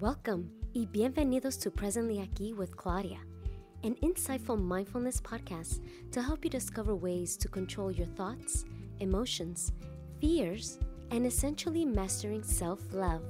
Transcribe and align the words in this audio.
Welcome 0.00 0.50
y 0.74 0.86
bienvenidos 0.86 1.60
to 1.60 1.70
Presently 1.70 2.26
Aquí 2.26 2.56
with 2.56 2.74
Claudia, 2.74 3.18
an 3.84 3.96
insightful 3.96 4.58
mindfulness 4.58 5.20
podcast 5.20 5.80
to 6.12 6.22
help 6.22 6.42
you 6.42 6.50
discover 6.50 6.96
ways 6.96 7.36
to 7.36 7.48
control 7.48 7.90
your 7.90 8.06
thoughts, 8.06 8.64
emotions, 9.00 9.72
fears, 10.18 10.78
and 11.10 11.26
essentially 11.26 11.84
mastering 11.84 12.42
self 12.42 12.80
love. 12.94 13.20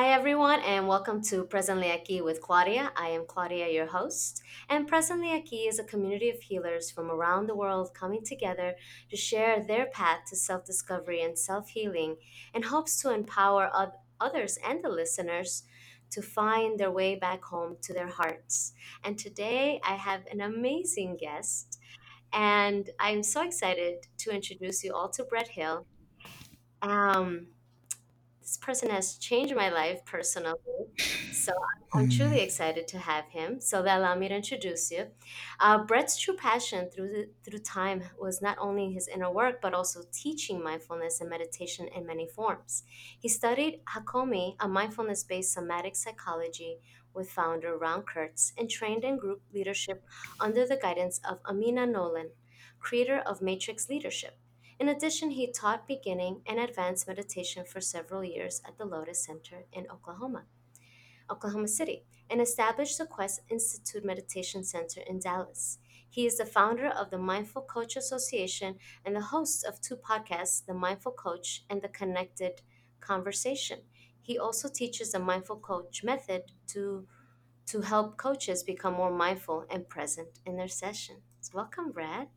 Hi, 0.00 0.12
everyone, 0.14 0.60
and 0.60 0.88
welcome 0.88 1.20
to 1.24 1.44
Presently 1.44 1.88
Aquí 1.88 2.24
with 2.24 2.40
Claudia. 2.40 2.90
I 2.96 3.08
am 3.08 3.26
Claudia, 3.26 3.68
your 3.68 3.84
host, 3.84 4.42
and 4.70 4.88
Presently 4.88 5.28
Aquí 5.28 5.68
is 5.68 5.78
a 5.78 5.84
community 5.84 6.30
of 6.30 6.40
healers 6.40 6.90
from 6.90 7.10
around 7.10 7.46
the 7.46 7.54
world 7.54 7.92
coming 7.92 8.24
together 8.24 8.76
to 9.10 9.16
share 9.18 9.62
their 9.62 9.84
path 9.84 10.20
to 10.30 10.36
self 10.36 10.64
discovery 10.64 11.20
and 11.20 11.38
self 11.38 11.68
healing 11.68 12.16
and 12.54 12.64
hopes 12.64 12.98
to 13.02 13.12
empower 13.12 13.70
others 14.18 14.58
and 14.66 14.82
the 14.82 14.88
listeners 14.88 15.64
to 16.12 16.22
find 16.22 16.80
their 16.80 16.90
way 16.90 17.14
back 17.14 17.44
home 17.44 17.76
to 17.82 17.92
their 17.92 18.08
hearts. 18.08 18.72
And 19.04 19.18
today 19.18 19.82
I 19.84 19.96
have 19.96 20.22
an 20.32 20.40
amazing 20.40 21.18
guest, 21.18 21.78
and 22.32 22.88
I'm 22.98 23.22
so 23.22 23.42
excited 23.42 24.06
to 24.16 24.30
introduce 24.30 24.82
you 24.82 24.94
all 24.94 25.10
to 25.10 25.24
Brett 25.24 25.48
Hill. 25.48 25.84
Um, 26.80 27.48
this 28.40 28.56
person 28.56 28.90
has 28.90 29.16
changed 29.16 29.54
my 29.54 29.68
life 29.70 30.04
personally. 30.04 30.54
So 31.32 31.52
I'm, 31.92 32.02
I'm 32.02 32.10
truly 32.10 32.38
mm. 32.38 32.44
excited 32.44 32.88
to 32.88 32.98
have 32.98 33.26
him. 33.28 33.60
So 33.60 33.82
that 33.82 33.98
allow 33.98 34.14
me 34.14 34.28
to 34.28 34.34
introduce 34.34 34.90
you. 34.90 35.06
Uh, 35.58 35.84
Brett's 35.84 36.18
true 36.18 36.34
passion 36.36 36.88
through 36.90 37.08
the, 37.08 37.28
through 37.44 37.60
time 37.60 38.02
was 38.18 38.42
not 38.42 38.58
only 38.58 38.92
his 38.92 39.08
inner 39.08 39.30
work, 39.30 39.60
but 39.60 39.74
also 39.74 40.02
teaching 40.12 40.62
mindfulness 40.62 41.20
and 41.20 41.30
meditation 41.30 41.88
in 41.94 42.06
many 42.06 42.26
forms. 42.26 42.82
He 43.18 43.28
studied 43.28 43.80
Hakomi, 43.94 44.56
a 44.60 44.68
mindfulness-based 44.68 45.52
somatic 45.52 45.96
psychology 45.96 46.78
with 47.14 47.30
founder 47.30 47.76
Ron 47.76 48.02
Kurtz, 48.02 48.52
and 48.56 48.70
trained 48.70 49.04
in 49.04 49.18
group 49.18 49.42
leadership 49.52 50.04
under 50.38 50.66
the 50.66 50.76
guidance 50.76 51.20
of 51.28 51.38
Amina 51.48 51.86
Knowlan, 51.86 52.30
creator 52.78 53.18
of 53.18 53.42
Matrix 53.42 53.88
Leadership. 53.88 54.38
In 54.80 54.88
addition, 54.88 55.32
he 55.32 55.52
taught 55.52 55.86
beginning 55.86 56.40
and 56.46 56.58
advanced 56.58 57.06
meditation 57.06 57.66
for 57.66 57.82
several 57.82 58.24
years 58.24 58.62
at 58.66 58.78
the 58.78 58.86
Lotus 58.86 59.22
Center 59.22 59.66
in 59.74 59.86
Oklahoma, 59.90 60.44
Oklahoma 61.30 61.68
City, 61.68 62.06
and 62.30 62.40
established 62.40 62.96
the 62.96 63.04
Quest 63.04 63.42
Institute 63.50 64.06
Meditation 64.06 64.64
Center 64.64 65.02
in 65.06 65.18
Dallas. 65.18 65.76
He 66.08 66.24
is 66.24 66.38
the 66.38 66.46
founder 66.46 66.86
of 66.86 67.10
the 67.10 67.18
Mindful 67.18 67.60
Coach 67.62 67.94
Association 67.94 68.76
and 69.04 69.14
the 69.14 69.20
host 69.20 69.66
of 69.66 69.82
two 69.82 69.96
podcasts, 69.96 70.64
The 70.64 70.72
Mindful 70.72 71.12
Coach 71.12 71.62
and 71.68 71.82
The 71.82 71.88
Connected 71.88 72.62
Conversation. 73.00 73.80
He 74.22 74.38
also 74.38 74.70
teaches 74.70 75.12
the 75.12 75.18
Mindful 75.18 75.56
Coach 75.56 76.02
method 76.02 76.52
to 76.68 77.06
to 77.66 77.82
help 77.82 78.16
coaches 78.16 78.64
become 78.64 78.94
more 78.94 79.12
mindful 79.12 79.64
and 79.70 79.88
present 79.88 80.40
in 80.44 80.56
their 80.56 80.66
sessions. 80.66 81.20
Welcome, 81.54 81.92
Brad. 81.92 82.28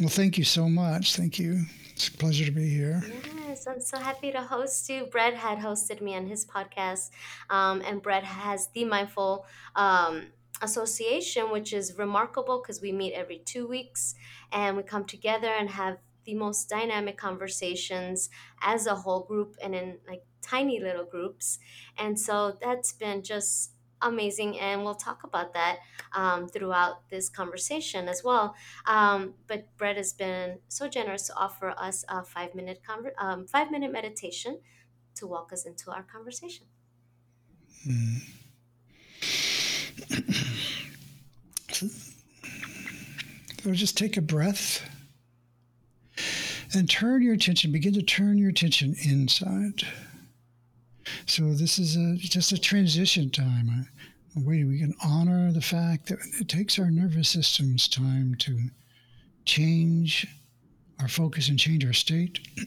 Well, 0.00 0.08
thank 0.08 0.38
you 0.38 0.44
so 0.44 0.68
much. 0.68 1.16
Thank 1.16 1.38
you. 1.38 1.64
It's 1.90 2.08
a 2.08 2.12
pleasure 2.12 2.44
to 2.44 2.50
be 2.50 2.68
here. 2.68 3.02
Yes, 3.48 3.66
I'm 3.66 3.80
so 3.80 3.98
happy 3.98 4.30
to 4.32 4.42
host 4.42 4.88
you. 4.90 5.06
Brett 5.06 5.34
had 5.34 5.58
hosted 5.58 6.02
me 6.02 6.14
on 6.14 6.26
his 6.26 6.44
podcast, 6.44 7.10
um, 7.48 7.82
and 7.86 8.02
Brett 8.02 8.24
has 8.24 8.68
the 8.74 8.84
Mindful 8.84 9.46
um, 9.74 10.26
Association, 10.60 11.50
which 11.50 11.72
is 11.72 11.96
remarkable 11.96 12.60
because 12.60 12.82
we 12.82 12.92
meet 12.92 13.14
every 13.14 13.38
two 13.38 13.66
weeks 13.66 14.14
and 14.52 14.76
we 14.76 14.82
come 14.82 15.04
together 15.04 15.48
and 15.48 15.70
have 15.70 15.96
the 16.26 16.34
most 16.34 16.68
dynamic 16.68 17.16
conversations 17.16 18.28
as 18.60 18.86
a 18.86 18.94
whole 18.94 19.22
group 19.22 19.56
and 19.62 19.74
in 19.74 19.98
like 20.06 20.22
tiny 20.42 20.80
little 20.80 21.04
groups. 21.04 21.58
And 21.96 22.18
so 22.18 22.56
that's 22.60 22.92
been 22.92 23.22
just 23.22 23.72
amazing, 24.02 24.58
and 24.58 24.84
we'll 24.84 24.94
talk 24.94 25.24
about 25.24 25.54
that 25.54 25.78
um, 26.12 26.48
throughout 26.48 27.08
this 27.10 27.28
conversation 27.28 28.08
as 28.08 28.22
well. 28.24 28.54
Um, 28.86 29.34
but 29.46 29.66
Brett 29.76 29.96
has 29.96 30.12
been 30.12 30.58
so 30.68 30.88
generous 30.88 31.26
to 31.28 31.34
offer 31.34 31.74
us 31.76 32.04
a 32.08 32.22
five 32.22 32.54
minute 32.54 32.80
conver- 32.88 33.14
um, 33.18 33.46
five 33.46 33.70
minute 33.70 33.92
meditation 33.92 34.60
to 35.16 35.26
walk 35.26 35.52
us 35.52 35.64
into 35.64 35.90
our 35.90 36.02
conversation. 36.02 36.66
Mm. 37.86 38.22
so 43.62 43.72
just 43.72 43.96
take 43.96 44.16
a 44.16 44.20
breath 44.20 44.82
and 46.74 46.88
turn 46.88 47.22
your 47.22 47.34
attention. 47.34 47.72
Begin 47.72 47.94
to 47.94 48.02
turn 48.02 48.38
your 48.38 48.50
attention 48.50 48.94
inside. 49.02 49.82
So 51.26 51.52
this 51.52 51.78
is 51.78 51.96
a, 51.96 52.14
just 52.16 52.52
a 52.52 52.58
transition 52.58 53.30
time, 53.30 53.68
a, 54.36 54.40
way 54.40 54.64
we 54.64 54.78
can 54.78 54.94
honor 55.02 55.50
the 55.50 55.62
fact 55.62 56.08
that 56.08 56.18
it 56.40 56.48
takes 56.48 56.78
our 56.78 56.90
nervous 56.90 57.28
system's 57.28 57.88
time 57.88 58.34
to 58.36 58.68
change 59.46 60.26
our 61.00 61.08
focus 61.08 61.48
and 61.48 61.58
change 61.58 61.84
our 61.84 61.94
state. 61.94 62.38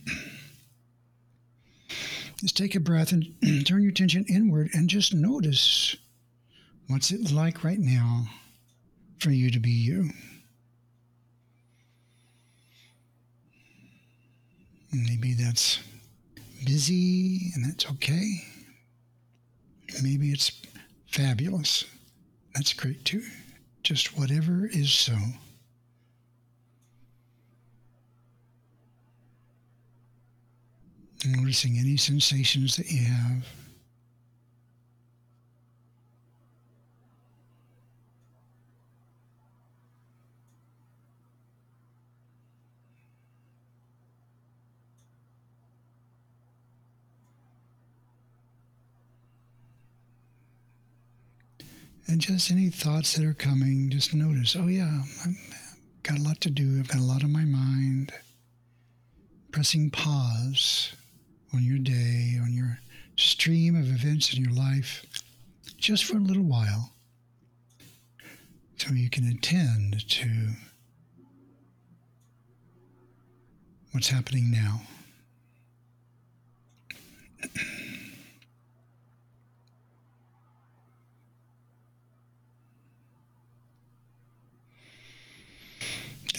just 2.41 2.57
take 2.57 2.75
a 2.75 2.79
breath 2.79 3.11
and 3.11 3.25
turn 3.65 3.83
your 3.83 3.91
attention 3.91 4.25
inward 4.27 4.69
and 4.73 4.89
just 4.89 5.13
notice 5.13 5.95
what's 6.87 7.11
it 7.11 7.31
like 7.31 7.63
right 7.63 7.79
now 7.79 8.25
for 9.19 9.29
you 9.29 9.51
to 9.51 9.59
be 9.59 9.69
you. 9.69 10.09
Maybe 14.91 15.35
that's 15.35 15.79
busy, 16.65 17.51
and 17.55 17.65
that's 17.65 17.85
okay. 17.91 18.43
Maybe 20.03 20.31
it's 20.31 20.51
fabulous. 21.07 21.85
That's 22.55 22.73
great 22.73 23.03
too. 23.05 23.23
Just 23.83 24.17
whatever 24.17 24.67
is 24.67 24.91
so. 24.91 25.15
Noticing 31.25 31.77
any 31.77 31.97
sensations 31.97 32.77
that 32.77 32.89
you 32.89 33.03
have. 33.05 33.45
And 52.09 52.19
just 52.19 52.49
any 52.49 52.69
thoughts 52.69 53.13
that 53.13 53.23
are 53.23 53.35
coming, 53.35 53.91
just 53.91 54.15
notice, 54.15 54.55
oh, 54.55 54.65
yeah, 54.65 55.03
I've 55.23 55.37
got 56.01 56.17
a 56.17 56.23
lot 56.23 56.41
to 56.41 56.49
do. 56.49 56.79
I've 56.79 56.87
got 56.87 57.01
a 57.01 57.03
lot 57.03 57.23
on 57.23 57.31
my 57.31 57.45
mind. 57.45 58.11
Pressing 59.51 59.91
pause 59.91 60.93
on 61.53 61.63
your 61.63 61.77
day, 61.77 62.39
on 62.41 62.51
your 62.51 62.79
stream 63.15 63.75
of 63.75 63.87
events 63.89 64.33
in 64.33 64.43
your 64.43 64.53
life, 64.53 65.05
just 65.77 66.03
for 66.05 66.17
a 66.17 66.19
little 66.19 66.41
while, 66.41 66.93
so 68.77 68.91
you 68.93 69.11
can 69.11 69.27
attend 69.29 70.09
to 70.09 70.29
what's 73.91 74.09
happening 74.09 74.49
now. 74.49 74.81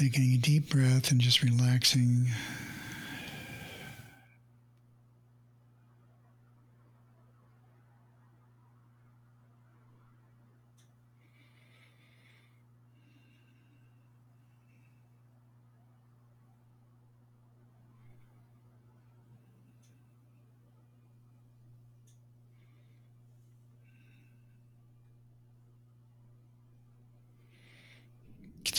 Taking 0.01 0.33
a 0.33 0.39
deep 0.39 0.71
breath 0.71 1.11
and 1.11 1.21
just 1.21 1.43
relaxing. 1.43 2.29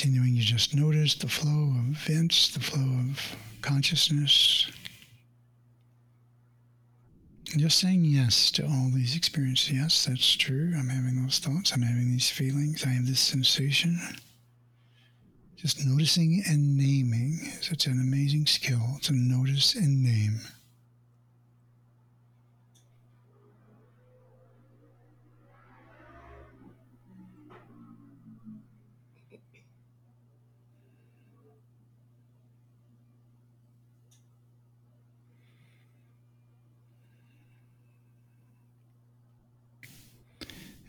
Continuing, 0.02 0.36
you 0.36 0.42
just 0.42 0.74
notice 0.74 1.14
the 1.14 1.28
flow 1.28 1.76
of 1.78 1.90
events, 1.90 2.50
the 2.50 2.60
flow 2.60 2.82
of 2.82 3.36
consciousness. 3.62 4.68
And 7.52 7.62
just 7.62 7.78
saying 7.78 8.06
yes 8.06 8.50
to 8.54 8.66
all 8.66 8.90
these 8.92 9.16
experiences. 9.16 9.72
Yes, 9.72 10.06
that's 10.06 10.36
true. 10.36 10.74
I'm 10.76 10.90
having 10.90 11.22
those 11.22 11.38
thoughts. 11.38 11.72
I'm 11.72 11.84
having 11.84 12.10
these 12.10 12.32
feelings. 12.32 12.84
I 12.84 12.90
have 12.90 13.06
this 13.06 13.20
sensation. 13.20 14.00
Just 15.56 15.86
noticing 15.86 16.42
and 16.50 16.76
naming. 16.76 17.38
Such 17.62 17.86
an 17.86 18.02
amazing 18.02 18.48
skill 18.48 18.98
to 19.04 19.14
notice 19.14 19.76
and 19.76 20.04
name. 20.04 20.40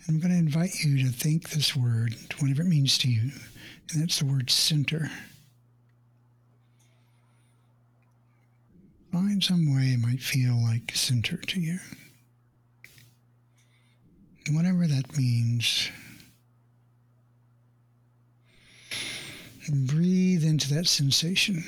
I'm 0.09 0.19
going 0.19 0.33
to 0.33 0.39
invite 0.39 0.83
you 0.83 1.05
to 1.05 1.13
think 1.13 1.51
this 1.51 1.77
word, 1.77 2.17
whatever 2.41 2.63
it 2.63 2.69
means 2.69 2.99
to 2.99 3.09
you, 3.09 3.31
and 3.93 4.03
that's 4.03 4.19
the 4.19 4.27
word 4.27 4.51
center. 4.51 5.11
Find 9.13 9.45
some 9.45 9.75
way 9.75 9.89
it 9.89 10.01
might 10.01 10.21
feel 10.21 10.61
like 10.61 10.91
center 10.95 11.37
to 11.37 11.61
you. 11.61 11.79
Whatever 14.51 14.87
that 14.87 15.17
means. 15.17 15.89
And 19.67 19.87
breathe 19.87 20.45
into 20.45 20.75
that 20.75 20.89
sensation. 20.89 21.63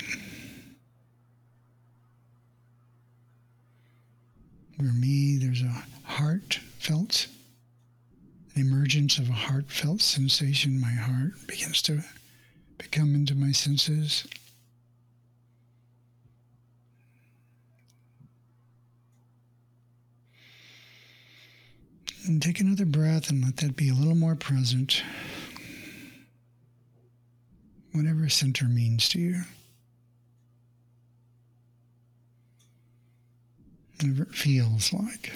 For 4.77 4.83
me, 4.83 5.37
there's 5.37 5.63
a 5.63 5.85
heartfelt 6.03 7.29
an 8.55 8.61
emergence 8.61 9.19
of 9.19 9.29
a 9.29 9.33
heartfelt 9.33 10.01
sensation. 10.01 10.81
My 10.81 10.91
heart 10.91 11.33
begins 11.47 11.83
to 11.83 12.03
become 12.79 13.15
into 13.15 13.35
my 13.35 13.53
senses. 13.53 14.27
And 22.27 22.41
take 22.41 22.61
another 22.61 22.87
breath 22.87 23.29
and 23.29 23.45
let 23.45 23.59
that 23.59 23.77
be 23.77 23.91
a 23.91 23.95
little 23.95 24.15
more 24.15 24.35
present. 24.35 25.03
Whatever 27.93 28.29
center 28.29 28.65
means 28.65 29.09
to 29.11 29.19
you. 29.19 29.43
Whatever 34.01 34.23
it 34.25 34.35
feels 34.35 34.93
like. 34.93 35.33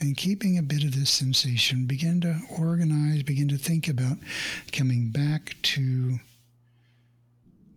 And 0.00 0.16
keeping 0.16 0.56
a 0.56 0.62
bit 0.62 0.82
of 0.82 0.98
this 0.98 1.10
sensation, 1.10 1.84
begin 1.86 2.20
to 2.22 2.40
organize, 2.58 3.22
begin 3.22 3.48
to 3.48 3.58
think 3.58 3.86
about 3.86 4.16
coming 4.72 5.10
back 5.10 5.56
to 5.62 6.18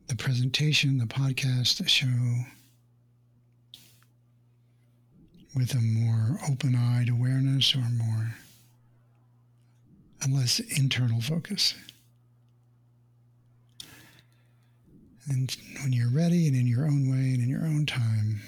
the 0.08 0.16
presentation, 0.16 0.98
the 0.98 1.06
podcast, 1.06 1.78
the 1.78 1.88
show 1.88 2.46
with 5.56 5.74
a 5.76 5.82
more 5.82 6.40
open 6.50 6.76
eyed 6.76 7.10
awareness 7.10 7.76
or 7.76 7.80
more, 7.98 8.36
a 10.26 10.28
less 10.30 10.60
internal 10.60 11.22
focus. 11.22 11.76
And 15.30 15.56
when 15.82 15.94
you're 15.94 16.10
ready 16.10 16.48
and 16.48 16.56
in 16.56 16.68
your 16.68 16.86
own 16.86 17.10
way 17.10 17.34
and 17.34 17.42
in 17.42 17.50
your 17.50 17.66
own 17.66 17.86
time, 17.86 18.42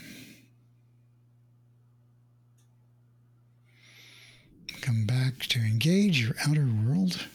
come 4.81 5.05
back 5.25 5.47
to 5.47 5.59
engage 5.59 6.21
your 6.21 6.35
outer 6.47 6.67
world 6.85 7.27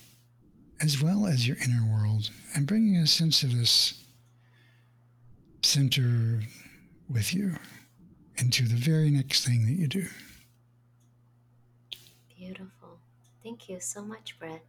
as 0.81 1.03
well 1.03 1.27
as 1.27 1.49
your 1.49 1.57
inner 1.65 1.85
world 1.85 2.31
and 2.55 2.67
bringing 2.67 2.97
a 2.97 3.07
sense 3.07 3.43
of 3.43 3.57
this 3.57 4.05
center 5.63 6.41
with 7.13 7.35
you 7.35 7.57
into 8.37 8.69
the 8.69 8.77
very 8.77 9.11
next 9.11 9.45
thing 9.45 9.67
that 9.67 9.73
you 9.73 9.89
do. 9.89 10.07
Beautiful. 12.37 13.01
Thank 13.43 13.69
you 13.69 13.81
so 13.81 14.03
much, 14.03 14.39
Brett. 14.39 14.65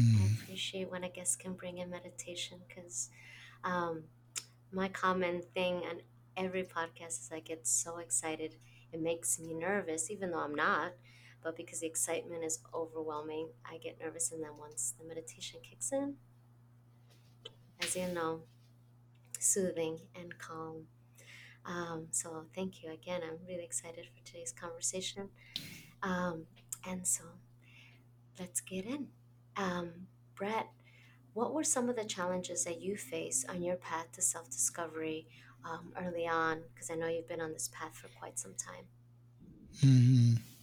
Mm. 0.00 0.20
I 0.20 0.42
appreciate 0.42 0.90
when 0.90 1.04
a 1.04 1.08
guest 1.08 1.38
can 1.38 1.52
bring 1.52 1.78
in 1.78 1.90
meditation 1.90 2.58
because 2.66 3.08
um, 3.62 4.02
my 4.72 4.88
common 4.88 5.42
thing 5.54 5.76
on 5.88 6.00
every 6.36 6.64
podcast 6.64 7.20
is 7.20 7.30
I 7.32 7.38
get 7.38 7.68
so 7.68 7.98
excited. 7.98 8.56
It 8.92 9.00
makes 9.00 9.38
me 9.38 9.54
nervous, 9.54 10.10
even 10.10 10.32
though 10.32 10.40
I'm 10.40 10.56
not 10.56 10.92
but 11.44 11.56
because 11.56 11.80
the 11.80 11.86
excitement 11.86 12.42
is 12.42 12.58
overwhelming, 12.74 13.50
I 13.70 13.76
get 13.76 14.00
nervous. 14.00 14.32
And 14.32 14.42
then 14.42 14.52
once 14.58 14.94
the 14.98 15.06
meditation 15.06 15.60
kicks 15.62 15.92
in, 15.92 16.14
as 17.80 17.94
you 17.94 18.08
know, 18.08 18.40
soothing 19.38 20.00
and 20.18 20.38
calm. 20.38 20.86
Um, 21.66 22.06
so 22.10 22.46
thank 22.54 22.82
you 22.82 22.90
again. 22.90 23.20
I'm 23.22 23.38
really 23.46 23.62
excited 23.62 24.06
for 24.06 24.24
today's 24.24 24.52
conversation. 24.52 25.28
Um, 26.02 26.46
and 26.88 27.06
so 27.06 27.24
let's 28.40 28.62
get 28.62 28.86
in. 28.86 29.08
Um, 29.56 29.90
Brett, 30.34 30.68
what 31.34 31.52
were 31.52 31.64
some 31.64 31.90
of 31.90 31.96
the 31.96 32.04
challenges 32.04 32.64
that 32.64 32.80
you 32.80 32.96
faced 32.96 33.48
on 33.50 33.62
your 33.62 33.76
path 33.76 34.12
to 34.12 34.22
self 34.22 34.50
discovery 34.50 35.26
um, 35.62 35.92
early 36.02 36.26
on? 36.26 36.62
Because 36.72 36.90
I 36.90 36.94
know 36.94 37.06
you've 37.06 37.28
been 37.28 37.40
on 37.42 37.52
this 37.52 37.68
path 37.72 37.94
for 37.96 38.08
quite 38.18 38.38
some 38.38 38.54
time. 38.54 38.84
Mm-hmm. 39.84 40.53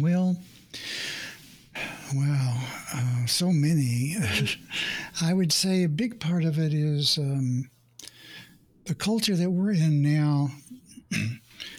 Well, 0.00 0.36
wow, 2.14 2.60
uh, 2.94 3.26
so 3.26 3.50
many. 3.50 4.16
I 5.22 5.32
would 5.32 5.52
say 5.52 5.84
a 5.84 5.88
big 5.88 6.20
part 6.20 6.44
of 6.44 6.58
it 6.58 6.74
is 6.74 7.18
um, 7.18 7.70
the 8.84 8.94
culture 8.94 9.36
that 9.36 9.50
we're 9.50 9.72
in 9.72 10.02
now. 10.02 10.50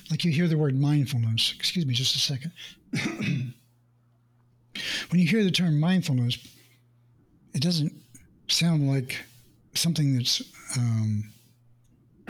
like 0.09 0.23
you 0.23 0.31
hear 0.31 0.47
the 0.47 0.57
word 0.57 0.79
mindfulness. 0.79 1.53
Excuse 1.55 1.85
me, 1.85 1.93
just 1.93 2.15
a 2.15 2.19
second. 2.19 2.51
when 5.09 5.19
you 5.19 5.27
hear 5.27 5.43
the 5.43 5.51
term 5.51 5.79
mindfulness, 5.79 6.37
it 7.53 7.61
doesn't 7.61 7.93
sound 8.47 8.89
like 8.89 9.23
something 9.73 10.15
that's 10.15 10.41
um, 10.77 11.31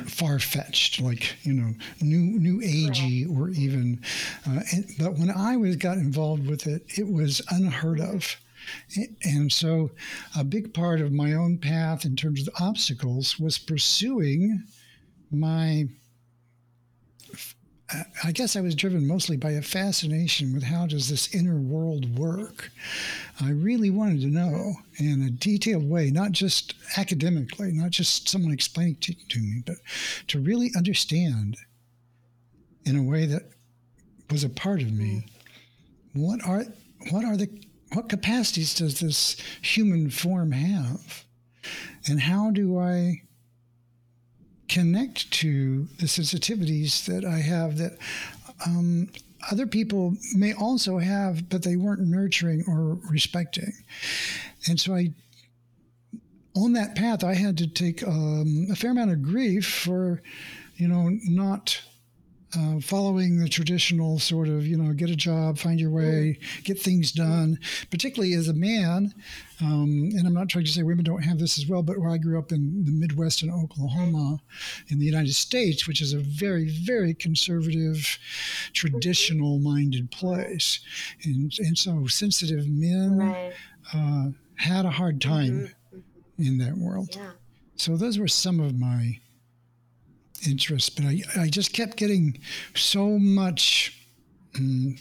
far 0.06 0.40
fetched, 0.40 1.02
like 1.02 1.36
you 1.44 1.54
know, 1.54 1.74
new 2.02 2.40
new 2.40 2.62
agey, 2.62 3.30
or 3.30 3.50
even. 3.50 4.02
Uh, 4.48 4.62
and, 4.72 4.86
but 5.00 5.18
when 5.18 5.32
I 5.32 5.58
was 5.58 5.76
got 5.76 5.98
involved 5.98 6.48
with 6.48 6.68
it, 6.68 6.84
it 6.98 7.08
was 7.08 7.42
unheard 7.50 8.00
of. 8.00 8.38
And 9.24 9.52
so, 9.52 9.92
a 10.36 10.44
big 10.44 10.74
part 10.74 11.00
of 11.00 11.12
my 11.12 11.34
own 11.34 11.58
path 11.58 12.06
in 12.06 12.16
terms 12.16 12.46
of 12.46 12.54
obstacles 12.60 13.40
was 13.40 13.58
pursuing 13.58 14.64
my 15.32 15.88
I 18.24 18.34
guess 18.34 18.58
I 18.58 18.62
was 18.62 18.76
driven 18.76 19.08
mostly 19.08 19.38
by 19.38 19.52
a 19.52 19.62
fascination 19.62 20.54
with 20.54 20.64
how 20.64 20.88
does 20.88 21.08
this 21.08 21.34
inner 21.34 21.56
world 21.56 22.18
work. 22.18 22.70
I 23.40 23.52
really 23.52 23.90
wanted 23.90 24.22
to 24.22 24.28
know 24.28 24.76
in 24.98 25.22
a 25.24 25.30
detailed 25.30 25.90
way, 25.90 26.12
not 26.12 26.34
just 26.34 26.74
academically, 26.98 27.72
not 27.72 27.92
just 27.92 28.28
someone 28.28 28.52
explaining 28.52 28.98
to, 29.02 29.14
to 29.14 29.40
me, 29.40 29.64
but 29.66 29.78
to 30.28 30.40
really 30.40 30.72
understand 30.76 31.58
in 32.84 32.98
a 32.98 33.04
way 33.04 33.26
that 33.26 33.44
was 34.30 34.44
a 34.44 34.50
part 34.50 34.82
of 34.82 34.92
me. 34.92 35.26
What 36.14 36.46
are 36.46 36.66
what 37.12 37.24
are 37.24 37.38
the 37.38 37.50
what 37.94 38.10
capacities 38.10 38.74
does 38.74 39.00
this 39.00 39.38
human 39.62 40.10
form 40.10 40.52
have? 40.52 41.24
And 42.06 42.20
how 42.20 42.52
do 42.52 42.78
I 42.78 43.22
connect 44.70 45.32
to 45.32 45.86
the 46.00 46.06
sensitivities 46.06 47.06
that 47.06 47.26
I 47.26 47.40
have 47.40 47.78
that 47.78 47.98
um, 48.66 49.10
other 49.52 49.68
people 49.68 50.16
may 50.36 50.54
also 50.54 50.98
have, 50.98 51.50
but 51.50 51.64
they 51.64 51.76
weren't 51.76 52.02
nurturing 52.02 52.64
or 52.68 52.98
respecting. 53.10 53.72
And 54.68 54.80
so 54.80 54.96
I, 54.96 55.14
on 56.56 56.74
that 56.74 56.96
path, 56.96 57.24
I 57.24 57.34
had 57.34 57.58
to 57.60 57.68
take 57.68 58.06
um, 58.06 58.68
a 58.72 58.76
fair 58.76 58.92
amount 58.92 59.12
of 59.12 59.22
grief 59.22 59.66
for, 59.66 60.22
you 60.76 60.88
know, 60.88 61.10
not 61.24 61.82
uh, 62.58 62.80
following 62.80 63.40
the 63.40 63.50
traditional 63.50 64.20
sort 64.20 64.48
of, 64.48 64.66
you 64.66 64.78
know, 64.78 64.94
get 64.94 65.10
a 65.10 65.16
job, 65.16 65.58
find 65.58 65.80
your 65.80 65.92
way, 65.92 66.40
get 66.64 66.80
things 66.82 67.12
done, 67.12 67.60
particularly 67.92 68.34
as 68.34 68.48
a 68.48 68.54
man. 68.54 69.14
Um, 69.62 70.12
and 70.14 70.26
I'm 70.26 70.34
not 70.34 70.50
trying 70.50 70.66
to 70.66 70.72
say 70.72 70.84
women 70.84 71.06
don't 71.06 71.24
have 71.24 71.40
this 71.40 71.58
as 71.58 71.68
well, 71.68 71.84
but 71.84 71.98
where 71.98 72.10
I 72.10 72.18
grew 72.18 72.40
up 72.40 72.52
in 72.52 72.86
the 72.86 72.92
Midwest 72.92 73.44
in 73.44 73.52
Oklahoma 73.52 74.40
in 74.90 75.00
the 75.00 75.06
United 75.06 75.34
States, 75.34 75.88
which 75.88 76.02
is 76.02 76.14
a 76.14 76.20
very, 76.20 76.70
very 76.70 77.14
conservative, 77.14 78.18
traditional 78.74 79.60
minded 79.60 80.10
place. 80.12 80.80
And, 81.24 81.52
and 81.60 81.78
so 81.78 82.08
sensitive 82.08 82.68
men 82.68 83.18
right. 83.18 83.54
uh, 83.94 84.30
had 84.56 84.86
a 84.86 84.92
hard 84.92 85.22
time 85.22 85.70
mm-hmm. 85.94 86.44
in 86.44 86.58
that 86.60 86.78
world. 86.78 87.10
Yeah. 87.16 87.32
So 87.76 87.96
those 87.98 88.18
were 88.18 88.28
some 88.28 88.60
of 88.60 88.78
my 88.80 89.20
interest, 90.46 90.96
but 90.96 91.06
I, 91.06 91.22
I 91.40 91.48
just 91.48 91.74
kept 91.74 91.98
getting 91.98 92.40
so 92.76 93.18
much 93.18 94.08
um, 94.56 94.98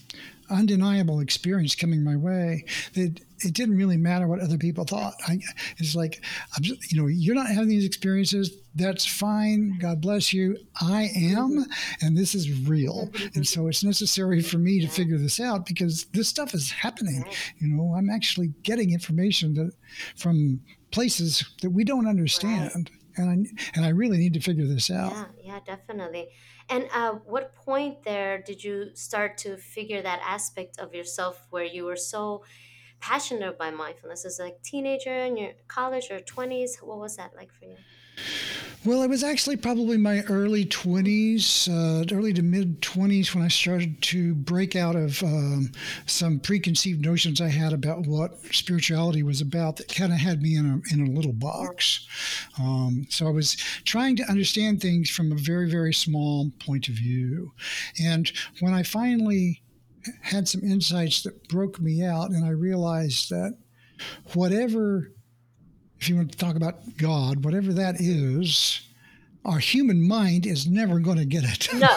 undeniable 0.51 1.21
experience 1.21 1.75
coming 1.75 2.05
my 2.05 2.17
way 2.17 2.65
that 2.95 3.21
it 3.41 3.53
didn't 3.53 3.77
really 3.77 3.97
matter 3.97 4.27
what 4.27 4.41
other 4.41 4.57
people 4.57 4.85
thought. 4.85 5.15
I, 5.29 5.41
it's 5.79 5.95
like, 5.95 6.25
just, 6.61 6.91
you 6.91 7.01
know, 7.01 7.07
you're 7.07 7.35
not 7.35 7.49
having 7.49 7.69
these 7.69 7.85
experiences. 7.85 8.51
That's 8.75 9.05
fine. 9.05 9.77
God 9.79 10.01
bless 10.01 10.33
you. 10.33 10.57
I 10.81 11.11
am, 11.15 11.67
and 12.01 12.17
this 12.17 12.35
is 12.35 12.67
real. 12.67 13.11
And 13.35 13.47
so 13.47 13.67
it's 13.67 13.85
necessary 13.85 14.41
for 14.41 14.59
me 14.59 14.81
to 14.81 14.89
figure 14.89 15.19
this 15.19 15.41
out 15.41 15.67
because 15.67 16.05
this 16.13 16.29
stuff 16.29 16.55
is 16.55 16.71
happening. 16.71 17.25
You 17.59 17.69
know, 17.69 17.95
I'm 17.95 18.09
actually 18.09 18.55
getting 18.63 18.93
information 18.93 19.55
that 19.55 19.73
from 20.17 20.61
places 20.91 21.45
that 21.61 21.71
we 21.71 21.85
don't 21.85 22.07
understand. 22.07 22.91
And 23.17 23.31
I, 23.31 23.35
and 23.75 23.85
I 23.85 23.91
really 23.91 24.19
need 24.19 24.35
to 24.35 24.41
figure 24.41 24.67
this 24.67 24.91
out. 24.91 25.13
Yeah, 25.13 25.27
yeah, 25.43 25.61
definitely. 25.65 26.29
And 26.69 26.89
uh, 26.93 27.13
what 27.25 27.55
point 27.55 28.03
there 28.05 28.43
did 28.43 28.63
you 28.63 28.91
start 28.95 29.39
to 29.39 29.57
figure 29.57 30.03
that 30.03 30.21
aspect 30.23 30.79
of 30.79 30.95
yourself 30.95 31.47
where 31.51 31.65
you 31.65 31.85
were 31.85 31.97
so 31.97 32.45
passionate 33.01 33.49
about 33.49 33.75
mindfulness 33.75 34.25
as 34.25 34.39
a 34.41 34.51
teenager 34.63 35.15
in 35.15 35.37
your 35.37 35.53
college 35.69 36.11
or 36.11 36.19
20s? 36.21 36.83
What 36.83 36.99
was 36.99 37.17
that 37.17 37.35
like 37.35 37.53
for 37.53 37.65
you? 37.65 37.77
Well, 38.87 39.03
it 39.03 39.11
was 39.11 39.25
actually 39.25 39.57
probably 39.57 39.97
my 39.97 40.21
early 40.29 40.65
20s, 40.65 41.69
uh, 41.69 42.15
early 42.15 42.33
to 42.35 42.43
mid 42.43 42.81
20s, 42.83 43.35
when 43.35 43.43
I 43.43 43.49
started 43.49 44.01
to 44.03 44.33
break 44.37 44.77
out 44.77 44.95
of 44.95 45.21
um, 45.25 45.73
some 46.07 46.39
preconceived 46.39 47.05
notions 47.05 47.41
I 47.41 47.49
had 47.49 47.73
about 47.73 48.07
what 48.07 48.39
spirituality 48.53 49.25
was 49.25 49.41
about 49.41 49.75
that 49.79 49.93
kind 49.93 50.13
of 50.13 50.19
had 50.19 50.41
me 50.41 50.57
in 50.57 50.67
a, 50.67 50.95
in 50.95 51.05
a 51.05 51.11
little 51.11 51.33
box. 51.33 52.07
Um, 52.61 53.09
so 53.11 53.27
I 53.27 53.31
was 53.31 53.57
trying 53.85 54.15
to 54.17 54.31
understand 54.31 54.81
things 54.81 55.11
from 55.11 55.33
a 55.33 55.37
very, 55.37 55.69
very 55.69 55.93
small 55.93 56.53
point 56.61 56.87
of 56.87 56.95
view. 56.95 57.51
And 58.01 58.31
when 58.61 58.73
I 58.73 58.85
finally 58.85 59.63
had 60.23 60.47
some 60.47 60.63
insights 60.63 61.25
that 61.25 61.49
broke 61.49 61.81
me 61.81 62.05
out, 62.05 62.31
and 62.31 62.45
I 62.45 62.51
realized 62.51 63.31
that 63.31 63.59
whatever 64.33 65.11
if 66.01 66.09
you 66.09 66.17
want 66.17 66.33
to 66.33 66.39
talk 66.39 66.57
about 66.57 66.97
God, 66.97 67.45
whatever 67.45 67.73
that 67.73 68.01
is, 68.01 68.83
our 69.47 69.59
human 69.59 70.07
mind 70.07 70.45
is 70.45 70.67
never 70.67 70.99
going 70.99 71.19
to 71.19 71.25
get 71.25 71.45
it. 71.45 71.69
No, 71.73 71.89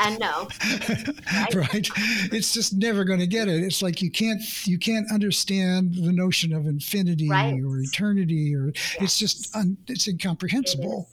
and 0.00 0.18
no. 0.18 0.48
Right? 1.32 1.54
right? 1.54 1.88
It's 2.32 2.52
just 2.52 2.74
never 2.74 3.04
going 3.04 3.18
to 3.18 3.26
get 3.26 3.48
it. 3.48 3.62
It's 3.62 3.82
like 3.82 4.00
you 4.00 4.10
can't 4.10 4.40
you 4.66 4.78
can't 4.78 5.10
understand 5.10 5.94
the 5.94 6.12
notion 6.12 6.52
of 6.52 6.66
infinity 6.66 7.28
right. 7.28 7.60
or 7.62 7.80
eternity 7.80 8.54
or 8.54 8.72
yes. 8.74 8.96
it's 9.00 9.18
just 9.18 9.56
un, 9.56 9.76
it's 9.88 10.06
incomprehensible. 10.06 11.08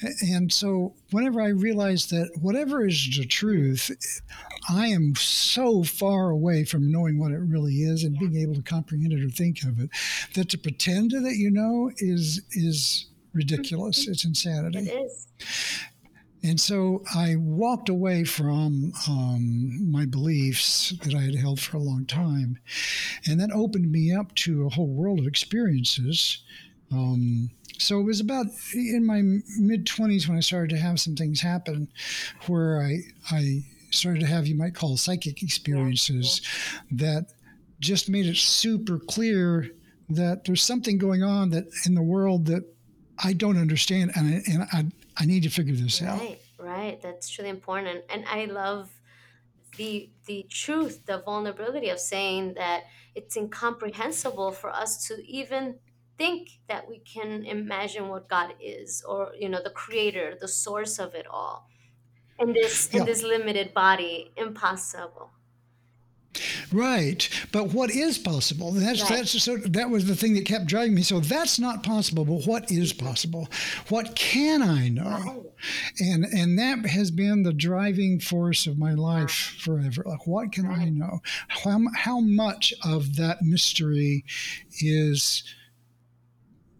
It 0.00 0.14
and 0.22 0.52
so 0.52 0.94
whenever 1.10 1.40
I 1.40 1.48
realize 1.48 2.06
that 2.08 2.30
whatever 2.40 2.86
is 2.86 3.16
the 3.16 3.26
truth, 3.26 3.90
I 4.68 4.88
am 4.88 5.14
so 5.16 5.82
far 5.82 6.30
away 6.30 6.64
from 6.64 6.90
knowing 6.90 7.18
what 7.18 7.32
it 7.32 7.38
really 7.38 7.82
is 7.82 8.04
and 8.04 8.14
yeah. 8.14 8.28
being 8.28 8.42
able 8.42 8.54
to 8.54 8.62
comprehend 8.62 9.12
it 9.12 9.24
or 9.24 9.30
think 9.30 9.62
of 9.64 9.80
it 9.80 9.90
that 10.34 10.48
to 10.50 10.58
pretend 10.58 11.10
that 11.10 11.36
you 11.36 11.50
know 11.50 11.90
is 11.98 12.42
is 12.52 13.06
ridiculous. 13.36 14.02
Mm-hmm. 14.02 14.12
It's 14.12 14.24
insanity. 14.24 14.78
It 14.78 15.04
is. 15.04 15.26
And 16.42 16.60
so 16.60 17.02
I 17.14 17.34
walked 17.36 17.88
away 17.88 18.22
from 18.22 18.92
um, 19.08 19.90
my 19.90 20.06
beliefs 20.06 20.94
that 21.02 21.14
I 21.14 21.22
had 21.22 21.34
held 21.34 21.58
for 21.60 21.76
a 21.76 21.80
long 21.80 22.06
time. 22.06 22.58
And 23.26 23.40
that 23.40 23.50
opened 23.52 23.90
me 23.90 24.14
up 24.14 24.34
to 24.36 24.66
a 24.66 24.70
whole 24.70 24.94
world 24.94 25.18
of 25.18 25.26
experiences. 25.26 26.44
Um, 26.92 27.50
so 27.78 27.98
it 27.98 28.04
was 28.04 28.20
about 28.20 28.46
in 28.74 29.04
my 29.04 29.22
mid 29.58 29.86
20s 29.86 30.28
when 30.28 30.36
I 30.36 30.40
started 30.40 30.70
to 30.70 30.80
have 30.80 31.00
some 31.00 31.16
things 31.16 31.40
happen 31.40 31.88
where 32.46 32.80
I, 32.80 32.98
I 33.30 33.64
started 33.90 34.20
to 34.20 34.26
have, 34.26 34.46
you 34.46 34.54
might 34.54 34.74
call 34.74 34.96
psychic 34.96 35.42
experiences 35.42 36.42
yeah. 36.90 37.08
that 37.08 37.26
just 37.80 38.08
made 38.08 38.26
it 38.26 38.36
super 38.36 38.98
clear 38.98 39.70
that 40.08 40.44
there's 40.44 40.62
something 40.62 40.98
going 40.98 41.22
on 41.22 41.50
that 41.50 41.64
in 41.84 41.94
the 41.94 42.02
world 42.02 42.46
that 42.46 42.62
I 43.22 43.32
don't 43.32 43.58
understand, 43.58 44.12
and 44.14 44.26
I, 44.26 44.42
and 44.52 44.62
I, 44.72 45.22
I 45.22 45.26
need 45.26 45.42
to 45.44 45.50
figure 45.50 45.74
this 45.74 46.02
right, 46.02 46.10
out. 46.10 46.20
Right, 46.20 46.40
right. 46.58 47.02
That's 47.02 47.38
really 47.38 47.50
important, 47.50 48.04
and 48.10 48.24
I 48.26 48.46
love 48.46 48.90
the 49.76 50.10
the 50.26 50.46
truth, 50.50 51.06
the 51.06 51.18
vulnerability 51.18 51.88
of 51.88 51.98
saying 51.98 52.54
that 52.54 52.84
it's 53.14 53.36
incomprehensible 53.36 54.52
for 54.52 54.70
us 54.70 55.06
to 55.08 55.14
even 55.26 55.76
think 56.18 56.60
that 56.68 56.88
we 56.88 56.98
can 56.98 57.44
imagine 57.44 58.08
what 58.08 58.28
God 58.28 58.54
is, 58.60 59.02
or 59.06 59.32
you 59.38 59.48
know, 59.48 59.62
the 59.62 59.70
Creator, 59.70 60.38
the 60.40 60.48
source 60.48 60.98
of 60.98 61.14
it 61.14 61.26
all, 61.26 61.68
in 62.38 62.52
this 62.52 62.90
yeah. 62.92 63.00
in 63.00 63.06
this 63.06 63.22
limited 63.22 63.74
body, 63.74 64.32
impossible. 64.36 65.30
Right, 66.72 67.28
but 67.52 67.72
what 67.72 67.90
is 67.90 68.18
possible? 68.18 68.72
That's 68.72 69.02
right. 69.02 69.18
that's 69.18 69.42
so 69.42 69.56
that 69.56 69.90
was 69.90 70.06
the 70.06 70.16
thing 70.16 70.34
that 70.34 70.44
kept 70.44 70.66
driving 70.66 70.94
me. 70.94 71.02
So 71.02 71.20
that's 71.20 71.58
not 71.58 71.82
possible, 71.82 72.24
but 72.24 72.46
what 72.46 72.70
is 72.70 72.92
possible? 72.92 73.48
What 73.88 74.14
can 74.14 74.62
I 74.62 74.88
know? 74.88 75.04
Right. 75.04 76.00
And 76.00 76.24
and 76.24 76.58
that 76.58 76.86
has 76.86 77.10
been 77.10 77.42
the 77.42 77.52
driving 77.52 78.20
force 78.20 78.66
of 78.66 78.78
my 78.78 78.94
life 78.94 79.56
forever. 79.60 80.02
Like, 80.04 80.26
what 80.26 80.52
can 80.52 80.66
right. 80.66 80.80
I 80.80 80.88
know? 80.90 81.20
How 81.48 81.80
how 81.94 82.20
much 82.20 82.74
of 82.84 83.16
that 83.16 83.42
mystery 83.42 84.24
is 84.80 85.42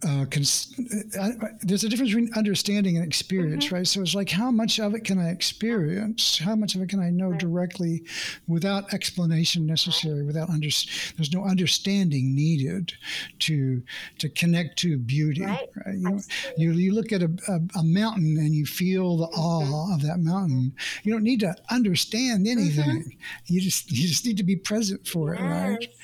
uh, 0.05 0.27
cons- 0.31 0.75
uh, 1.19 1.31
there's 1.63 1.83
a 1.83 1.89
difference 1.89 2.11
between 2.11 2.31
understanding 2.35 2.97
and 2.97 3.07
experience, 3.07 3.67
mm-hmm. 3.67 3.77
right? 3.77 3.87
So 3.87 4.03
it's 4.03 4.15
like, 4.15 4.29
how 4.29 4.51
much 4.51 4.79
of 4.79 4.95
it 4.95 5.05
can 5.05 5.19
I 5.19 5.31
experience? 5.31 6.39
How 6.39 6.55
much 6.55 6.75
of 6.75 6.83
it 6.83 6.91
can 6.91 7.01
I 7.01 7.09
know 7.09 7.31
right. 7.31 7.41
directly 7.41 8.05
without 8.47 8.93
explanation 8.93 9.67
necessary, 9.67 10.23
without 10.23 10.51
under, 10.51 10.69
there's 11.17 11.33
no 11.33 11.45
understanding 11.45 12.35
needed 12.35 12.93
to 13.41 13.83
to 14.19 14.29
connect 14.29 14.79
to 14.81 14.99
beauty, 14.99 15.43
right? 15.43 15.69
right? 15.87 15.95
You, 15.97 16.21
you, 16.57 16.73
you, 16.73 16.95
look 16.95 17.13
at 17.13 17.23
a, 17.23 17.31
a, 17.49 17.79
a, 17.79 17.83
mountain 17.83 18.37
and 18.39 18.55
you 18.55 18.67
feel 18.67 19.17
the 19.17 19.27
mm-hmm. 19.29 19.73
awe 19.73 19.95
of 19.95 20.03
that 20.03 20.19
mountain. 20.19 20.75
You 21.05 21.13
don't 21.13 21.25
need 21.25 21.41
to 21.41 21.55
understand 21.71 22.47
anything. 22.47 22.85
Mm-hmm. 22.85 23.45
You 23.47 23.61
just 23.63 23.91
you 23.91 24.07
just 24.07 24.27
need 24.27 24.37
to 24.37 24.45
be 24.45 24.57
present 24.57 25.07
for 25.07 25.35
yes, 25.35 25.41
it, 25.41 25.47
right? 25.47 25.95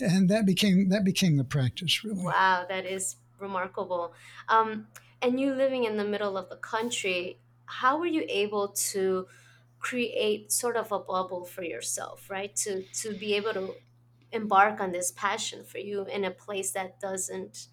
Yes. 0.00 0.12
And 0.12 0.28
that 0.30 0.46
became 0.46 0.88
that 0.88 1.04
became 1.04 1.36
the 1.36 1.44
practice, 1.44 2.02
really. 2.02 2.24
Wow, 2.24 2.66
that 2.68 2.84
is 2.86 3.16
remarkable. 3.38 4.14
Um, 4.48 4.88
and 5.22 5.40
you 5.40 5.54
living 5.54 5.84
in 5.84 5.96
the 5.96 6.04
middle 6.04 6.36
of 6.36 6.48
the 6.48 6.56
country, 6.56 7.40
how 7.66 7.98
were 7.98 8.06
you 8.06 8.24
able 8.28 8.68
to 8.68 9.26
create 9.78 10.52
sort 10.52 10.76
of 10.76 10.92
a 10.92 10.98
bubble 10.98 11.44
for 11.44 11.62
yourself, 11.62 12.30
right? 12.30 12.54
To 12.56 12.82
to 12.82 13.14
be 13.16 13.34
able 13.34 13.52
to 13.54 13.74
embark 14.32 14.80
on 14.80 14.92
this 14.92 15.12
passion 15.12 15.64
for 15.64 15.78
you 15.78 16.04
in 16.06 16.24
a 16.24 16.30
place 16.30 16.72
that 16.72 17.00
doesn't 17.00 17.68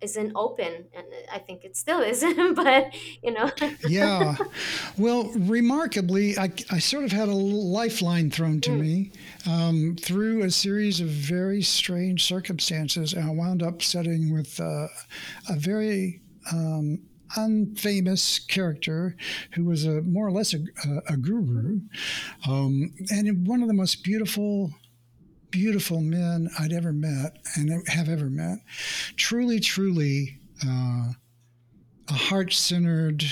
isn't 0.00 0.32
open 0.34 0.84
and 0.94 1.06
i 1.32 1.38
think 1.38 1.64
it 1.64 1.76
still 1.76 2.00
isn't 2.00 2.54
but 2.56 2.92
you 3.22 3.32
know 3.32 3.50
yeah 3.88 4.36
well 4.98 5.30
remarkably 5.34 6.36
I, 6.38 6.52
I 6.70 6.78
sort 6.78 7.04
of 7.04 7.12
had 7.12 7.28
a 7.28 7.34
lifeline 7.34 8.30
thrown 8.30 8.60
to 8.62 8.70
mm. 8.70 8.80
me 8.80 9.12
um, 9.48 9.96
through 10.00 10.42
a 10.42 10.50
series 10.50 11.00
of 11.00 11.08
very 11.08 11.62
strange 11.62 12.24
circumstances 12.24 13.14
and 13.14 13.28
i 13.28 13.32
wound 13.32 13.62
up 13.62 13.82
studying 13.82 14.32
with 14.34 14.60
uh, 14.60 14.88
a 15.48 15.56
very 15.56 16.20
um, 16.52 17.00
unfamous 17.36 18.46
character 18.46 19.16
who 19.52 19.64
was 19.64 19.84
a 19.84 20.02
more 20.02 20.26
or 20.26 20.32
less 20.32 20.54
a, 20.54 20.58
a, 20.58 21.14
a 21.14 21.16
guru 21.16 21.80
um, 22.46 22.92
and 23.10 23.46
one 23.46 23.62
of 23.62 23.68
the 23.68 23.74
most 23.74 24.04
beautiful 24.04 24.72
beautiful 25.50 26.00
men 26.00 26.48
I'd 26.58 26.72
ever 26.72 26.92
met 26.92 27.38
and 27.54 27.86
have 27.88 28.08
ever 28.08 28.30
met. 28.30 28.58
Truly, 29.16 29.60
truly 29.60 30.38
uh, 30.66 31.12
a 32.08 32.12
heart 32.12 32.52
centered, 32.52 33.24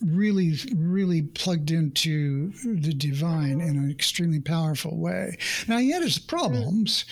really, 0.00 0.54
really 0.74 1.22
plugged 1.22 1.70
into 1.70 2.50
the 2.64 2.94
divine 2.94 3.60
in 3.60 3.76
an 3.76 3.90
extremely 3.90 4.40
powerful 4.40 4.96
way. 4.96 5.36
Now, 5.68 5.78
he 5.78 5.90
had 5.90 6.02
his 6.02 6.18
problems, 6.18 7.04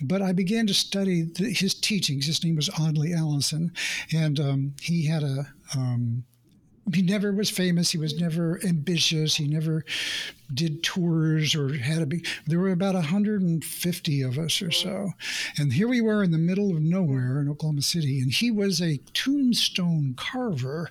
but 0.00 0.20
I 0.20 0.32
began 0.32 0.66
to 0.66 0.74
study 0.74 1.22
the, 1.22 1.50
his 1.52 1.74
teachings. 1.74 2.26
His 2.26 2.44
name 2.44 2.56
was 2.56 2.70
Audley 2.78 3.14
Allison, 3.14 3.72
and 4.12 4.38
um, 4.38 4.74
he 4.80 5.06
had 5.06 5.22
a. 5.22 5.46
Um, 5.76 6.24
he 6.92 7.02
never 7.02 7.32
was 7.32 7.50
famous. 7.50 7.92
He 7.92 7.98
was 7.98 8.20
never 8.20 8.60
ambitious. 8.64 9.36
He 9.36 9.46
never 9.46 9.84
did 10.52 10.82
tours 10.82 11.54
or 11.54 11.74
had 11.74 12.02
a 12.02 12.06
big. 12.06 12.26
There 12.46 12.58
were 12.58 12.72
about 12.72 12.94
150 12.94 14.22
of 14.22 14.38
us 14.38 14.60
or 14.60 14.70
so, 14.70 15.12
and 15.56 15.72
here 15.72 15.88
we 15.88 16.00
were 16.00 16.22
in 16.22 16.30
the 16.30 16.38
middle 16.38 16.70
of 16.70 16.82
nowhere 16.82 17.40
in 17.40 17.48
Oklahoma 17.48 17.82
City, 17.82 18.20
and 18.20 18.30
he 18.30 18.50
was 18.50 18.82
a 18.82 19.00
tombstone 19.14 20.14
carver. 20.16 20.90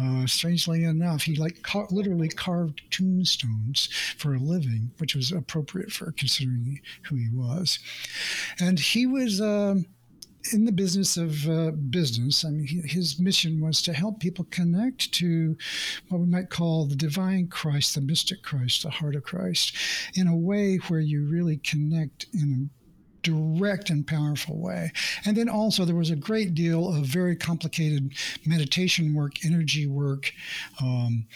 Uh, 0.00 0.26
strangely 0.26 0.84
enough, 0.84 1.22
he 1.22 1.36
like 1.36 1.62
ca- 1.62 1.86
literally 1.90 2.28
carved 2.28 2.82
tombstones 2.90 3.88
for 4.16 4.34
a 4.34 4.38
living, 4.38 4.90
which 4.98 5.14
was 5.14 5.30
appropriate 5.30 5.92
for 5.92 6.12
considering 6.12 6.80
who 7.02 7.16
he 7.16 7.28
was, 7.32 7.78
and 8.58 8.80
he 8.80 9.06
was. 9.06 9.40
Um, 9.40 9.86
in 10.52 10.64
the 10.64 10.72
business 10.72 11.16
of 11.16 11.48
uh, 11.48 11.70
business. 11.70 12.44
I 12.44 12.50
mean, 12.50 12.82
his 12.84 13.18
mission 13.18 13.60
was 13.60 13.82
to 13.82 13.92
help 13.92 14.20
people 14.20 14.46
connect 14.50 15.12
to 15.14 15.56
what 16.08 16.20
we 16.20 16.26
might 16.26 16.50
call 16.50 16.86
the 16.86 16.96
divine 16.96 17.48
Christ, 17.48 17.94
the 17.94 18.00
mystic 18.00 18.42
Christ, 18.42 18.82
the 18.82 18.90
heart 18.90 19.16
of 19.16 19.24
Christ, 19.24 19.76
in 20.14 20.26
a 20.26 20.36
way 20.36 20.76
where 20.88 21.00
you 21.00 21.24
really 21.24 21.58
connect 21.58 22.26
in 22.32 22.70
a 22.70 22.78
direct 23.22 23.90
and 23.90 24.06
powerful 24.06 24.58
way. 24.58 24.92
And 25.24 25.36
then 25.36 25.48
also, 25.48 25.84
there 25.84 25.94
was 25.94 26.10
a 26.10 26.16
great 26.16 26.54
deal 26.54 26.94
of 26.94 27.04
very 27.04 27.36
complicated 27.36 28.12
meditation 28.46 29.14
work, 29.14 29.44
energy 29.44 29.86
work. 29.86 30.32
Um, 30.80 31.26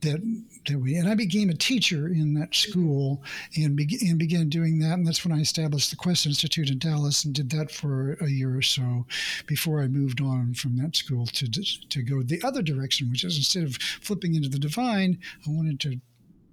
that 0.00 0.20
that 0.68 0.78
we? 0.78 0.94
And 0.94 1.08
I 1.08 1.14
became 1.14 1.50
a 1.50 1.54
teacher 1.54 2.08
in 2.08 2.34
that 2.34 2.54
school 2.54 3.22
and, 3.56 3.76
be, 3.76 3.98
and 4.08 4.18
began 4.18 4.48
doing 4.48 4.78
that 4.78 4.94
and 4.94 5.06
that's 5.06 5.24
when 5.24 5.36
I 5.36 5.40
established 5.40 5.90
the 5.90 5.96
Quest 5.96 6.26
Institute 6.26 6.70
in 6.70 6.78
Dallas 6.78 7.24
and 7.24 7.34
did 7.34 7.50
that 7.50 7.70
for 7.70 8.12
a 8.20 8.28
year 8.28 8.56
or 8.56 8.62
so 8.62 9.06
before 9.46 9.82
I 9.82 9.88
moved 9.88 10.20
on 10.20 10.54
from 10.54 10.76
that 10.76 10.96
school 10.96 11.26
to 11.26 11.48
to 11.48 12.02
go 12.02 12.22
the 12.22 12.42
other 12.42 12.62
direction 12.62 13.10
which 13.10 13.24
is 13.24 13.36
instead 13.36 13.64
of 13.64 13.76
flipping 13.76 14.34
into 14.34 14.48
the 14.48 14.58
divine 14.58 15.18
I 15.46 15.50
wanted 15.50 15.80
to 15.80 16.00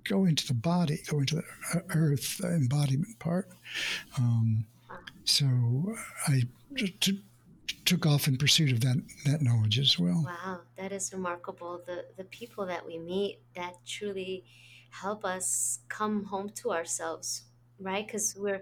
go 0.03 0.25
into 0.25 0.47
the 0.47 0.53
body 0.53 1.01
go 1.09 1.19
into 1.19 1.35
the 1.35 1.43
uh, 1.73 1.81
earth 1.95 2.41
embodiment 2.43 3.19
part. 3.19 3.49
Um, 4.17 4.65
so 5.23 5.45
I 6.27 6.43
to, 7.01 7.17
took 7.85 8.05
off 8.05 8.27
in 8.27 8.37
pursuit 8.37 8.71
of 8.71 8.81
that 8.81 9.01
that 9.25 9.41
knowledge 9.41 9.79
as 9.79 9.97
well. 9.99 10.23
Wow, 10.25 10.61
that 10.77 10.91
is 10.91 11.13
remarkable. 11.13 11.81
The 11.85 12.05
the 12.17 12.23
people 12.25 12.65
that 12.65 12.85
we 12.85 12.97
meet 12.97 13.39
that 13.55 13.75
truly 13.85 14.43
help 14.89 15.25
us 15.25 15.79
come 15.89 16.25
home 16.25 16.49
to 16.49 16.71
ourselves, 16.71 17.43
right? 17.79 18.05
Because 18.05 18.35
we're 18.37 18.61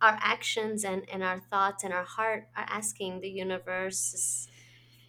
our 0.00 0.18
actions 0.22 0.84
and, 0.84 1.02
and 1.12 1.22
our 1.22 1.40
thoughts 1.40 1.84
and 1.84 1.92
our 1.92 2.04
heart 2.04 2.48
are 2.56 2.66
asking 2.68 3.20
the 3.20 3.28
universe, 3.28 4.48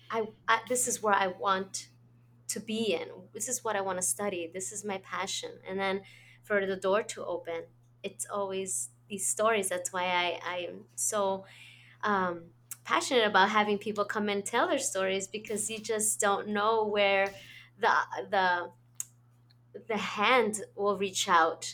I, 0.09 0.27
I 0.47 0.59
this 0.67 0.87
is 0.87 1.01
where 1.01 1.13
I 1.13 1.27
want 1.27 1.87
to 2.49 2.59
be 2.59 2.93
in. 2.93 3.07
This 3.33 3.47
is 3.47 3.63
what 3.63 3.75
I 3.75 3.81
want 3.81 3.97
to 3.97 4.05
study. 4.05 4.51
This 4.53 4.71
is 4.73 4.83
my 4.83 4.97
passion. 4.97 5.51
And 5.67 5.79
then 5.79 6.01
for 6.43 6.65
the 6.65 6.75
door 6.75 7.03
to 7.03 7.25
open, 7.25 7.63
it's 8.03 8.25
always 8.25 8.89
these 9.07 9.25
stories. 9.25 9.69
That's 9.69 9.93
why 9.93 10.03
I, 10.03 10.39
I 10.45 10.57
am 10.69 10.85
so 10.95 11.45
um, 12.03 12.43
passionate 12.91 13.25
about 13.25 13.49
having 13.49 13.77
people 13.77 14.03
come 14.03 14.27
and 14.27 14.45
tell 14.45 14.67
their 14.67 14.79
stories 14.79 15.25
because 15.25 15.69
you 15.69 15.79
just 15.79 16.19
don't 16.19 16.47
know 16.47 16.85
where 16.85 17.33
the 17.79 17.93
the 18.29 18.69
the 19.87 19.97
hand 19.97 20.61
will 20.75 20.97
reach 20.97 21.29
out 21.29 21.73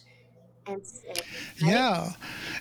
and 0.67 0.81
right? 1.07 1.23
yeah 1.57 2.11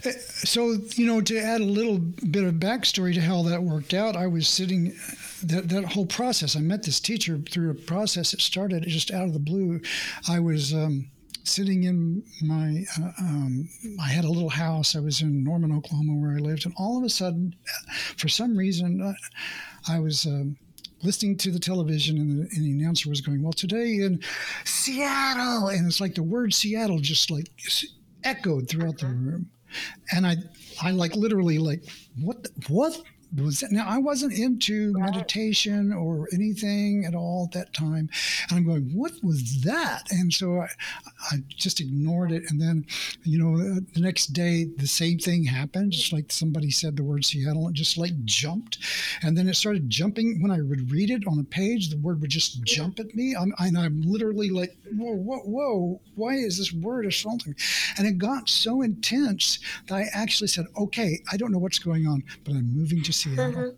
eh, 0.04 0.12
so 0.28 0.78
you 0.94 1.04
know 1.04 1.20
to 1.20 1.38
add 1.38 1.60
a 1.60 1.64
little 1.64 1.98
bit 1.98 2.44
of 2.44 2.54
backstory 2.54 3.12
to 3.12 3.20
how 3.20 3.42
that 3.42 3.62
worked 3.62 3.92
out 3.92 4.16
i 4.16 4.26
was 4.26 4.48
sitting 4.48 4.94
that, 5.44 5.68
that 5.68 5.84
whole 5.84 6.06
process 6.06 6.56
i 6.56 6.60
met 6.60 6.82
this 6.82 6.98
teacher 6.98 7.38
through 7.50 7.70
a 7.70 7.74
process 7.74 8.30
that 8.30 8.40
started 8.40 8.84
just 8.84 9.10
out 9.10 9.26
of 9.26 9.34
the 9.34 9.38
blue 9.38 9.80
i 10.28 10.38
was 10.38 10.72
um, 10.72 11.10
sitting 11.46 11.84
in 11.84 12.22
my, 12.42 12.84
uh, 13.00 13.12
um, 13.20 13.68
I 14.02 14.08
had 14.08 14.24
a 14.24 14.30
little 14.30 14.48
house. 14.48 14.96
I 14.96 15.00
was 15.00 15.22
in 15.22 15.44
Norman, 15.44 15.72
Oklahoma, 15.72 16.14
where 16.14 16.36
I 16.36 16.40
lived, 16.40 16.66
and 16.66 16.74
all 16.76 16.98
of 16.98 17.04
a 17.04 17.08
sudden, 17.08 17.54
for 18.16 18.28
some 18.28 18.56
reason, 18.56 19.00
uh, 19.02 19.14
I 19.88 20.00
was. 20.00 20.26
Um, 20.26 20.56
listening 21.02 21.36
to 21.36 21.50
the 21.50 21.58
television 21.58 22.16
and 22.16 22.30
the, 22.30 22.48
and 22.56 22.64
the, 22.64 22.72
announcer 22.72 23.10
was 23.10 23.20
going, 23.20 23.42
Well, 23.42 23.52
today 23.52 23.96
in 23.96 24.18
Seattle. 24.64 25.68
And 25.68 25.86
it's 25.86 26.00
like 26.00 26.14
the 26.14 26.22
word 26.22 26.54
Seattle 26.54 26.98
just 26.98 27.30
like 27.30 27.48
echoed 28.24 28.68
throughout 28.68 28.98
the 28.98 29.06
room. 29.06 29.50
And 30.10 30.26
I, 30.26 30.36
I 30.82 30.92
like 30.92 31.14
literally 31.14 31.58
like, 31.58 31.84
What, 32.18 32.42
the, 32.42 32.50
what 32.68 33.00
was? 33.44 33.62
Now 33.70 33.86
I 33.86 33.98
wasn't 33.98 34.32
into 34.32 34.92
right. 34.92 35.12
meditation 35.12 35.92
or 35.92 36.28
anything 36.32 37.04
at 37.06 37.14
all 37.14 37.48
at 37.50 37.58
that 37.58 37.74
time, 37.74 38.08
and 38.48 38.58
I'm 38.58 38.64
going, 38.64 38.90
what 38.94 39.12
was 39.22 39.62
that? 39.62 40.04
And 40.10 40.32
so 40.32 40.60
I, 40.60 40.68
I 41.30 41.36
just 41.48 41.80
ignored 41.80 42.32
it. 42.32 42.44
And 42.48 42.60
then, 42.60 42.86
you 43.24 43.38
know, 43.38 43.54
uh, 43.54 43.80
the 43.94 44.00
next 44.00 44.28
day 44.28 44.66
the 44.76 44.86
same 44.86 45.18
thing 45.18 45.44
happened. 45.44 45.92
Just 45.92 46.12
like 46.12 46.32
somebody 46.32 46.70
said 46.70 46.96
the 46.96 47.04
word 47.04 47.24
Seattle, 47.24 47.68
it 47.68 47.74
just 47.74 47.98
like 47.98 48.24
jumped, 48.24 48.78
and 49.22 49.36
then 49.36 49.48
it 49.48 49.56
started 49.56 49.90
jumping. 49.90 50.40
When 50.40 50.50
I 50.50 50.60
would 50.60 50.90
read 50.90 51.10
it 51.10 51.26
on 51.26 51.38
a 51.38 51.44
page, 51.44 51.90
the 51.90 51.98
word 51.98 52.20
would 52.20 52.30
just 52.30 52.62
jump 52.64 52.98
at 52.98 53.14
me, 53.14 53.34
I'm, 53.38 53.52
and 53.58 53.76
I'm 53.76 54.00
literally 54.02 54.50
like, 54.50 54.76
whoa, 54.96 55.14
whoa, 55.14 55.40
whoa! 55.40 56.00
Why 56.14 56.34
is 56.34 56.58
this 56.58 56.72
word 56.72 57.06
assaulting? 57.06 57.52
me? 57.52 57.58
And 57.98 58.06
it 58.06 58.18
got 58.18 58.48
so 58.48 58.82
intense 58.82 59.58
that 59.86 59.94
I 59.94 60.06
actually 60.12 60.48
said, 60.48 60.66
okay, 60.78 61.20
I 61.30 61.36
don't 61.36 61.52
know 61.52 61.58
what's 61.58 61.78
going 61.78 62.06
on, 62.06 62.22
but 62.44 62.52
I'm 62.52 62.76
moving 62.76 63.02
to 63.02 63.12
Seattle. 63.12 63.25
Mm-hmm. 63.34 63.76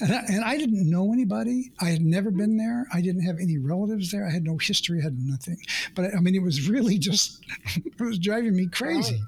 And, 0.00 0.12
I, 0.12 0.22
and 0.28 0.44
I 0.44 0.56
didn't 0.56 0.88
know 0.88 1.12
anybody. 1.12 1.72
I 1.80 1.90
had 1.90 2.00
never 2.02 2.30
been 2.30 2.56
there. 2.56 2.86
I 2.92 3.00
didn't 3.00 3.22
have 3.22 3.36
any 3.38 3.58
relatives 3.58 4.10
there. 4.10 4.26
I 4.26 4.30
had 4.30 4.44
no 4.44 4.56
history. 4.56 5.00
I 5.00 5.04
had 5.04 5.18
nothing. 5.18 5.58
But 5.94 6.14
I 6.14 6.20
mean, 6.20 6.34
it 6.34 6.42
was 6.42 6.68
really 6.68 6.98
just 6.98 7.44
it 7.76 8.00
was 8.00 8.18
driving 8.18 8.56
me 8.56 8.68
crazy. 8.68 9.22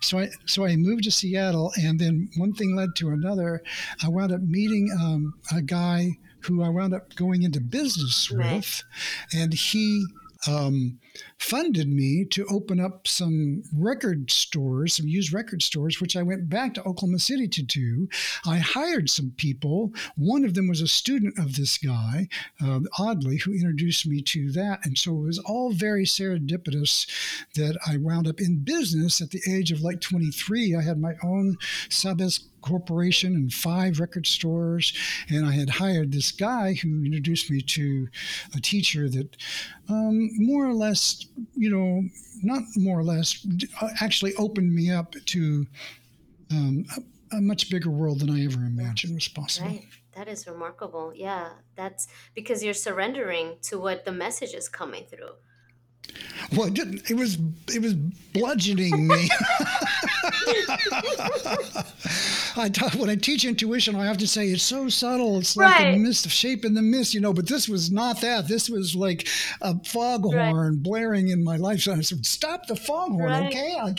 So 0.00 0.18
I 0.18 0.30
so 0.46 0.64
I 0.64 0.76
moved 0.76 1.04
to 1.04 1.10
Seattle, 1.10 1.72
and 1.82 1.98
then 1.98 2.28
one 2.36 2.52
thing 2.52 2.76
led 2.76 2.94
to 2.96 3.08
another. 3.10 3.62
I 4.02 4.08
wound 4.08 4.32
up 4.32 4.42
meeting 4.42 4.90
um, 5.00 5.34
a 5.54 5.62
guy 5.62 6.18
who 6.40 6.62
I 6.62 6.68
wound 6.68 6.94
up 6.94 7.14
going 7.16 7.42
into 7.42 7.60
business 7.60 8.30
right. 8.30 8.56
with, 8.56 8.82
and 9.34 9.52
he 9.52 10.04
um, 10.46 10.98
funded 11.38 11.88
me 11.88 12.24
to 12.30 12.46
open 12.46 12.80
up 12.80 13.06
some 13.06 13.62
record 13.74 14.30
stores, 14.30 14.96
some 14.96 15.08
used 15.08 15.32
record 15.32 15.62
stores, 15.62 16.00
which 16.00 16.16
I 16.16 16.22
went 16.22 16.48
back 16.48 16.74
to 16.74 16.84
Oklahoma 16.84 17.18
City 17.18 17.48
to 17.48 17.62
do. 17.62 18.08
I 18.46 18.58
hired 18.58 19.10
some 19.10 19.32
people. 19.36 19.92
One 20.16 20.44
of 20.44 20.54
them 20.54 20.68
was 20.68 20.80
a 20.80 20.88
student 20.88 21.38
of 21.38 21.56
this 21.56 21.78
guy, 21.78 22.28
uh, 22.62 22.80
Audley, 22.98 23.38
who 23.38 23.52
introduced 23.52 24.06
me 24.06 24.22
to 24.22 24.50
that. 24.52 24.80
And 24.84 24.96
so 24.96 25.12
it 25.12 25.26
was 25.26 25.38
all 25.38 25.72
very 25.72 26.04
serendipitous 26.04 27.06
that 27.54 27.78
I 27.86 27.96
wound 27.96 28.26
up 28.26 28.40
in 28.40 28.64
business 28.64 29.20
at 29.20 29.30
the 29.30 29.42
age 29.48 29.72
of 29.72 29.82
like 29.82 30.00
23. 30.00 30.74
I 30.74 30.82
had 30.82 30.98
my 30.98 31.14
own 31.22 31.56
Sub-S 31.88 32.40
corporation 32.62 33.34
and 33.34 33.52
five 33.52 34.00
record 34.00 34.26
stores. 34.26 34.92
And 35.28 35.46
I 35.46 35.52
had 35.52 35.70
hired 35.70 36.12
this 36.12 36.32
guy 36.32 36.74
who 36.74 37.04
introduced 37.04 37.50
me 37.50 37.60
to 37.60 38.08
a 38.54 38.60
teacher 38.60 39.08
that 39.08 39.36
um, 39.88 40.30
more 40.36 40.66
or 40.66 40.74
less, 40.74 41.26
you 41.54 41.70
know, 41.70 42.02
not 42.42 42.62
more 42.76 42.98
or 42.98 43.04
less, 43.04 43.46
actually 44.00 44.34
opened 44.36 44.74
me 44.74 44.90
up 44.90 45.14
to 45.26 45.66
um, 46.50 46.84
a, 46.96 47.36
a, 47.36 47.40
much 47.40 47.70
bigger 47.70 47.90
world 47.90 48.20
than 48.20 48.30
I 48.30 48.44
ever 48.44 48.64
imagined 48.64 49.14
was 49.14 49.28
possible. 49.28 49.68
Right. 49.68 49.86
That 50.16 50.28
is 50.28 50.46
remarkable. 50.46 51.12
Yeah. 51.14 51.50
That's 51.76 52.08
because 52.34 52.64
you're 52.64 52.74
surrendering 52.74 53.56
to 53.62 53.78
what 53.78 54.04
the 54.04 54.12
message 54.12 54.54
is 54.54 54.68
coming 54.68 55.04
through. 55.04 55.34
Well, 56.56 56.66
it 56.66 56.74
didn't. 56.74 57.08
It 57.10 57.14
was 57.14 57.38
it 57.72 57.80
was 57.80 57.94
bludgeoning 57.94 59.06
me. 59.06 59.28
I 62.56 62.68
when 62.96 63.08
I 63.08 63.14
teach 63.14 63.44
intuition, 63.44 63.94
I 63.94 64.06
have 64.06 64.18
to 64.18 64.26
say 64.26 64.48
it's 64.48 64.62
so 64.62 64.88
subtle. 64.88 65.38
It's 65.38 65.56
like 65.56 65.78
right. 65.78 65.94
a 65.94 65.98
mist, 65.98 66.26
of 66.26 66.32
shape 66.32 66.64
in 66.64 66.74
the 66.74 66.82
mist, 66.82 67.14
you 67.14 67.20
know. 67.20 67.32
But 67.32 67.46
this 67.46 67.68
was 67.68 67.92
not 67.92 68.20
that. 68.22 68.48
This 68.48 68.68
was 68.68 68.96
like 68.96 69.28
a 69.60 69.78
foghorn 69.84 70.34
right. 70.36 70.82
blaring 70.82 71.28
in 71.28 71.44
my 71.44 71.56
life. 71.56 71.82
So 71.82 71.92
I 71.92 72.00
said, 72.00 72.26
"Stop 72.26 72.66
the 72.66 72.74
foghorn, 72.76 73.30
right. 73.30 73.46
okay?" 73.46 73.76
I, 73.78 73.94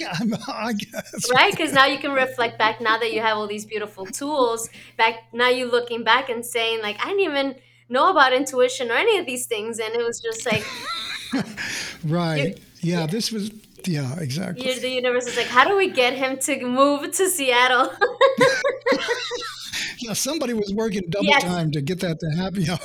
I 0.47 0.73
guess. 0.73 1.31
Right, 1.33 1.51
because 1.51 1.71
now 1.71 1.85
you 1.85 1.99
can 1.99 2.11
reflect 2.11 2.57
back. 2.57 2.81
Now 2.81 2.97
that 2.97 3.13
you 3.13 3.21
have 3.21 3.37
all 3.37 3.47
these 3.47 3.65
beautiful 3.65 4.05
tools, 4.05 4.69
back 4.97 5.15
now 5.31 5.47
you're 5.47 5.71
looking 5.71 6.03
back 6.03 6.29
and 6.29 6.45
saying, 6.45 6.81
like, 6.81 6.97
I 6.99 7.09
didn't 7.09 7.21
even 7.21 7.55
know 7.87 8.11
about 8.11 8.33
intuition 8.33 8.91
or 8.91 8.95
any 8.95 9.17
of 9.17 9.25
these 9.25 9.45
things, 9.45 9.79
and 9.79 9.95
it 9.95 10.05
was 10.05 10.19
just 10.19 10.45
like. 10.45 10.65
right. 12.05 12.59
yeah, 12.81 13.05
this 13.05 13.31
was 13.31 13.51
yeah, 13.87 14.19
exactly. 14.19 14.79
The 14.79 14.89
universe 14.89 15.27
is 15.27 15.37
like, 15.37 15.47
how 15.47 15.67
do 15.67 15.75
we 15.75 15.89
get 15.89 16.13
him 16.13 16.37
to 16.39 16.65
move 16.65 17.11
to 17.13 17.29
Seattle? 17.29 17.91
yeah, 19.99 20.13
somebody 20.13 20.53
was 20.53 20.73
working 20.73 21.03
double 21.09 21.25
yes. 21.25 21.43
time 21.43 21.71
to 21.71 21.81
get 21.81 21.99
that 22.01 22.19
to 22.19 22.29
happen. 22.37 22.61
Yeah, 22.61 22.77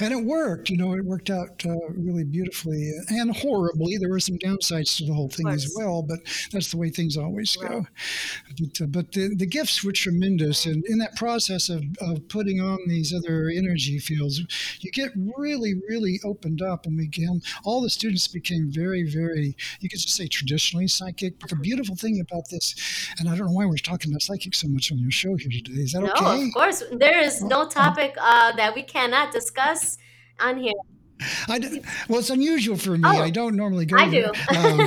and 0.00 0.12
it 0.12 0.24
worked. 0.24 0.70
You 0.70 0.76
know, 0.76 0.94
it 0.94 1.04
worked 1.04 1.30
out 1.30 1.64
uh, 1.66 1.74
really 1.90 2.24
beautifully 2.24 2.92
and 3.08 3.34
horribly. 3.36 3.96
There 3.98 4.08
were 4.08 4.20
some 4.20 4.38
downsides 4.38 4.96
to 4.98 5.06
the 5.06 5.12
whole 5.12 5.28
thing 5.28 5.48
as 5.48 5.72
well, 5.76 6.02
but 6.02 6.20
that's 6.52 6.70
the 6.70 6.76
way 6.76 6.90
things 6.90 7.16
always 7.16 7.56
right. 7.60 7.70
go. 7.70 7.86
But, 8.58 8.80
uh, 8.80 8.86
but 8.86 9.12
the, 9.12 9.34
the 9.34 9.46
gifts 9.46 9.82
were 9.82 9.92
tremendous. 9.92 10.66
And 10.66 10.84
in 10.86 10.98
that 10.98 11.16
process 11.16 11.68
of, 11.68 11.84
of 12.00 12.28
putting 12.28 12.60
on 12.60 12.78
these 12.86 13.12
other 13.14 13.48
energy 13.48 13.98
fields, 13.98 14.40
you 14.80 14.90
get 14.92 15.10
really, 15.36 15.74
really 15.88 16.20
opened 16.24 16.62
up. 16.62 16.86
And 16.86 16.96
we 16.96 17.08
became, 17.08 17.40
all 17.64 17.80
the 17.80 17.90
students 17.90 18.28
became 18.28 18.70
very, 18.70 19.02
very, 19.02 19.56
you 19.80 19.88
could 19.88 20.00
just 20.00 20.14
say 20.14 20.28
traditionally 20.28 20.88
psychic. 20.88 21.40
But 21.40 21.50
the 21.50 21.56
beautiful 21.56 21.96
thing 21.96 22.20
about 22.20 22.48
this, 22.50 22.74
and 23.18 23.28
I 23.28 23.36
don't 23.36 23.46
know 23.46 23.52
why 23.52 23.66
we're 23.66 23.76
talking 23.76 24.12
about 24.12 24.22
psychic 24.22 24.54
so 24.54 24.68
much 24.68 24.92
on 24.92 24.98
your 24.98 25.10
show 25.10 25.36
here 25.38 25.60
today 25.64 25.82
is 25.82 25.92
that 25.92 26.00
no, 26.00 26.10
okay? 26.12 26.24
No, 26.24 26.46
of 26.46 26.54
course. 26.54 26.82
There 26.92 27.20
is 27.20 27.42
no 27.42 27.68
topic 27.68 28.14
uh, 28.20 28.52
that 28.56 28.74
we 28.74 28.82
cannot 28.82 29.32
discuss 29.32 29.98
on 30.40 30.58
here. 30.58 30.72
I 31.48 31.58
do, 31.58 31.80
well, 32.08 32.20
it's 32.20 32.30
unusual 32.30 32.76
for 32.76 32.92
me. 32.92 33.00
Oh, 33.04 33.22
I 33.22 33.30
don't 33.30 33.56
normally 33.56 33.86
go. 33.86 33.96
I 33.96 34.08
do. 34.08 34.26
Um, 34.54 34.78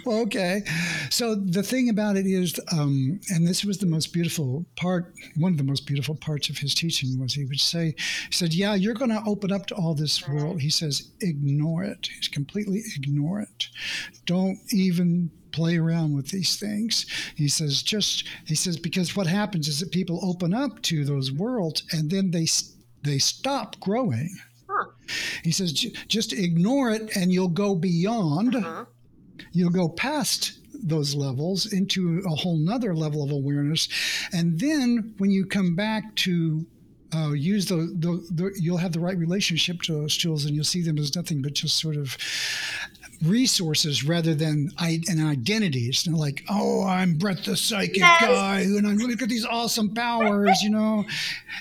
well, 0.04 0.20
okay. 0.20 0.62
So 1.10 1.34
the 1.34 1.62
thing 1.62 1.88
about 1.88 2.16
it 2.16 2.26
is, 2.26 2.58
um, 2.72 3.20
and 3.30 3.46
this 3.46 3.64
was 3.64 3.78
the 3.78 3.86
most 3.86 4.12
beautiful 4.12 4.64
part, 4.76 5.12
one 5.36 5.52
of 5.52 5.58
the 5.58 5.64
most 5.64 5.86
beautiful 5.86 6.14
parts 6.14 6.48
of 6.48 6.58
his 6.58 6.74
teaching 6.74 7.18
was 7.18 7.34
he 7.34 7.44
would 7.46 7.58
say, 7.60 7.94
he 8.28 8.32
said, 8.32 8.54
yeah, 8.54 8.74
you're 8.74 8.94
going 8.94 9.10
to 9.10 9.22
open 9.26 9.50
up 9.50 9.66
to 9.66 9.74
all 9.74 9.94
this 9.94 10.26
world. 10.28 10.60
He 10.60 10.70
says, 10.70 11.10
ignore 11.20 11.82
it. 11.82 12.08
He's 12.14 12.28
completely 12.28 12.82
ignore 12.96 13.40
it. 13.40 13.68
Don't 14.24 14.58
even 14.72 15.30
play 15.54 15.78
around 15.78 16.14
with 16.14 16.28
these 16.28 16.56
things. 16.56 17.06
He 17.36 17.48
says, 17.48 17.82
just, 17.82 18.26
he 18.46 18.54
says, 18.54 18.76
because 18.76 19.16
what 19.16 19.26
happens 19.26 19.68
is 19.68 19.80
that 19.80 19.92
people 19.92 20.18
open 20.22 20.52
up 20.52 20.82
to 20.82 21.04
those 21.04 21.30
worlds 21.30 21.84
and 21.92 22.10
then 22.10 22.30
they, 22.30 22.46
they 23.02 23.18
stop 23.18 23.78
growing. 23.80 24.30
Huh. 24.68 24.86
He 25.42 25.52
says, 25.52 25.72
just 25.72 26.32
ignore 26.32 26.90
it 26.90 27.16
and 27.16 27.32
you'll 27.32 27.48
go 27.48 27.74
beyond. 27.74 28.56
Uh-huh. 28.56 28.84
You'll 29.52 29.70
go 29.70 29.88
past 29.88 30.58
those 30.82 31.14
levels 31.14 31.72
into 31.72 32.22
a 32.26 32.34
whole 32.34 32.58
nother 32.58 32.94
level 32.94 33.22
of 33.22 33.30
awareness. 33.30 33.88
And 34.32 34.58
then 34.58 35.14
when 35.18 35.30
you 35.30 35.46
come 35.46 35.74
back 35.76 36.14
to 36.16 36.66
uh, 37.14 37.32
use 37.32 37.66
the, 37.66 37.76
the, 37.76 38.26
the, 38.32 38.52
you'll 38.60 38.76
have 38.76 38.92
the 38.92 39.00
right 39.00 39.16
relationship 39.16 39.80
to 39.82 39.92
those 39.92 40.16
tools 40.16 40.44
and 40.44 40.54
you'll 40.54 40.64
see 40.64 40.82
them 40.82 40.98
as 40.98 41.14
nothing 41.14 41.42
but 41.42 41.52
just 41.52 41.78
sort 41.78 41.96
of 41.96 42.16
resources 43.24 44.04
rather 44.04 44.34
than 44.34 44.70
an 44.78 45.26
identity. 45.26 45.86
It's 45.86 46.06
not 46.06 46.18
like, 46.18 46.44
oh, 46.48 46.84
I'm 46.86 47.14
Brett 47.14 47.44
the 47.44 47.56
psychic 47.56 47.98
yes. 47.98 48.20
guy 48.20 48.60
and 48.60 48.86
I'm 48.86 48.96
look 48.96 49.22
at 49.22 49.28
these 49.28 49.46
awesome 49.46 49.94
powers, 49.94 50.62
you 50.62 50.70
know. 50.70 51.04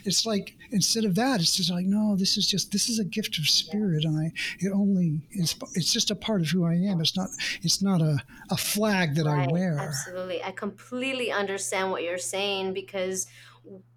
It's 0.06 0.26
like 0.26 0.56
instead 0.72 1.06
of 1.06 1.16
that, 1.16 1.40
it's 1.40 1.56
just 1.56 1.72
like, 1.72 1.86
no, 1.86 2.16
this 2.16 2.38
is 2.38 2.48
just 2.48 2.72
this 2.72 2.90
is 2.90 3.00
a 3.00 3.06
gift 3.06 3.38
of 3.38 3.48
spirit, 3.48 4.06
and 4.06 4.18
I 4.18 4.32
it 4.60 4.72
only 4.72 5.22
it's 5.32 5.56
it's 5.74 5.94
just 5.94 6.12
a 6.12 6.16
part 6.16 6.42
of 6.42 6.48
who 6.48 6.66
I 6.66 6.74
am. 6.74 7.00
It's 7.00 7.16
not 7.16 7.30
it's 7.62 7.82
not 7.82 8.02
a, 8.02 8.18
a 8.50 8.58
flag 8.58 9.16
that 9.16 9.26
right. 9.26 9.48
I 9.48 9.52
wear. 9.52 9.78
Absolutely, 9.80 10.44
I 10.44 10.52
completely 10.52 11.32
understand 11.32 11.92
what 11.92 12.04
you're 12.04 12.18
saying 12.18 12.74
because 12.74 13.28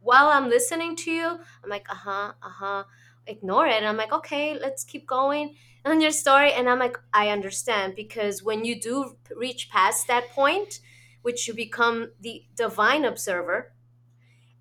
while 0.01 0.29
I'm 0.29 0.49
listening 0.49 0.95
to 0.97 1.11
you, 1.11 1.27
I'm 1.27 1.71
like, 1.71 1.91
uh 1.91 1.95
huh, 1.95 2.33
uh 2.43 2.49
huh. 2.49 2.85
Ignore 3.29 3.67
it. 3.67 3.75
And 3.75 3.87
I'm 3.87 3.97
like, 3.97 4.13
okay, 4.13 4.57
let's 4.57 4.85
keep 4.85 5.05
going 5.05 5.57
on 5.87 6.01
your 6.01 6.11
story 6.11 6.53
and 6.53 6.69
i'm 6.69 6.79
like 6.79 6.99
i 7.13 7.29
understand 7.29 7.95
because 7.95 8.43
when 8.43 8.65
you 8.65 8.79
do 8.81 9.17
reach 9.35 9.71
past 9.71 10.07
that 10.09 10.29
point 10.31 10.81
which 11.23 11.49
you 11.49 11.55
become 11.55 12.11
the 12.21 12.45
divine 12.55 13.05
observer 13.05 13.73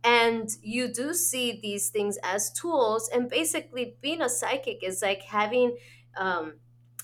and 0.04 0.50
you 0.62 0.88
do 0.88 1.14
see 1.14 1.60
these 1.62 1.90
things 1.90 2.18
as 2.24 2.52
tools 2.52 3.10
and 3.10 3.30
basically 3.30 3.98
being 4.02 4.22
a 4.22 4.30
psychic 4.30 4.84
is 4.84 5.02
like 5.02 5.24
having 5.24 5.76
um, 6.16 6.54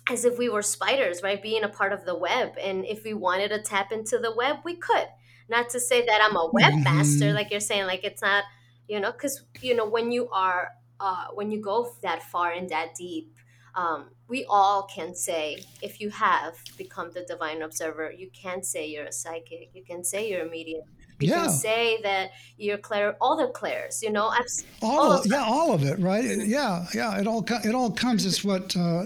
as 0.09 0.23
if 0.23 0.37
we 0.37 0.49
were 0.49 0.61
spiders 0.61 1.23
right 1.23 1.41
being 1.41 1.63
a 1.63 1.69
part 1.69 1.93
of 1.93 2.05
the 2.05 2.15
web 2.15 2.53
and 2.61 2.85
if 2.85 3.03
we 3.03 3.13
wanted 3.13 3.49
to 3.49 3.61
tap 3.61 3.91
into 3.91 4.19
the 4.19 4.33
web 4.35 4.57
we 4.63 4.75
could 4.75 5.07
not 5.49 5.69
to 5.69 5.79
say 5.79 6.05
that 6.05 6.21
i'm 6.21 6.35
a 6.35 6.49
webmaster 6.51 7.23
mm-hmm. 7.23 7.35
like 7.35 7.49
you're 7.49 7.59
saying 7.59 7.85
like 7.85 8.03
it's 8.03 8.21
not 8.21 8.43
you 8.87 8.99
know 8.99 9.11
because 9.11 9.45
you 9.61 9.75
know 9.75 9.87
when 9.87 10.11
you 10.11 10.29
are 10.29 10.69
uh, 10.99 11.25
when 11.33 11.49
you 11.49 11.59
go 11.59 11.91
that 12.03 12.21
far 12.21 12.51
and 12.51 12.69
that 12.69 12.93
deep 12.95 13.35
um, 13.75 14.09
we 14.27 14.45
all 14.49 14.83
can 14.83 15.15
say 15.15 15.63
if 15.81 15.99
you 15.99 16.09
have 16.09 16.55
become 16.77 17.11
the 17.11 17.23
divine 17.23 17.61
observer 17.61 18.11
you 18.11 18.29
can 18.31 18.63
say 18.63 18.85
you're 18.87 19.05
a 19.05 19.11
psychic 19.11 19.69
you 19.73 19.83
can 19.83 20.03
say 20.03 20.29
you're 20.29 20.45
a 20.45 20.49
medium 20.49 20.83
you 21.21 21.29
yeah. 21.29 21.41
can 21.41 21.49
say 21.51 22.01
that 22.01 22.31
you're 22.57 22.77
clair, 22.77 23.15
all 23.21 23.37
the 23.37 23.47
clairs, 23.47 24.01
you 24.01 24.11
know, 24.11 24.33
all, 24.81 24.99
all 24.99 25.11
of, 25.11 25.25
yeah, 25.25 25.43
all 25.43 25.73
of 25.73 25.83
it, 25.83 25.99
right? 25.99 26.23
Yeah, 26.23 26.85
yeah, 26.93 27.19
it 27.19 27.27
all 27.27 27.45
it 27.63 27.75
all 27.75 27.91
comes 27.91 28.25
as 28.25 28.43
what 28.43 28.75
uh, 28.75 29.05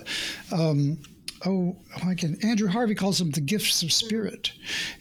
um, 0.52 0.98
oh, 1.46 1.76
I 2.06 2.16
can. 2.16 2.38
Andrew 2.44 2.68
Harvey 2.68 2.96
calls 2.96 3.20
them 3.20 3.32
the 3.32 3.42
gifts 3.42 3.84
of 3.84 3.92
spirit, 3.92 4.52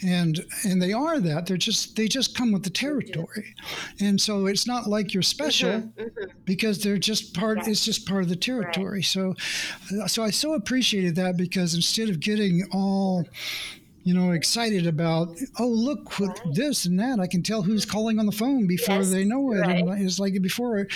and 0.03 0.45
and 0.65 0.81
they 0.81 0.93
are 0.93 1.21
that. 1.21 1.47
They're 1.47 1.57
just 1.57 1.97
they 1.97 2.09
just 2.09 2.37
come 2.37 2.53
with 2.53 2.63
the 2.63 2.71
territory, 2.71 3.55
and 4.01 4.21
so 4.21 4.47
it's 4.47 4.67
not 4.67 4.87
like 4.87 5.15
you're 5.15 5.23
special 5.23 5.71
mm-hmm, 5.71 6.01
mm-hmm. 6.01 6.31
because 6.45 6.83
they're 6.83 6.99
just 6.99 7.35
part. 7.35 7.59
Yes. 7.59 7.69
It's 7.69 7.85
just 7.85 8.07
part 8.07 8.23
of 8.23 8.29
the 8.29 8.37
territory. 8.37 8.99
Right. 8.99 9.05
So, 9.05 9.35
so 10.07 10.23
I 10.23 10.31
so 10.31 10.55
appreciated 10.55 11.17
that 11.17 11.37
because 11.37 11.75
instead 11.75 12.09
of 12.09 12.21
getting 12.21 12.67
all 12.73 13.25
you 14.05 14.13
know, 14.13 14.33
excited 14.33 14.87
about, 14.87 15.29
oh, 15.59 15.67
look, 15.67 16.19
with 16.19 16.39
this 16.53 16.85
and 16.85 17.01
that, 17.01 17.19
I 17.19 17.27
can 17.27 17.43
tell 17.43 17.63
who's 17.63 17.87
calling 17.87 18.19
on 18.19 18.27
the 18.27 18.33
phone 18.33 18.67
before 18.67 18.97
yes, 18.97 19.11
they 19.11 19.25
know 19.25 19.53
it. 19.53 19.61
Right. 19.61 19.79
And 19.83 20.07
it's 20.07 20.19
like 20.19 20.41
before 20.43 20.87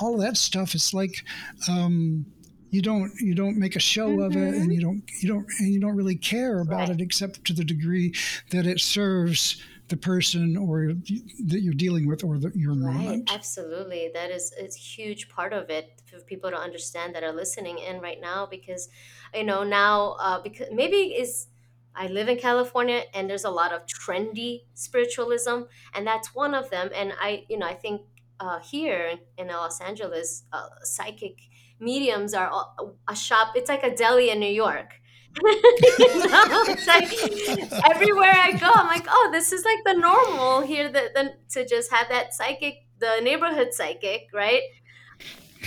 all 0.00 0.14
of 0.14 0.20
that 0.22 0.38
stuff, 0.38 0.74
it's 0.74 0.94
like, 0.94 1.22
um, 1.68 2.24
you 2.70 2.82
don't 2.82 3.12
you 3.20 3.34
don't 3.34 3.56
make 3.56 3.76
a 3.76 3.80
show 3.80 4.08
mm-hmm. 4.08 4.22
of 4.22 4.36
it 4.36 4.54
and 4.54 4.72
you 4.72 4.80
don't 4.80 5.02
you 5.20 5.28
don't 5.28 5.46
and 5.58 5.72
you 5.72 5.80
don't 5.80 5.96
really 5.96 6.16
care 6.16 6.60
about 6.60 6.88
right. 6.88 6.90
it 6.90 7.00
except 7.00 7.44
to 7.44 7.52
the 7.52 7.64
degree 7.64 8.14
that 8.50 8.66
it 8.66 8.80
serves 8.80 9.62
the 9.88 9.96
person 9.96 10.56
or 10.56 10.92
that 11.46 11.60
you're 11.60 11.74
dealing 11.74 12.08
with 12.08 12.24
or 12.24 12.38
the, 12.38 12.50
your 12.56 12.74
right, 12.74 12.94
moment. 12.94 13.30
Absolutely, 13.32 14.10
that 14.12 14.30
is 14.30 14.52
a 14.60 14.66
huge 14.76 15.28
part 15.28 15.52
of 15.52 15.70
it 15.70 16.02
for 16.06 16.18
people 16.20 16.50
to 16.50 16.56
understand 16.56 17.14
that 17.14 17.22
are 17.22 17.32
listening 17.32 17.78
in 17.78 18.00
right 18.00 18.20
now 18.20 18.46
because 18.46 18.88
you 19.34 19.44
know 19.44 19.62
now 19.62 20.16
uh, 20.20 20.40
because 20.40 20.68
maybe 20.72 20.96
is 20.96 21.46
I 21.94 22.08
live 22.08 22.28
in 22.28 22.36
California 22.36 23.02
and 23.14 23.30
there's 23.30 23.44
a 23.44 23.50
lot 23.50 23.72
of 23.72 23.82
trendy 23.86 24.64
spiritualism 24.74 25.62
and 25.94 26.06
that's 26.06 26.34
one 26.34 26.54
of 26.54 26.68
them 26.70 26.90
and 26.94 27.12
I 27.20 27.44
you 27.48 27.58
know 27.58 27.66
I 27.66 27.74
think 27.74 28.02
uh, 28.40 28.58
here 28.58 29.14
in 29.38 29.46
Los 29.48 29.80
Angeles 29.80 30.44
uh, 30.52 30.68
psychic 30.82 31.38
mediums 31.80 32.34
are 32.34 32.50
a 33.08 33.16
shop. 33.16 33.52
It's 33.54 33.68
like 33.68 33.82
a 33.82 33.94
deli 33.94 34.30
in 34.30 34.40
New 34.40 34.52
York. 34.52 34.94
you 35.42 35.50
know, 36.28 36.64
it's 36.68 36.86
like 36.86 37.12
everywhere 37.90 38.32
I 38.32 38.52
go, 38.52 38.70
I'm 38.72 38.86
like, 38.86 39.06
oh, 39.08 39.28
this 39.32 39.52
is 39.52 39.64
like 39.64 39.78
the 39.84 39.94
normal 39.94 40.62
here. 40.62 40.90
That 40.90 41.14
the, 41.14 41.34
to 41.50 41.66
just 41.66 41.92
have 41.92 42.08
that 42.08 42.32
psychic, 42.32 42.86
the 42.98 43.20
neighborhood 43.22 43.74
psychic, 43.74 44.28
right? 44.32 44.62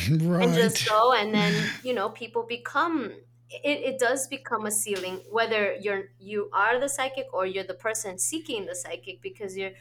Right. 0.10 0.48
And 0.48 0.54
just 0.56 0.88
go, 0.88 1.14
and 1.14 1.34
then 1.34 1.54
you 1.84 1.94
know, 1.94 2.10
people 2.10 2.46
become. 2.48 3.12
It, 3.52 3.80
it 3.80 4.00
does 4.00 4.28
become 4.28 4.68
a 4.68 4.72
ceiling 4.72 5.22
whether 5.32 5.74
you're 5.74 6.10
you 6.20 6.52
are 6.54 6.80
the 6.80 6.88
psychic 6.88 7.26
or 7.34 7.48
you're 7.48 7.64
the 7.64 7.74
person 7.74 8.20
seeking 8.20 8.68
the 8.68 8.76
psychic 8.76 9.24
because 9.24 9.58
you're 9.58 9.72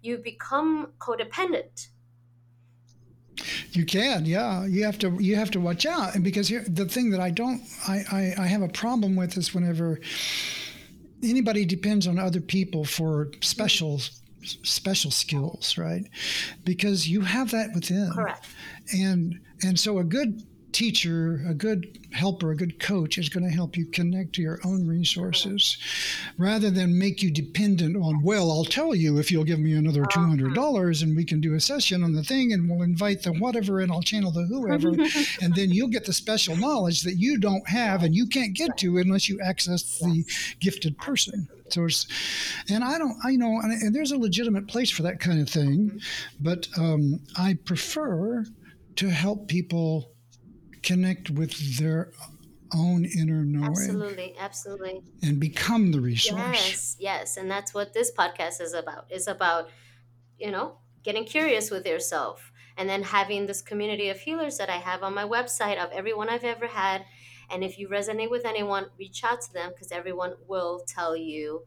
you 0.00 0.18
become 0.18 0.92
codependent 1.00 1.88
you 3.72 3.84
can, 3.84 4.24
yeah. 4.24 4.64
You 4.64 4.84
have 4.84 4.98
to 4.98 5.16
you 5.20 5.36
have 5.36 5.50
to 5.52 5.60
watch 5.60 5.86
out, 5.86 6.14
and 6.14 6.24
because 6.24 6.48
here, 6.48 6.64
the 6.66 6.86
thing 6.86 7.10
that 7.10 7.20
I 7.20 7.30
don't 7.30 7.62
I, 7.86 8.04
I 8.10 8.34
I 8.38 8.46
have 8.46 8.62
a 8.62 8.68
problem 8.68 9.16
with 9.16 9.36
is 9.36 9.54
whenever 9.54 10.00
anybody 11.22 11.64
depends 11.64 12.06
on 12.06 12.18
other 12.18 12.40
people 12.40 12.84
for 12.84 13.30
special 13.40 14.00
special 14.42 15.10
skills, 15.10 15.76
right? 15.76 16.04
Because 16.64 17.08
you 17.08 17.20
have 17.22 17.50
that 17.50 17.70
within, 17.74 18.10
correct, 18.12 18.46
and 18.92 19.40
and 19.62 19.78
so 19.78 19.98
a 19.98 20.04
good 20.04 20.42
teacher, 20.76 21.42
a 21.48 21.54
good 21.54 22.06
helper, 22.12 22.50
a 22.50 22.56
good 22.56 22.78
coach 22.78 23.16
is 23.16 23.30
going 23.30 23.42
to 23.42 23.50
help 23.50 23.78
you 23.78 23.86
connect 23.86 24.34
to 24.34 24.42
your 24.42 24.60
own 24.62 24.86
resources 24.86 25.78
rather 26.36 26.70
than 26.70 26.98
make 26.98 27.22
you 27.22 27.30
dependent 27.30 27.96
on, 27.96 28.22
well, 28.22 28.50
I'll 28.50 28.62
tell 28.62 28.94
you 28.94 29.18
if 29.18 29.32
you'll 29.32 29.44
give 29.44 29.58
me 29.58 29.72
another 29.72 30.02
$200 30.02 31.02
and 31.02 31.16
we 31.16 31.24
can 31.24 31.40
do 31.40 31.54
a 31.54 31.60
session 31.60 32.04
on 32.04 32.12
the 32.12 32.22
thing 32.22 32.52
and 32.52 32.68
we'll 32.68 32.82
invite 32.82 33.22
the 33.22 33.32
whatever 33.32 33.80
and 33.80 33.90
I'll 33.90 34.02
channel 34.02 34.30
the 34.30 34.44
whoever. 34.44 34.90
and 35.40 35.54
then 35.54 35.70
you'll 35.70 35.88
get 35.88 36.04
the 36.04 36.12
special 36.12 36.54
knowledge 36.56 37.00
that 37.04 37.16
you 37.16 37.38
don't 37.38 37.66
have 37.66 38.02
and 38.02 38.14
you 38.14 38.26
can't 38.26 38.52
get 38.52 38.76
to 38.76 38.98
unless 38.98 39.30
you 39.30 39.40
access 39.40 39.98
the 39.98 40.24
gifted 40.60 40.98
person. 40.98 41.48
So 41.70 41.86
it's, 41.86 42.06
and 42.68 42.84
I 42.84 42.98
don't, 42.98 43.16
I 43.24 43.34
know, 43.36 43.60
and 43.62 43.94
there's 43.94 44.12
a 44.12 44.18
legitimate 44.18 44.68
place 44.68 44.90
for 44.90 45.04
that 45.04 45.20
kind 45.20 45.40
of 45.40 45.48
thing, 45.48 46.02
but 46.38 46.68
um, 46.76 47.20
I 47.38 47.54
prefer 47.64 48.44
to 48.96 49.08
help 49.08 49.48
people 49.48 50.12
connect 50.86 51.30
with 51.30 51.78
their 51.78 52.12
own 52.74 53.04
inner 53.04 53.44
knowing. 53.44 53.66
Absolutely, 53.66 54.34
absolutely. 54.38 55.02
And 55.22 55.38
become 55.40 55.92
the 55.92 56.00
resource. 56.00 56.38
Yes, 56.38 56.96
yes. 56.98 57.36
And 57.36 57.50
that's 57.50 57.74
what 57.74 57.92
this 57.92 58.12
podcast 58.12 58.60
is 58.60 58.72
about. 58.72 59.06
It's 59.10 59.26
about, 59.26 59.70
you 60.38 60.50
know, 60.50 60.78
getting 61.02 61.24
curious 61.24 61.70
with 61.70 61.86
yourself 61.86 62.52
and 62.76 62.88
then 62.88 63.02
having 63.02 63.46
this 63.46 63.62
community 63.62 64.08
of 64.08 64.18
healers 64.20 64.58
that 64.58 64.70
I 64.70 64.76
have 64.76 65.02
on 65.02 65.14
my 65.14 65.24
website 65.24 65.82
of 65.82 65.90
everyone 65.92 66.28
I've 66.28 66.44
ever 66.44 66.66
had. 66.66 67.04
And 67.50 67.64
if 67.64 67.78
you 67.78 67.88
resonate 67.88 68.30
with 68.30 68.44
anyone, 68.44 68.86
reach 68.98 69.24
out 69.24 69.40
to 69.42 69.52
them 69.52 69.70
because 69.72 69.92
everyone 69.92 70.34
will 70.46 70.82
tell 70.86 71.16
you 71.16 71.64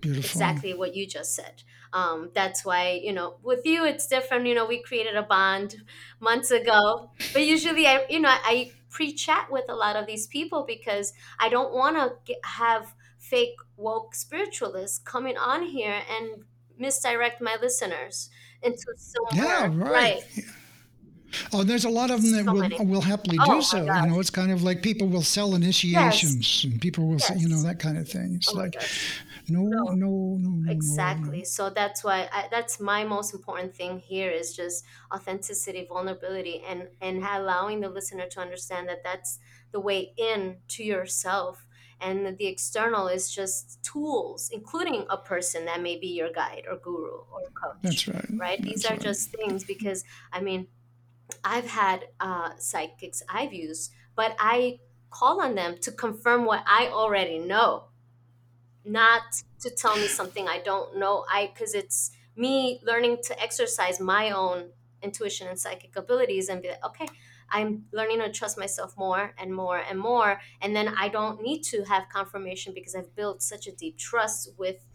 Beautiful. 0.00 0.24
exactly 0.24 0.74
what 0.74 0.94
you 0.94 1.06
just 1.06 1.34
said. 1.34 1.62
Um, 1.92 2.30
that's 2.34 2.64
why, 2.64 3.00
you 3.02 3.12
know, 3.12 3.36
with 3.42 3.64
you, 3.64 3.84
it's 3.84 4.06
different. 4.06 4.46
You 4.46 4.54
know, 4.54 4.66
we 4.66 4.82
created 4.82 5.16
a 5.16 5.22
bond 5.22 5.76
months 6.20 6.50
ago, 6.50 7.10
but 7.32 7.44
usually 7.46 7.86
I, 7.86 8.04
you 8.08 8.20
know, 8.20 8.30
I 8.30 8.72
pre 8.90 9.12
chat 9.12 9.50
with 9.50 9.64
a 9.68 9.74
lot 9.74 9.96
of 9.96 10.06
these 10.06 10.26
people 10.26 10.64
because 10.66 11.12
I 11.38 11.48
don't 11.48 11.72
want 11.72 11.96
to 11.96 12.34
have 12.44 12.94
fake 13.18 13.56
woke 13.76 14.14
spiritualists 14.14 14.98
coming 14.98 15.36
on 15.36 15.62
here 15.62 16.02
and 16.10 16.44
misdirect 16.78 17.40
my 17.40 17.56
listeners 17.60 18.30
into 18.62 18.84
somewhere. 18.96 19.46
Yeah, 19.46 19.66
right. 19.76 19.90
right. 19.90 20.22
Oh, 21.52 21.62
there's 21.62 21.84
a 21.84 21.90
lot 21.90 22.10
of 22.10 22.22
them 22.22 22.32
that 22.32 22.44
So 22.44 22.52
will, 22.52 22.86
will 22.86 23.00
happily 23.00 23.38
Oh 23.38 23.56
do 23.56 23.62
so. 23.62 23.84
You 23.84 24.06
know, 24.08 24.20
it's 24.20 24.30
kind 24.30 24.50
of 24.50 24.62
like 24.62 24.82
people 24.82 25.08
will 25.08 25.22
sell 25.22 25.54
Yes. 25.54 26.22
initiations 26.22 26.64
and 26.64 26.80
people 26.80 27.06
will, 27.06 27.18
say, 27.18 27.36
you 27.36 27.48
know, 27.48 27.62
that 27.62 27.78
kind 27.78 27.98
of 27.98 28.08
thing. 28.08 28.34
It's 28.36 28.52
Oh 28.52 28.58
like. 28.58 28.74
No, 29.48 29.62
No. 29.70 29.94
no, 29.94 30.36
no, 30.36 30.50
no, 30.60 30.80
no, 30.80 31.02
Exactly. 31.06 31.44
no. 31.44 31.44
So 31.44 31.70
that's 31.70 32.04
why 32.04 32.28
I, 32.30 32.48
that's 32.50 32.78
my 32.78 33.02
most 33.04 33.32
important 33.32 33.74
thing 33.74 34.00
here 34.00 34.30
is 34.30 34.54
just 34.54 34.84
authenticity, 35.12 35.86
vulnerability, 35.88 36.62
and 36.62 36.90
and 37.00 37.24
allowing 37.24 37.80
the 37.80 37.88
listener 37.88 38.26
to 38.28 38.40
understand 38.40 38.88
that 38.88 39.02
that's 39.02 39.38
the 39.72 39.80
way 39.80 40.12
in 40.18 40.60
to 40.68 40.84
yourself, 40.84 41.66
and 42.00 42.26
that 42.26 42.36
the 42.36 42.46
external 42.46 43.08
is 43.08 43.32
just 43.34 43.82
tools, 43.82 44.50
including 44.52 45.06
a 45.08 45.16
person 45.16 45.64
that 45.64 45.80
may 45.80 45.98
be 45.98 46.08
your 46.08 46.30
guide 46.30 46.64
or 46.68 46.76
guru 46.76 47.22
or 47.32 47.40
coach. 47.54 47.78
That's 47.82 48.06
right. 48.08 48.24
Right? 48.38 48.62
These 48.62 48.84
are 48.84 48.96
right. 48.96 49.02
just 49.02 49.30
things 49.32 49.64
because 49.64 50.04
I 50.32 50.42
mean 50.42 50.68
I've 51.44 51.66
had 51.66 52.08
uh, 52.20 52.56
psychics 52.58 53.22
I've 53.28 53.52
used, 53.52 53.92
but 54.14 54.36
I 54.38 54.80
call 55.10 55.40
on 55.40 55.54
them 55.54 55.78
to 55.78 55.92
confirm 55.92 56.44
what 56.44 56.62
I 56.66 56.88
already 56.88 57.38
know 57.38 57.87
not 58.88 59.22
to 59.60 59.70
tell 59.70 59.96
me 59.96 60.08
something 60.08 60.48
I 60.48 60.58
don't 60.60 60.98
know. 60.98 61.24
I 61.30 61.48
because 61.48 61.74
it's 61.74 62.12
me 62.36 62.80
learning 62.84 63.18
to 63.24 63.40
exercise 63.42 64.00
my 64.00 64.30
own 64.30 64.72
intuition 65.02 65.48
and 65.48 65.58
psychic 65.58 65.96
abilities 65.96 66.48
and 66.48 66.62
be 66.62 66.68
like, 66.68 66.84
okay, 66.84 67.06
I'm 67.50 67.86
learning 67.92 68.18
to 68.20 68.30
trust 68.30 68.58
myself 68.58 68.96
more 68.96 69.34
and 69.38 69.54
more 69.54 69.78
and 69.78 69.98
more. 69.98 70.40
And 70.60 70.74
then 70.76 70.88
I 70.88 71.08
don't 71.08 71.40
need 71.42 71.62
to 71.64 71.84
have 71.84 72.08
confirmation 72.08 72.74
because 72.74 72.94
I've 72.94 73.14
built 73.14 73.42
such 73.42 73.66
a 73.66 73.72
deep 73.74 73.98
trust 73.98 74.50
with 74.58 74.86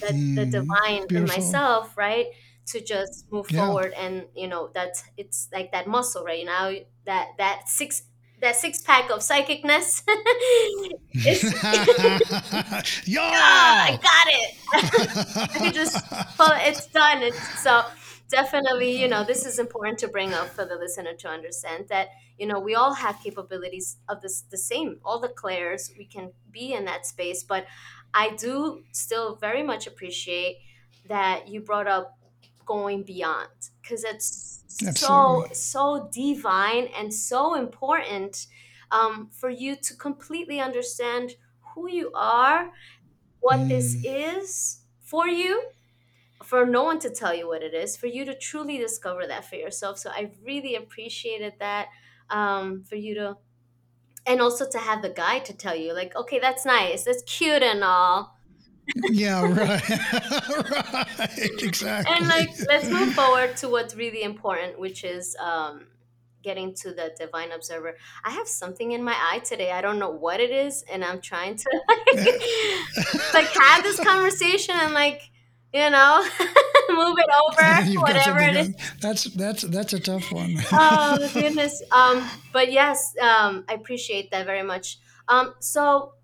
the, 0.00 0.14
the 0.34 0.46
Mm, 0.46 0.46
divine 0.46 1.08
in 1.14 1.26
myself, 1.26 1.96
right? 1.96 2.26
To 2.66 2.80
just 2.80 3.26
move 3.32 3.48
Yeah. 3.48 3.74
forward 3.74 3.92
and 3.94 4.28
you 4.36 4.46
know 4.46 4.70
that's 4.72 5.02
it's 5.16 5.48
like 5.52 5.72
that 5.72 5.88
muscle, 5.88 6.24
right? 6.24 6.44
Now 6.44 6.72
that 7.04 7.30
that 7.38 7.68
six 7.68 8.02
that 8.40 8.56
six 8.56 8.80
pack 8.80 9.10
of 9.10 9.20
psychicness 9.20 10.02
is 11.12 11.54
ah, 11.62 12.82
I 12.82 12.84
yeah. 13.06 13.96
got 13.96 14.26
it. 14.28 15.60
I 15.60 15.70
just 15.72 16.02
well, 16.38 16.52
it's 16.54 16.86
done. 16.86 17.22
It's 17.22 17.62
so 17.62 17.82
definitely, 18.30 19.00
you 19.00 19.08
know, 19.08 19.24
this 19.24 19.44
is 19.44 19.58
important 19.58 19.98
to 19.98 20.08
bring 20.08 20.32
up 20.32 20.48
for 20.48 20.64
the 20.64 20.76
listener 20.76 21.14
to 21.14 21.28
understand 21.28 21.86
that, 21.88 22.08
you 22.38 22.46
know, 22.46 22.58
we 22.58 22.74
all 22.74 22.94
have 22.94 23.18
capabilities 23.22 23.98
of 24.08 24.22
this 24.22 24.42
the 24.42 24.56
same. 24.56 24.98
All 25.04 25.20
the 25.20 25.28
clairs, 25.28 25.90
we 25.98 26.04
can 26.06 26.32
be 26.50 26.72
in 26.72 26.84
that 26.86 27.04
space. 27.04 27.42
But 27.42 27.66
I 28.14 28.30
do 28.36 28.84
still 28.92 29.36
very 29.36 29.62
much 29.62 29.86
appreciate 29.86 30.58
that 31.08 31.48
you 31.48 31.60
brought 31.60 31.88
up 31.88 32.16
going 32.64 33.02
beyond 33.02 33.48
because 33.82 34.04
it's 34.04 34.59
Absolutely. 34.86 35.46
so 35.52 36.08
divine 36.12 36.86
and 36.88 37.12
so 37.12 37.54
important 37.54 38.46
um, 38.90 39.28
for 39.30 39.50
you 39.50 39.76
to 39.76 39.94
completely 39.96 40.60
understand 40.60 41.32
who 41.74 41.88
you 41.88 42.10
are 42.14 42.72
what 43.40 43.68
this 43.68 43.96
Mm. 43.96 44.04
is 44.04 44.82
for 45.00 45.28
you 45.28 45.70
for 46.44 46.66
no 46.66 46.84
one 46.84 46.98
to 47.00 47.10
tell 47.10 47.34
you 47.34 47.46
what 47.48 47.62
it 47.62 47.74
is 47.74 47.96
for 47.96 48.06
you 48.08 48.24
to 48.24 48.36
truly 48.38 48.78
discover 48.78 49.26
that 49.26 49.44
for 49.44 49.56
yourself 49.56 49.98
so 49.98 50.10
i 50.10 50.32
really 50.42 50.74
appreciated 50.76 51.54
that 51.60 51.88
um, 52.30 52.82
for 52.84 52.96
you 52.96 53.14
to 53.14 53.38
and 54.26 54.40
also 54.40 54.68
to 54.68 54.78
have 54.78 55.02
the 55.02 55.10
guide 55.10 55.44
to 55.46 55.54
tell 55.56 55.76
you 55.76 55.92
like 55.94 56.14
okay 56.16 56.38
that's 56.38 56.64
nice 56.66 57.04
that's 57.04 57.22
cute 57.24 57.62
and 57.62 57.84
all 57.84 58.39
Yeah, 59.10 59.42
right. 59.42 59.88
right. 61.82 62.06
and 62.08 62.28
like 62.28 62.50
let's 62.68 62.88
move 62.88 63.12
forward 63.14 63.56
to 63.58 63.68
what's 63.68 63.94
really 63.94 64.22
important 64.22 64.78
which 64.78 65.04
is 65.04 65.36
um, 65.40 65.86
getting 66.42 66.74
to 66.74 66.92
the 66.92 67.12
divine 67.18 67.52
observer 67.52 67.96
i 68.24 68.30
have 68.30 68.48
something 68.48 68.92
in 68.92 69.02
my 69.02 69.14
eye 69.14 69.38
today 69.40 69.70
i 69.72 69.80
don't 69.80 69.98
know 69.98 70.10
what 70.10 70.40
it 70.40 70.50
is 70.50 70.84
and 70.90 71.04
i'm 71.04 71.20
trying 71.20 71.56
to 71.56 71.80
like 73.34 73.48
have 73.48 73.82
this 73.82 74.00
conversation 74.00 74.74
and 74.78 74.94
like 74.94 75.22
you 75.72 75.90
know 75.90 76.26
move 76.90 77.16
it 77.18 77.30
over 77.46 78.00
whatever 78.00 78.38
it 78.40 78.56
is. 78.56 78.74
That's 79.00 79.24
that's 79.24 79.62
that's 79.62 79.92
a 79.92 80.00
tough 80.00 80.32
one. 80.32 80.56
oh 80.72 81.30
goodness 81.32 81.82
um 81.92 82.28
but 82.52 82.72
yes 82.72 83.14
um 83.20 83.64
i 83.68 83.74
appreciate 83.74 84.30
that 84.32 84.46
very 84.46 84.62
much 84.62 84.98
um 85.28 85.54
so 85.60 86.14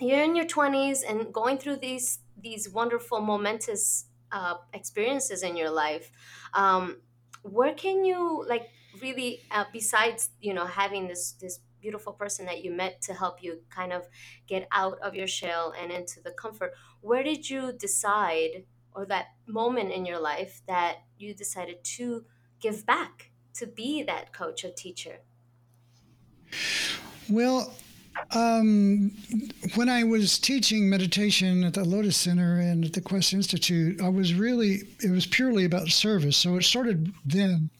you're 0.00 0.22
in 0.22 0.34
your 0.34 0.46
20s 0.46 1.00
and 1.08 1.32
going 1.32 1.58
through 1.58 1.76
these 1.76 2.20
these 2.36 2.68
wonderful 2.68 3.20
momentous 3.20 4.06
uh, 4.32 4.54
experiences 4.72 5.42
in 5.42 5.56
your 5.56 5.70
life 5.70 6.10
um, 6.54 7.00
where 7.42 7.74
can 7.74 8.04
you 8.04 8.44
like 8.48 8.68
really 9.00 9.40
uh, 9.50 9.64
besides 9.72 10.30
you 10.40 10.52
know 10.52 10.66
having 10.66 11.06
this 11.08 11.32
this 11.32 11.60
beautiful 11.80 12.14
person 12.14 12.46
that 12.46 12.64
you 12.64 12.72
met 12.72 13.02
to 13.02 13.12
help 13.12 13.42
you 13.42 13.60
kind 13.68 13.92
of 13.92 14.08
get 14.46 14.66
out 14.72 14.98
of 15.00 15.14
your 15.14 15.26
shell 15.26 15.74
and 15.78 15.92
into 15.92 16.20
the 16.22 16.30
comfort 16.30 16.72
where 17.02 17.22
did 17.22 17.48
you 17.48 17.72
decide 17.72 18.64
or 18.94 19.04
that 19.06 19.26
moment 19.46 19.90
in 19.92 20.06
your 20.06 20.18
life 20.18 20.62
that 20.66 20.98
you 21.18 21.34
decided 21.34 21.82
to 21.82 22.24
give 22.60 22.86
back 22.86 23.30
to 23.54 23.66
be 23.66 24.02
that 24.02 24.32
coach 24.32 24.64
or 24.64 24.70
teacher? 24.70 25.18
Well, 27.28 27.74
um, 28.30 29.12
when 29.74 29.88
I 29.88 30.04
was 30.04 30.38
teaching 30.38 30.88
meditation 30.88 31.64
at 31.64 31.74
the 31.74 31.84
Lotus 31.84 32.16
Center 32.16 32.58
and 32.58 32.84
at 32.84 32.92
the 32.92 33.00
Quest 33.00 33.32
Institute, 33.32 34.00
I 34.00 34.08
was 34.08 34.34
really 34.34 34.82
it 35.02 35.10
was 35.10 35.26
purely 35.26 35.64
about 35.64 35.88
service. 35.88 36.36
So 36.36 36.56
it 36.56 36.62
started 36.62 37.12
then, 37.24 37.70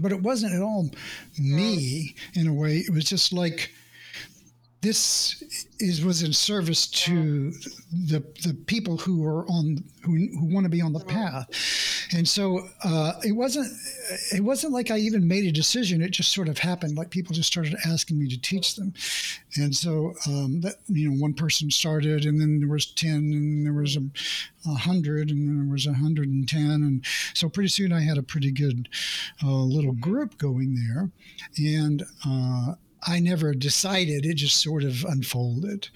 but 0.00 0.12
it 0.12 0.22
wasn't 0.22 0.54
at 0.54 0.62
all 0.62 0.90
me 1.38 2.14
in 2.34 2.46
a 2.46 2.52
way. 2.52 2.78
It 2.78 2.92
was 2.92 3.04
just 3.04 3.32
like 3.32 3.72
this 4.84 5.42
is 5.80 6.04
was 6.04 6.22
in 6.22 6.32
service 6.32 6.86
to 6.86 7.50
the 8.10 8.20
the 8.46 8.54
people 8.66 8.98
who 8.98 9.24
are 9.24 9.44
on 9.48 9.82
who, 10.02 10.12
who 10.38 10.54
want 10.54 10.64
to 10.64 10.70
be 10.70 10.82
on 10.82 10.92
the 10.92 11.00
Mhm. 11.00 11.08
path. 11.08 11.46
And 12.12 12.28
so 12.28 12.68
uh, 12.84 13.14
it 13.24 13.32
wasn't 13.32 13.66
it 14.30 14.42
wasn't 14.44 14.74
like 14.74 14.90
I 14.90 14.98
even 14.98 15.26
made 15.26 15.46
a 15.46 15.52
decision. 15.52 16.02
It 16.02 16.10
just 16.10 16.32
sort 16.32 16.48
of 16.48 16.58
happened. 16.58 16.96
Like 16.96 17.10
people 17.10 17.34
just 17.34 17.50
started 17.50 17.74
asking 17.86 18.18
me 18.18 18.28
to 18.28 18.38
teach 18.38 18.76
them. 18.76 18.92
And 19.56 19.74
so 19.74 20.12
um, 20.26 20.60
that 20.60 20.76
you 20.86 21.08
know 21.10 21.16
one 21.16 21.32
person 21.34 21.70
started 21.70 22.26
and 22.26 22.38
then 22.40 22.60
there 22.60 22.68
was 22.68 22.86
10 22.86 23.14
and 23.16 23.64
there 23.66 23.72
was 23.72 23.96
a, 23.96 24.04
a 24.68 24.74
hundred 24.74 25.30
and 25.30 25.48
then 25.48 25.56
there 25.64 25.72
was 25.72 25.86
a 25.86 25.94
hundred 25.94 26.28
and 26.28 26.46
ten. 26.46 26.82
And 26.86 27.04
so 27.32 27.48
pretty 27.48 27.70
soon 27.70 27.90
I 27.92 28.00
had 28.02 28.18
a 28.18 28.22
pretty 28.22 28.50
good 28.52 28.88
uh, 29.42 29.64
little 29.76 29.92
group 30.08 30.36
going 30.36 30.74
there. 30.74 31.10
And 31.56 32.04
uh, 32.26 32.74
I 33.06 33.20
never 33.20 33.54
decided. 33.54 34.24
It 34.24 34.34
just 34.34 34.60
sort 34.60 34.82
of 34.82 35.04
unfolded, 35.04 35.88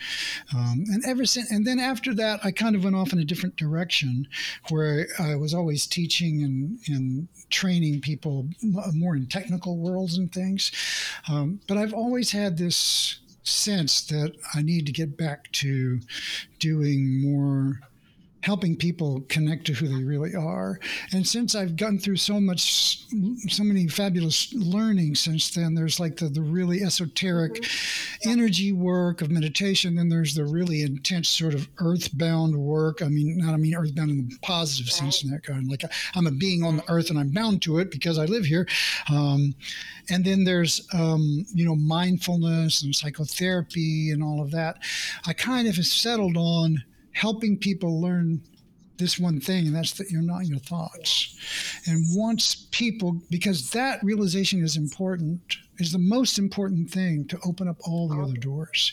um, 0.55 0.85
and 0.93 1.05
ever 1.05 1.25
since. 1.25 1.51
And 1.51 1.67
then 1.67 1.79
after 1.79 2.15
that, 2.15 2.41
I 2.45 2.51
kind 2.51 2.77
of 2.77 2.85
went 2.85 2.97
off 2.97 3.13
in 3.13 3.19
a 3.19 3.25
different 3.25 3.57
direction, 3.57 4.29
where 4.71 5.07
I 5.19 5.35
was 5.37 5.55
always 5.55 5.87
teaching 5.87 6.43
and, 6.43 6.79
and 6.89 7.29
training 7.51 8.01
people 8.01 8.49
more 8.93 9.17
in 9.17 9.27
technical 9.27 9.79
worlds 9.79 10.17
and 10.19 10.33
things. 10.33 10.71
Um, 11.29 11.61
but 11.67 11.79
I've 11.79 11.95
always 11.95 12.33
had 12.33 12.59
this 12.59 13.21
sense 13.43 14.03
that 14.03 14.35
I 14.55 14.63
need 14.63 14.87
to 14.87 14.93
get 14.93 15.17
back 15.17 15.51
to 15.53 16.01
doing 16.59 17.23
more 17.23 17.81
helping 18.43 18.77
people 18.77 19.23
connect 19.29 19.67
to 19.67 19.73
who 19.73 19.89
they 19.89 20.05
really 20.05 20.35
are. 20.35 20.79
And 21.13 21.27
since 21.27 21.55
I've 21.55 21.77
gone 21.77 21.99
through 21.99 22.17
so 22.17 22.41
much, 22.41 23.05
so 23.49 23.65
many 23.65 23.89
fabulous 23.89 24.53
learning 24.55 25.17
since 25.17 25.51
then, 25.51 25.75
there's 25.75 25.99
like 25.99 26.17
the, 26.17 26.29
the 26.29 26.43
really 26.43 26.83
esoteric 26.83 27.55
Mhm. 27.55 28.31
Energy 28.31 28.73
work 28.73 29.23
of 29.23 29.31
meditation. 29.31 29.95
Then 29.95 30.09
there's 30.09 30.35
the 30.35 30.45
really 30.45 30.83
intense 30.83 31.29
sort 31.29 31.55
of 31.55 31.69
earthbound 31.79 32.57
work. 32.57 33.01
I 33.03 33.09
mean, 33.09 33.39
not 33.39 33.55
I 33.55 33.57
mean 33.57 33.75
earthbound 33.75 34.11
in 34.11 34.29
the 34.29 34.37
positive 34.43 34.91
sense 34.91 35.23
in 35.23 35.31
that 35.31 35.43
kind. 35.45 35.69
Like 35.69 35.85
I'm 36.15 36.27
a 36.27 36.31
being 36.31 36.65
on 36.65 36.77
the 36.77 36.91
earth 36.91 37.11
and 37.11 37.19
I'm 37.19 37.31
bound 37.31 37.63
to 37.63 37.79
it 37.79 37.91
because 37.91 38.19
I 38.19 38.25
live 38.25 38.45
here. 38.45 38.67
Um, 39.11 39.55
and 40.11 40.25
then 40.25 40.45
there's 40.45 40.87
um, 40.93 41.47
you 41.55 41.65
know 41.65 41.77
mindfulness 41.77 42.83
and 42.83 42.95
psychotherapy 42.95 44.11
and 44.11 44.23
all 44.23 44.41
of 44.43 44.51
that. 44.53 44.79
I 45.27 45.33
kind 45.33 45.69
of 45.69 45.77
have 45.77 45.87
settled 45.87 46.37
on 46.37 46.83
helping 47.19 47.59
people 47.59 48.01
learn 48.01 48.41
this 48.99 49.19
one 49.19 49.41
thing, 49.41 49.67
and 49.67 49.77
that's 49.77 49.93
that 49.93 50.11
you're 50.11 50.23
not 50.23 50.47
your 50.47 50.59
thoughts. 50.59 51.37
And 51.87 52.05
once 52.11 52.67
people, 52.71 53.21
because 53.31 53.71
that 53.71 54.03
realization 54.03 54.63
is 54.63 54.77
important, 54.77 55.57
is 55.79 55.93
the 55.93 55.99
most 55.99 56.39
important 56.39 56.91
thing 56.91 57.27
to 57.29 57.39
open 57.45 57.69
up 57.69 57.77
all 57.87 58.09
the 58.09 58.21
other 58.21 58.37
doors. 58.37 58.93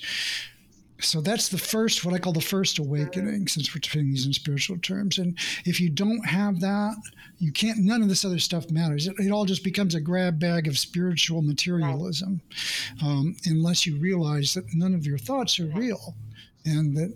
So 1.02 1.22
that's 1.22 1.50
the 1.50 1.58
first, 1.58 2.06
what 2.06 2.14
I 2.14 2.20
call 2.20 2.34
the 2.34 2.42
first 2.42 2.80
awakening, 2.80 3.48
since 3.48 3.74
we're 3.74 3.82
putting 3.82 4.12
these 4.12 4.26
in 4.26 4.34
spiritual 4.34 4.78
terms. 4.78 5.18
And 5.18 5.38
if 5.66 5.80
you 5.82 5.90
don't 5.90 6.26
have 6.26 6.62
that, 6.62 6.96
you 7.38 7.52
can't, 7.52 7.80
none 7.80 8.02
of 8.02 8.08
this 8.08 8.24
other 8.24 8.40
stuff 8.40 8.72
matters. 8.72 9.08
It, 9.08 9.16
it 9.20 9.32
all 9.32 9.46
just 9.46 9.64
becomes 9.64 9.94
a 9.94 10.00
grab 10.00 10.40
bag 10.40 10.68
of 10.68 10.80
spiritual 10.80 11.42
materialism 11.42 12.42
um, 13.04 13.36
unless 13.46 13.86
you 13.86 13.98
realize 13.98 14.54
that 14.54 14.74
none 14.74 14.94
of 14.94 15.06
your 15.06 15.18
thoughts 15.18 15.60
are 15.60 15.68
real 15.68 16.16
and 16.65 16.95
that 16.97 17.13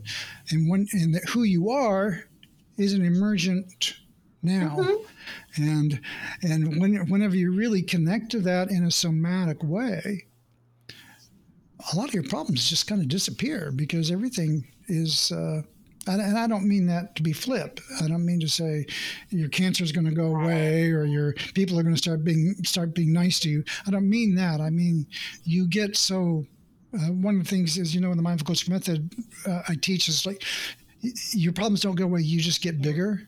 and 0.52 0.70
when 0.70 0.88
and 0.94 1.16
that 1.16 1.28
who 1.30 1.44
you 1.44 1.70
are 1.70 2.24
is 2.78 2.94
an 2.94 3.06
emergent 3.06 3.96
now. 4.42 4.78
Mm-hmm. 4.80 5.64
And 5.64 6.02
and 6.44 6.80
when, 6.80 7.10
whenever 7.10 7.36
you 7.36 7.52
really 7.52 7.82
connect 7.82 8.32
to 8.32 8.40
that 8.42 8.70
in 8.70 8.86
a 8.86 8.92
somatic 8.92 9.64
way, 9.64 10.26
a 11.92 11.96
lot 11.96 12.08
of 12.08 12.14
your 12.14 12.24
problems 12.24 12.70
just 12.70 12.88
kind 12.88 13.02
of 13.02 13.08
disappear 13.08 13.72
because 13.76 14.12
everything 14.12 14.68
is. 14.88 15.32
Uh, 15.32 15.62
and 16.08 16.40
I 16.40 16.48
don't 16.48 16.68
mean 16.68 16.88
that 16.88 17.16
to 17.18 17.24
be 17.24 17.34
flip. 17.34 17.80
I 18.02 18.08
don't 18.08 18.26
mean 18.26 18.40
to 18.40 18.48
say 18.48 18.86
your 19.30 19.50
cancer 19.50 19.84
is 19.84 19.92
going 19.92 20.08
to 20.08 20.16
go 20.16 20.36
away 20.36 20.90
or 20.90 21.04
your 21.04 21.34
people 21.54 21.78
are 21.78 21.84
going 21.84 21.94
to 21.94 22.02
start 22.02 22.24
being 22.24 22.56
start 22.64 22.96
being 22.96 23.14
nice 23.14 23.40
to 23.42 23.50
you. 23.50 23.64
I 23.86 23.92
don't 23.92 24.10
mean 24.10 24.34
that. 24.36 24.60
I 24.62 24.70
mean 24.70 25.06
you 25.44 25.68
get 25.68 25.96
so. 25.98 26.46
Uh, 26.94 27.12
one 27.12 27.38
of 27.38 27.44
the 27.44 27.50
things 27.50 27.78
is 27.78 27.94
you 27.94 28.02
know 28.02 28.12
in 28.12 28.18
the 28.18 28.24
mindful 28.24 28.48
coaching 28.48 28.74
method 28.74 29.14
uh, 29.48 29.62
I 29.68 29.76
teach 29.76 30.10
is 30.10 30.26
like 30.26 30.44
your 31.32 31.54
problems 31.54 31.82
don't 31.82 31.96
go 31.96 32.06
away. 32.06 32.22
You 32.22 32.40
just 32.40 32.62
get 32.62 32.82
bigger 32.82 33.28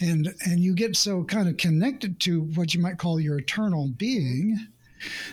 and 0.00 0.34
and 0.44 0.60
you 0.60 0.74
get 0.74 0.96
so 0.96 1.24
kind 1.24 1.48
of 1.48 1.56
connected 1.56 2.20
to 2.20 2.42
what 2.54 2.74
you 2.74 2.80
might 2.80 2.98
call 2.98 3.20
your 3.20 3.38
eternal 3.38 3.88
being 3.96 4.58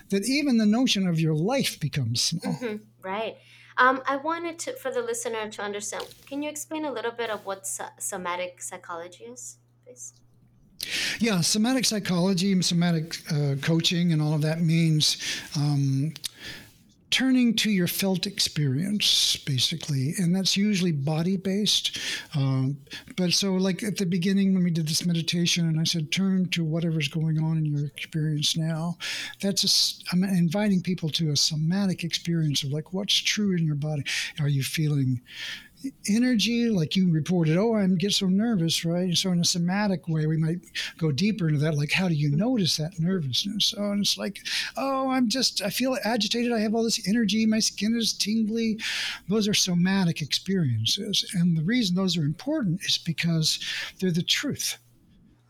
that 0.10 0.26
even 0.26 0.58
the 0.58 0.66
notion 0.66 1.08
of 1.08 1.20
your 1.20 1.34
life 1.34 1.80
becomes 1.80 2.22
small. 2.22 2.54
Mm-hmm. 2.54 2.76
Right. 3.02 3.38
Um, 3.78 4.02
I 4.08 4.18
wanted 4.18 4.58
to, 4.60 4.74
for 4.74 4.92
the 4.92 5.02
listener 5.02 5.50
to 5.50 5.62
understand. 5.62 6.06
Can 6.26 6.42
you 6.42 6.50
explain 6.50 6.86
a 6.86 6.92
little 6.92 7.12
bit 7.12 7.30
of 7.30 7.46
what 7.46 7.68
somatic 8.00 8.62
psychology 8.62 9.26
is, 9.26 9.58
please? 9.86 10.14
Yeah, 11.20 11.42
somatic 11.42 11.86
psychology, 11.86 12.60
somatic 12.62 13.18
uh, 13.32 13.56
coaching, 13.62 14.14
and 14.14 14.22
all 14.22 14.34
of 14.34 14.42
that 14.42 14.62
means 14.62 15.18
um, 15.56 16.14
turning 17.10 17.56
to 17.56 17.70
your 17.70 17.88
felt 17.88 18.26
experience, 18.26 19.38
basically, 19.38 20.14
and 20.18 20.36
that's 20.36 20.58
usually 20.58 20.92
body 20.92 21.38
based. 21.38 21.98
Um, 22.36 22.78
but 23.16 23.32
so, 23.32 23.54
like 23.54 23.84
at 23.84 23.98
the 23.98 24.06
beginning 24.06 24.54
when 24.54 24.64
we 24.64 24.72
did 24.72 24.88
this 24.88 25.06
meditation, 25.06 25.68
and 25.68 25.80
I 25.80 25.84
said, 25.84 26.12
turn 26.12 26.50
to 26.50 26.64
whatever's 26.64 27.08
going 27.08 27.40
on 27.40 27.58
in 27.58 27.66
your 27.66 27.86
experience 27.86 28.58
now. 28.58 28.98
That's 29.42 29.64
a, 29.64 30.14
I'm 30.14 30.24
inviting 30.24 30.82
people 30.82 31.10
to 31.12 31.32
a 31.32 31.38
somatic 31.38 32.04
experience 32.04 32.64
of 32.64 32.72
like 32.72 32.94
what's 32.94 33.16
true 33.16 33.56
in 33.56 33.66
your 33.66 33.76
body. 33.76 34.04
Are 34.40 34.50
you 34.50 34.64
feeling 34.64 35.22
energy, 36.10 36.70
like 36.70 36.96
you 36.96 37.12
reported, 37.12 37.58
oh, 37.58 37.76
I 37.76 37.86
get 37.88 38.14
so 38.14 38.28
nervous, 38.28 38.84
right? 38.84 39.16
So 39.16 39.32
in 39.32 39.40
a 39.40 39.46
somatic 39.46 40.08
way, 40.08 40.26
we 40.26 40.38
might 40.38 40.60
go 40.98 41.12
deeper 41.12 41.48
into 41.48 41.60
that. 41.60 41.76
Like, 41.78 41.92
how 41.92 42.08
do 42.08 42.16
you 42.16 42.36
notice 42.36 42.78
that 42.78 43.00
nervousness? 43.00 43.74
Oh, 43.78 43.92
and 43.92 44.02
it's 44.02 44.18
like, 44.18 44.40
oh, 44.76 45.10
I'm 45.10 45.30
just, 45.30 45.62
I 45.62 45.70
feel 45.70 45.98
agitated. 46.04 46.52
I 46.52 46.60
have 46.60 46.74
all 46.74 46.84
this 46.84 47.08
energy. 47.08 47.46
My 47.46 47.60
skin 47.60 47.96
is 47.96 48.14
tingly. 48.14 48.80
Those 49.28 49.48
are 49.48 49.54
somatic 49.54 50.22
experiences. 50.22 51.30
And 51.34 51.58
the 51.58 51.64
reason 51.64 51.96
those 51.96 52.18
are 52.18 52.24
important 52.24 52.82
is 52.84 52.98
because 52.98 53.60
they're 54.00 54.12
the 54.12 54.24
truth. 54.24 54.78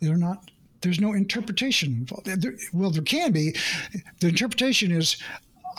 They're 0.01 0.17
not 0.17 0.51
there's 0.81 0.99
no 1.01 1.13
interpretation 1.13 1.89
involved. 1.93 2.27
There, 2.27 2.53
well, 2.71 2.91
there 2.91 3.01
can 3.01 3.31
be. 3.31 3.55
The 4.19 4.27
interpretation 4.27 4.91
is 4.91 5.17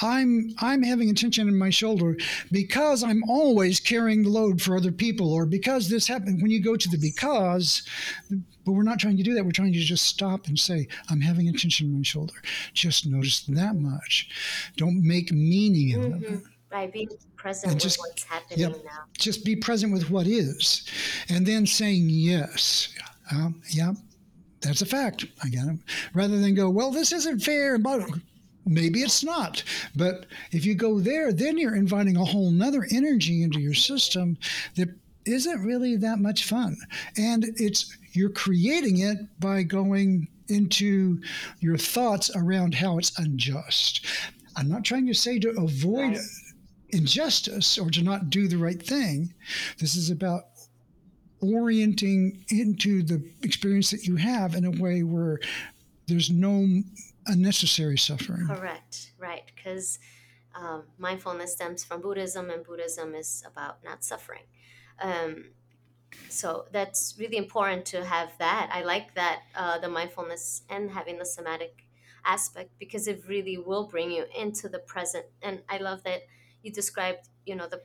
I'm 0.01 0.55
I'm 0.59 0.83
having 0.83 1.11
a 1.11 1.15
tension 1.15 1.49
in 1.49 1.57
my 1.57 1.71
shoulder 1.71 2.17
because 2.53 3.03
I'm 3.03 3.23
always 3.25 3.81
carrying 3.81 4.23
the 4.23 4.31
load 4.31 4.61
for 4.61 4.77
other 4.77 4.93
people, 4.93 5.33
or 5.33 5.47
because 5.47 5.89
this 5.89 6.07
happened. 6.07 6.43
When 6.43 6.51
you 6.51 6.63
go 6.63 6.77
to 6.77 6.89
the 6.89 6.99
because, 6.99 7.83
but 8.65 8.73
we're 8.73 8.83
not 8.83 8.99
trying 8.99 9.17
to 9.17 9.23
do 9.23 9.35
that. 9.35 9.45
We're 9.45 9.53
trying 9.53 9.73
to 9.73 9.79
just 9.79 10.07
stop 10.07 10.47
and 10.47 10.59
say, 10.59 10.89
I'm 11.11 11.21
having 11.21 11.49
a 11.49 11.53
tension 11.53 11.87
in 11.89 11.97
my 11.97 12.03
shoulder. 12.03 12.35
Just 12.75 13.07
notice 13.07 13.41
that 13.49 13.77
much. 13.77 14.29
Don't 14.77 15.03
make 15.03 15.33
meaning 15.33 15.91
in 15.91 16.13
mm-hmm. 16.13 16.35
it. 16.35 16.43
Right, 16.71 16.93
being 16.93 17.09
present 17.37 17.73
and 17.73 17.81
just, 17.81 17.99
with 17.99 18.11
what's 18.11 18.25
happening 18.25 18.59
yep, 18.59 18.73
now. 18.85 19.05
Just 19.19 19.43
be 19.43 19.57
present 19.57 19.91
with 19.93 20.11
what 20.11 20.27
is, 20.27 20.85
and 21.31 21.47
then 21.47 21.67
saying 21.67 22.09
yes. 22.11 22.95
Um, 23.33 23.63
yeah, 23.71 23.95
that's 24.61 24.83
a 24.83 24.87
fact. 24.87 25.25
I 25.43 25.49
got 25.49 25.69
it. 25.69 25.79
Rather 26.13 26.39
than 26.39 26.55
go, 26.55 26.69
well, 26.69 26.91
this 26.91 27.13
isn't 27.13 27.41
fair. 27.41 27.79
Maybe 28.69 29.01
it's 29.01 29.25
not. 29.25 29.63
But 29.97 30.27
if 30.53 30.67
you 30.67 30.75
go 30.75 31.01
there, 31.01 31.33
then 31.33 31.57
you're 31.57 31.77
inviting 31.77 32.17
a 32.17 32.25
whole 32.25 32.51
nother 32.51 32.87
energy 32.93 33.43
into 33.43 33.61
your 33.61 33.75
system 33.75 34.37
that 34.77 34.89
isn't 35.25 35.65
really 35.65 35.97
that 35.97 36.19
much 36.19 36.45
fun. 36.45 36.77
And 37.17 37.45
it's 37.57 37.97
you're 38.13 38.31
creating 38.31 38.99
it 39.01 39.19
by 39.41 39.63
going 39.63 40.29
into 40.49 41.21
your 41.61 41.77
thoughts 41.77 42.31
around 42.35 42.75
how 42.75 42.99
it's 42.99 43.19
unjust. 43.19 44.07
I'm 44.57 44.69
not 44.69 44.85
trying 44.85 45.07
to 45.07 45.15
say 45.15 45.39
to 45.39 45.51
avoid 45.51 46.19
injustice 46.91 47.79
or 47.79 47.91
to 47.91 48.03
not 48.03 48.31
do 48.31 48.49
the 48.49 48.57
right 48.57 48.83
thing. 48.83 49.33
This 49.79 49.95
is 49.95 50.11
about 50.11 50.45
orienting 51.41 52.45
into 52.51 53.03
the 53.03 53.23
experience 53.43 53.91
that 53.91 54.05
you 54.07 54.17
have 54.17 54.55
in 54.55 54.65
a 54.65 54.83
way 54.83 55.03
where 55.03 55.39
there's 56.07 56.31
no 56.31 56.83
unnecessary 57.29 57.99
suffering. 57.99 58.47
Correct, 58.47 59.13
right. 59.19 59.43
Because 59.55 59.99
um, 60.55 60.85
mindfulness 60.99 61.53
stems 61.53 61.85
from 61.85 62.01
Buddhism, 62.01 62.51
and 62.51 62.65
Buddhism 62.65 63.15
is 63.15 63.43
about 63.47 63.85
not 63.85 64.05
suffering. 64.05 64.43
Um, 65.01 65.51
so 66.29 66.67
that's 66.73 67.15
really 67.19 67.37
important 67.37 67.85
to 67.87 68.05
have 68.05 68.37
that. 68.39 68.71
I 68.73 68.83
like 68.83 69.15
that 69.15 69.43
uh, 69.55 69.79
the 69.79 69.89
mindfulness 69.89 70.63
and 70.69 70.91
having 70.91 71.19
the 71.19 71.27
somatic 71.27 71.85
aspect 72.25 72.71
because 72.79 73.09
it 73.09 73.23
really 73.27 73.59
will 73.59 73.87
bring 73.87 74.11
you 74.11 74.25
into 74.37 74.69
the 74.69 74.79
present. 74.79 75.27
And 75.43 75.63
I 75.69 75.79
love 75.79 76.03
that 76.05 76.23
you 76.63 76.73
described, 76.73 77.29
you 77.47 77.55
know, 77.55 77.67
the 77.67 77.81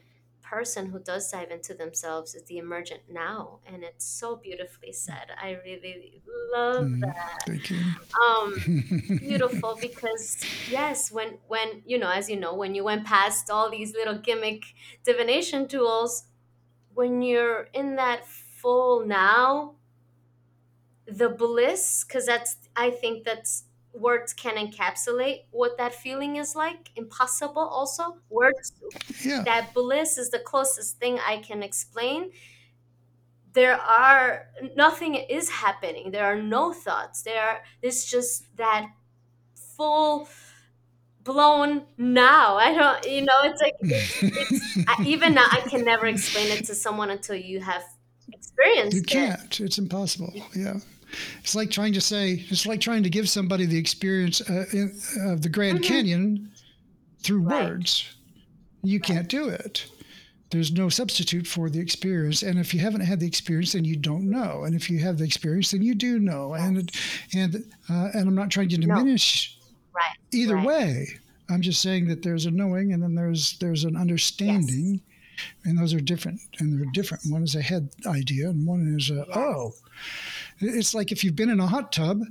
person 0.54 0.86
who 0.86 1.00
does 1.00 1.32
dive 1.32 1.50
into 1.50 1.74
themselves 1.74 2.36
is 2.36 2.44
the 2.44 2.60
emergent 2.60 3.02
now 3.10 3.60
and 3.66 3.84
it's 3.84 4.06
so 4.06 4.36
beautifully 4.36 4.94
said. 4.94 5.28
I 5.42 5.58
really 5.66 6.22
love 6.54 6.86
mm, 6.86 7.02
that. 7.02 7.44
thank 7.48 7.72
you. 7.72 7.80
Um 8.28 9.18
beautiful 9.20 9.78
because 9.82 10.46
yes 10.70 11.12
when 11.12 11.40
when 11.48 11.82
you 11.86 11.98
know 11.98 12.12
as 12.12 12.30
you 12.30 12.40
know 12.40 12.54
when 12.54 12.76
you 12.76 12.84
went 12.84 13.06
past 13.06 13.50
all 13.50 13.70
these 13.72 13.94
little 13.94 14.20
gimmick 14.20 14.64
divination 15.04 15.68
tools 15.68 16.26
when 16.94 17.22
you're 17.24 17.68
in 17.74 17.96
that 17.96 18.28
full 18.28 19.06
now 19.06 19.76
the 21.08 21.30
bliss 21.30 22.04
because 22.04 22.26
that's 22.28 22.56
i 22.76 22.90
think 22.90 23.24
that's 23.26 23.66
words 23.94 24.34
can 24.34 24.56
encapsulate 24.56 25.44
what 25.52 25.78
that 25.78 25.94
feeling 25.94 26.38
is 26.38 26.56
like. 26.56 26.90
Impossible 26.96 27.62
also. 27.62 28.18
Words 28.30 28.74
yeah. 29.24 29.44
that 29.44 29.74
bliss 29.74 30.18
is 30.18 30.30
the 30.30 30.40
closest 30.40 31.00
thing 31.00 31.20
i 31.26 31.38
can 31.38 31.64
explain. 31.64 32.32
There 33.54 33.80
are 33.80 34.48
nothing 34.76 35.14
is 35.14 35.50
happening. 35.50 36.10
There 36.10 36.26
are 36.26 36.42
no 36.42 36.74
thoughts. 36.74 37.22
There 37.22 37.40
are 37.40 37.62
it's 37.82 38.10
just 38.10 38.56
that 38.58 38.88
full 39.78 40.28
blown 41.24 41.84
now. 41.98 42.58
I 42.58 42.74
don't 42.74 43.06
you 43.06 43.22
know 43.22 43.40
it's 43.44 43.62
like 43.62 43.76
it's, 43.82 44.88
I, 44.88 45.04
even 45.06 45.34
now 45.34 45.48
i 45.52 45.62
can 45.62 45.86
never 45.86 46.08
explain 46.08 46.52
it 46.52 46.66
to 46.66 46.76
someone 46.76 47.10
until 47.12 47.36
you 47.36 47.60
have 47.62 47.84
experienced 48.32 48.96
you 48.96 49.04
can't. 49.04 49.60
It. 49.60 49.66
it's 49.66 49.78
impossible. 49.78 50.34
Yeah 50.56 50.80
it's 51.40 51.56
like 51.56 51.72
trying 51.72 51.94
to 51.94 52.02
say, 52.02 52.46
it's 52.50 52.66
like 52.66 52.82
trying 52.82 53.04
to 53.04 53.10
give 53.10 53.30
somebody 53.30 53.66
the 53.66 53.78
experience 53.78 54.42
uh, 54.50 54.66
in, 54.74 54.98
of 55.26 55.42
the 55.42 55.50
Grand 55.50 55.80
mm-hmm. 55.80 55.94
Canyon 55.94 56.52
through 57.22 57.42
right. 57.42 57.66
words. 57.66 58.16
You 58.84 59.00
right. 59.00 59.04
can't 59.06 59.30
do 59.30 59.50
it. 59.50 59.86
There's 60.50 60.72
no 60.72 60.88
substitute 60.88 61.48
for 61.48 61.70
the 61.72 61.80
experience, 61.80 62.44
and 62.44 62.60
if 62.60 62.76
you 62.76 62.80
haven't 62.80 63.02
had 63.02 63.20
the 63.20 63.26
experience, 63.26 63.74
then 63.74 63.86
you 63.86 63.96
don't 63.96 64.30
know. 64.30 64.66
And 64.66 64.76
if 64.76 64.88
you 64.88 65.00
have 65.00 65.18
the 65.18 65.24
experience, 65.24 65.72
then 65.72 65.82
you 65.82 65.96
do 65.96 66.20
know. 66.20 66.54
Yes. 66.54 66.64
And 66.64 66.92
and 67.34 67.56
uh, 67.90 68.10
and 68.14 68.28
I'm 68.28 68.36
not 68.36 68.52
trying 68.52 68.70
to 68.70 68.78
diminish 68.78 69.58
no. 69.60 70.00
right. 70.00 70.16
either 70.32 70.62
way. 70.62 71.08
I'm 71.50 71.62
just 71.62 71.82
saying 71.82 72.08
that 72.08 72.22
there's 72.22 72.46
a 72.46 72.52
knowing, 72.52 72.94
and 72.94 73.02
then 73.02 73.16
there's 73.16 73.58
there's 73.58 73.84
an 73.84 73.98
understanding, 73.98 75.02
yes. 75.02 75.46
and 75.66 75.80
those 75.80 75.92
are 75.92 76.00
different. 76.00 76.40
And 76.60 76.80
they're 76.80 76.92
different. 76.92 77.24
One 77.32 77.42
is 77.42 77.56
a 77.56 77.62
head 77.62 77.90
idea, 78.06 78.50
and 78.50 78.68
one 78.68 78.96
is 78.96 79.10
a 79.10 79.26
oh. 79.36 79.74
It's 80.60 80.94
like 80.94 81.12
if 81.12 81.24
you've 81.24 81.36
been 81.36 81.50
in 81.50 81.60
a 81.60 81.68
hot 81.68 81.92
tub, 81.92 82.22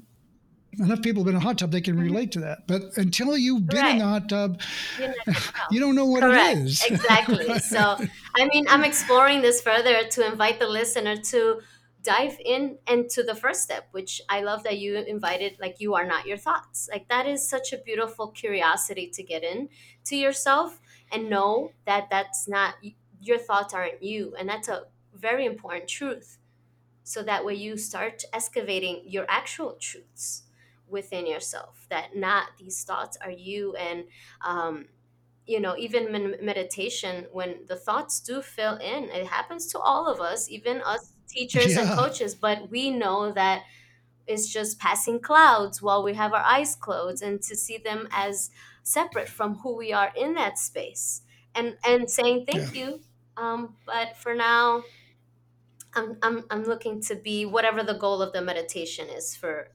enough 0.78 1.02
people 1.02 1.22
have 1.22 1.26
been 1.26 1.36
in 1.36 1.40
a 1.40 1.44
hot 1.44 1.58
tub, 1.58 1.70
they 1.70 1.80
can 1.80 1.94
mm-hmm. 1.94 2.04
relate 2.04 2.32
to 2.32 2.40
that. 2.40 2.66
But 2.66 2.96
until 2.96 3.36
you've 3.36 3.66
been 3.66 3.80
right. 3.80 3.92
in 3.92 3.98
the 3.98 4.04
hot 4.04 4.28
tub, 4.28 4.60
you 5.70 5.80
don't 5.80 5.94
know 5.94 6.06
what 6.06 6.22
Correct. 6.22 6.58
it 6.58 6.62
is. 6.62 6.84
exactly. 6.84 7.48
So, 7.60 7.96
I 8.36 8.46
mean, 8.46 8.66
I'm 8.68 8.84
exploring 8.84 9.40
this 9.40 9.60
further 9.60 10.04
to 10.04 10.26
invite 10.26 10.58
the 10.58 10.66
listener 10.68 11.16
to 11.16 11.60
dive 12.02 12.36
in 12.44 12.78
into 12.88 13.22
the 13.22 13.34
first 13.34 13.62
step, 13.62 13.88
which 13.92 14.20
I 14.28 14.42
love 14.42 14.64
that 14.64 14.78
you 14.78 14.96
invited, 14.96 15.56
like, 15.60 15.76
you 15.78 15.94
are 15.94 16.04
not 16.04 16.26
your 16.26 16.36
thoughts. 16.36 16.88
Like, 16.90 17.08
that 17.08 17.26
is 17.26 17.48
such 17.48 17.72
a 17.72 17.78
beautiful 17.78 18.28
curiosity 18.28 19.08
to 19.14 19.22
get 19.22 19.44
in 19.44 19.68
to 20.06 20.16
yourself 20.16 20.80
and 21.10 21.30
know 21.30 21.72
that 21.86 22.08
that's 22.10 22.48
not 22.48 22.74
your 23.20 23.38
thoughts 23.38 23.72
aren't 23.72 24.02
you. 24.02 24.34
And 24.38 24.48
that's 24.48 24.68
a 24.68 24.84
very 25.14 25.46
important 25.46 25.88
truth 25.88 26.38
so 27.04 27.22
that 27.22 27.44
way 27.44 27.54
you 27.54 27.76
start 27.76 28.22
excavating 28.32 29.02
your 29.06 29.26
actual 29.28 29.74
truths 29.74 30.44
within 30.86 31.26
yourself 31.26 31.86
that 31.90 32.14
not 32.16 32.56
these 32.58 32.84
thoughts 32.84 33.16
are 33.18 33.30
you 33.30 33.74
and 33.76 34.04
um, 34.42 34.88
you 35.46 35.60
know 35.60 35.76
even 35.76 36.14
in 36.14 36.36
meditation 36.44 37.26
when 37.32 37.66
the 37.66 37.76
thoughts 37.76 38.20
do 38.20 38.42
fill 38.42 38.76
in 38.76 39.04
it 39.04 39.26
happens 39.26 39.66
to 39.66 39.78
all 39.78 40.06
of 40.06 40.20
us 40.20 40.50
even 40.50 40.80
us 40.82 41.14
teachers 41.28 41.76
and 41.76 41.92
coaches 41.92 42.34
but 42.34 42.70
we 42.70 42.90
know 42.90 43.32
that 43.32 43.64
it's 44.26 44.48
just 44.52 44.78
passing 44.78 45.20
clouds 45.20 45.82
while 45.82 46.02
we 46.02 46.14
have 46.14 46.32
our 46.32 46.42
eyes 46.42 46.76
closed 46.76 47.22
and 47.22 47.42
to 47.42 47.56
see 47.56 47.76
them 47.78 48.08
as 48.10 48.50
separate 48.82 49.28
from 49.28 49.56
who 49.58 49.76
we 49.76 49.92
are 49.92 50.12
in 50.16 50.34
that 50.34 50.58
space 50.58 51.22
and 51.54 51.76
and 51.84 52.10
saying 52.10 52.44
Yeah. 52.50 52.62
thank 52.62 52.72
you 52.72 53.02
um, 53.36 53.76
but 53.86 54.16
for 54.16 54.34
now 54.34 54.84
I'm, 55.94 56.16
I'm 56.22 56.44
i'm 56.50 56.64
looking 56.64 57.00
to 57.02 57.14
be 57.16 57.44
whatever 57.46 57.82
the 57.82 57.94
goal 57.94 58.22
of 58.22 58.32
the 58.32 58.40
meditation 58.42 59.08
is 59.08 59.36
for 59.36 59.68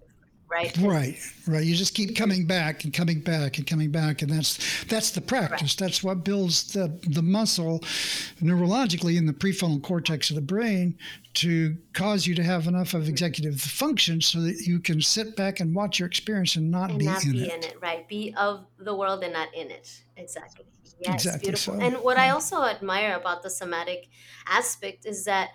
right 0.50 0.78
Right, 0.78 1.18
right. 1.46 1.64
You 1.66 1.76
just 1.76 1.94
keep 1.94 2.16
coming 2.16 2.46
back 2.46 2.86
and 2.86 2.94
coming 2.94 3.20
back 3.20 3.58
and 3.58 3.68
coming 3.68 3.92
back, 3.92 4.22
and 4.22 4.32
that's 4.32 4.86
that's 4.86 5.12
the 5.12 5.20
right 5.20 5.28
practice. 5.28 5.76
That's 5.76 6.02
what 6.04 6.24
builds 6.24 6.72
the 6.72 6.88
the 7.10 7.22
muscle 7.22 7.80
neurologically 8.42 9.18
in 9.18 9.26
the 9.26 9.34
prefrontal 9.34 9.84
cortex 9.84 10.30
of 10.30 10.36
the 10.36 10.42
brain 10.42 10.98
to 11.36 11.76
cause 11.94 12.26
you 12.26 12.34
to 12.36 12.44
have 12.44 12.68
enough 12.68 12.94
of 12.94 13.08
executive 13.08 13.60
function 13.60 14.22
so 14.22 14.40
that 14.42 14.62
you 14.66 14.80
can 14.80 15.02
sit 15.02 15.36
back 15.36 15.60
and 15.60 15.76
watch 15.76 16.00
your 16.00 16.08
experience 16.08 16.56
and 16.56 16.72
not 16.72 16.90
and 16.92 17.00
be 17.00 17.06
not 17.06 17.24
in 17.26 17.32
be 17.34 17.44
in 17.44 17.64
it. 17.64 17.66
it 17.66 17.78
right 17.82 18.08
be 18.08 18.34
of 18.38 18.66
the 18.80 18.96
world 18.96 19.24
and 19.24 19.34
not 19.34 19.54
in 19.54 19.70
it 19.70 20.02
exactly 20.16 20.66
yes 21.00 21.14
Exactly. 21.26 21.48
beautiful 21.50 21.76
So, 21.76 21.80
and 21.80 21.96
what 21.98 22.18
i 22.18 22.30
also 22.30 22.64
admire 22.64 23.16
about 23.16 23.44
the 23.44 23.50
somatic 23.52 24.10
aspect 24.48 25.06
is 25.06 25.26
that 25.26 25.52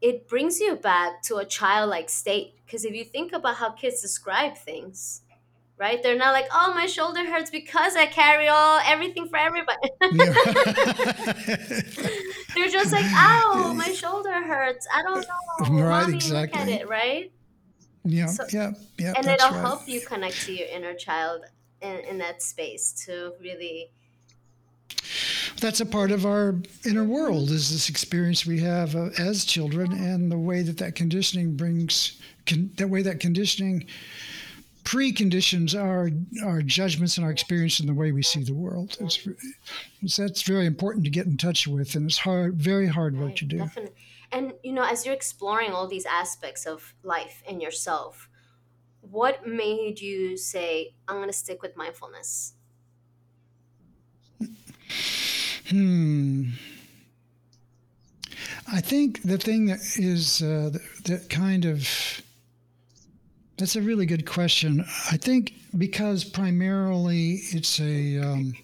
it 0.00 0.28
brings 0.28 0.60
you 0.60 0.76
back 0.76 1.22
to 1.22 1.36
a 1.36 1.44
childlike 1.44 2.08
state 2.10 2.54
because 2.64 2.84
if 2.84 2.94
you 2.94 3.04
think 3.04 3.32
about 3.32 3.56
how 3.56 3.70
kids 3.70 4.00
describe 4.02 4.56
things 4.56 5.22
right 5.78 6.02
they're 6.02 6.16
not 6.16 6.32
like 6.32 6.46
oh 6.52 6.72
my 6.74 6.86
shoulder 6.86 7.24
hurts 7.24 7.50
because 7.50 7.96
i 7.96 8.06
carry 8.06 8.48
all 8.48 8.80
everything 8.84 9.28
for 9.28 9.36
everybody 9.36 9.88
they're 12.54 12.68
just 12.68 12.92
like 12.92 13.04
ow 13.14 13.72
my 13.76 13.92
shoulder 13.92 14.32
hurts 14.32 14.86
i 14.94 15.02
don't 15.02 15.26
know 15.26 15.82
right. 15.82 16.02
mommy 16.08 16.14
look 16.14 16.54
at 16.54 16.68
Exactly. 16.68 16.72
it 16.74 16.88
right 16.88 17.32
Yeah. 18.04 18.26
so 18.26 18.44
Yeah. 18.50 18.72
Yeah. 18.98 19.12
and 19.16 19.26
it'll 19.26 19.50
right. 19.50 19.60
help 19.60 19.88
you 19.88 20.00
connect 20.00 20.42
to 20.46 20.52
your 20.52 20.68
inner 20.68 20.94
child 20.94 21.44
in, 21.82 22.00
in 22.10 22.18
that 22.18 22.42
space 22.42 22.92
to 23.06 23.32
really 23.40 23.90
that's 25.60 25.80
a 25.80 25.86
part 25.86 26.10
of 26.10 26.26
our 26.26 26.54
inner 26.84 27.04
world 27.04 27.50
is 27.50 27.70
this 27.70 27.88
experience 27.88 28.46
we 28.46 28.60
have 28.60 28.94
uh, 28.94 29.08
as 29.18 29.44
children 29.44 29.92
and 29.92 30.30
the 30.30 30.38
way 30.38 30.62
that 30.62 30.78
that 30.78 30.94
conditioning 30.94 31.56
brings 31.56 32.20
con- 32.46 32.70
that 32.76 32.88
way 32.88 33.02
that 33.02 33.20
conditioning 33.20 33.86
preconditions 34.84 35.74
our 35.74 36.10
our 36.46 36.62
judgments 36.62 37.16
and 37.16 37.24
our 37.24 37.32
experience 37.32 37.80
and 37.80 37.88
the 37.88 37.94
way 37.94 38.12
we 38.12 38.22
see 38.22 38.44
the 38.44 38.54
world. 38.54 38.96
It's, 39.00 39.26
it's 40.00 40.16
that's 40.16 40.42
very 40.42 40.66
important 40.66 41.04
to 41.04 41.10
get 41.10 41.26
in 41.26 41.36
touch 41.36 41.66
with 41.66 41.94
and 41.96 42.06
it's 42.06 42.18
hard 42.18 42.54
very 42.54 42.86
hard 42.86 43.16
work 43.16 43.28
right 43.28 43.36
to 43.36 43.44
do. 43.44 43.58
definitely. 43.58 43.94
And 44.30 44.52
you 44.62 44.72
know 44.72 44.84
as 44.84 45.04
you're 45.04 45.14
exploring 45.14 45.72
all 45.72 45.88
these 45.88 46.06
aspects 46.06 46.66
of 46.66 46.94
life 47.02 47.42
and 47.48 47.60
yourself 47.60 48.28
what 49.00 49.46
made 49.46 50.00
you 50.00 50.36
say 50.36 50.94
i'm 51.06 51.16
going 51.16 51.28
to 51.28 51.32
stick 51.32 51.62
with 51.62 51.76
mindfulness 51.76 52.54
hmm. 55.68 56.50
I 58.72 58.80
think 58.80 59.22
the 59.22 59.38
thing 59.38 59.66
that 59.66 59.80
is 59.96 60.42
uh, 60.42 60.70
that, 60.72 61.04
that 61.04 61.30
kind 61.30 61.64
of 61.64 61.88
that's 63.58 63.76
a 63.76 63.82
really 63.82 64.06
good 64.06 64.26
question. 64.26 64.84
I 65.10 65.16
think 65.16 65.54
because 65.78 66.24
primarily 66.24 67.40
it's 67.50 67.80
a 67.80 68.18
um, 68.18 68.54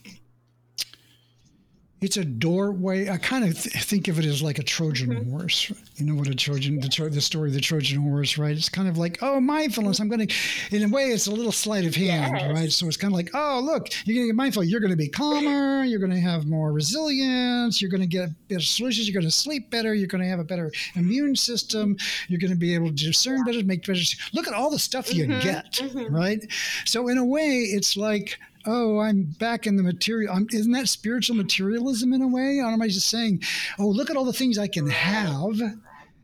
it's 2.03 2.17
a 2.17 2.25
doorway. 2.25 3.09
I 3.09 3.17
kind 3.17 3.45
of 3.45 3.59
th- 3.59 3.85
think 3.85 4.09
of 4.09 4.19
it 4.19 4.25
as 4.25 4.43
like 4.43 4.59
a 4.59 4.63
Trojan 4.63 5.11
hmm 5.13 5.31
horse. 5.31 5.71
You 5.97 6.07
know 6.07 6.15
what 6.15 6.27
a 6.29 6.35
Trojan, 6.35 6.81
the, 6.81 6.89
tro- 6.89 7.09
the 7.09 7.21
story 7.21 7.51
of 7.51 7.55
the 7.55 7.61
Trojan 7.61 8.03
horse, 8.03 8.37
right? 8.37 8.57
It's 8.57 8.69
kind 8.69 8.89
of 8.89 8.99
like, 8.99 9.19
oh, 9.23 9.41
mindfulness. 9.41 10.01
I'm 10.01 10.09
going 10.09 10.27
to, 10.27 10.35
in 10.77 10.83
a 10.83 10.89
way, 10.89 11.05
it's 11.05 11.27
a 11.29 11.31
little 11.31 11.53
sleight 11.53 11.87
of 11.87 11.95
hand, 11.95 12.43
right? 12.51 12.73
So 12.73 12.89
it's 12.89 12.97
kind 12.97 13.13
of 13.13 13.17
like, 13.17 13.31
oh, 13.35 13.61
look, 13.63 13.89
you're 14.05 14.17
going 14.17 14.27
to 14.27 14.33
get 14.33 14.37
mindful. 14.37 14.65
You're 14.65 14.81
going 14.81 14.91
to 14.91 14.97
be 14.97 15.09
calmer. 15.09 15.85
You're 15.85 16.01
going 16.01 16.11
to 16.13 16.21
have 16.21 16.47
more 16.47 16.73
resilience. 16.73 17.81
You're 17.81 17.91
going 17.91 18.01
to 18.01 18.07
get 18.07 18.31
better 18.49 18.61
solutions. 18.61 19.07
You're 19.09 19.21
going 19.21 19.31
to 19.31 19.37
sleep 19.37 19.71
better. 19.71 19.95
You're 19.95 20.09
going 20.09 20.23
to 20.25 20.29
have 20.29 20.41
a 20.41 20.45
better 20.45 20.73
immune 20.97 21.37
system. 21.37 21.97
You're 22.29 22.41
going 22.41 22.51
to 22.53 22.57
be 22.59 22.75
able 22.75 22.89
to 22.89 22.95
discern 22.95 23.45
better, 23.45 23.63
make 23.65 23.87
better. 23.87 24.01
Look 24.33 24.49
at 24.49 24.55
all 24.55 24.71
the 24.71 24.79
stuff 24.79 25.13
you 25.13 25.27
hmm 25.27 25.39
get, 25.39 25.79
hmm 25.79 26.13
right? 26.13 26.41
So 26.85 27.09
in 27.09 27.19
a 27.19 27.25
way, 27.25 27.61
it's 27.71 27.97
like, 27.97 28.39
oh, 28.67 28.99
I'm 29.01 29.25
back 29.25 29.67
in 29.67 29.77
the 29.77 29.83
material. 29.83 30.35
I'm, 30.35 30.47
isn't 30.53 30.73
that 30.73 30.89
spiritual 30.89 31.37
materialism 31.37 32.13
in 32.13 32.23
a 32.23 32.29
way? 32.29 32.59
Or 32.59 32.67
am 32.67 32.83
I 32.83 32.89
just 32.89 33.09
saying, 33.09 33.43
oh, 33.79 33.89
look 33.89 34.11
at 34.11 34.17
all 34.17 34.25
the 34.25 34.33
things 34.33 34.59
I 34.59 34.69
can 34.69 34.89
have 34.89 35.61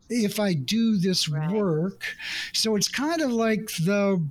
if 0.08 0.40
I 0.40 0.54
do 0.54 0.98
this 0.98 1.28
right 1.28 1.50
work? 1.50 2.04
So 2.52 2.76
it's 2.76 2.88
kind 2.88 3.20
of 3.20 3.32
like 3.32 3.70
the 3.84 4.24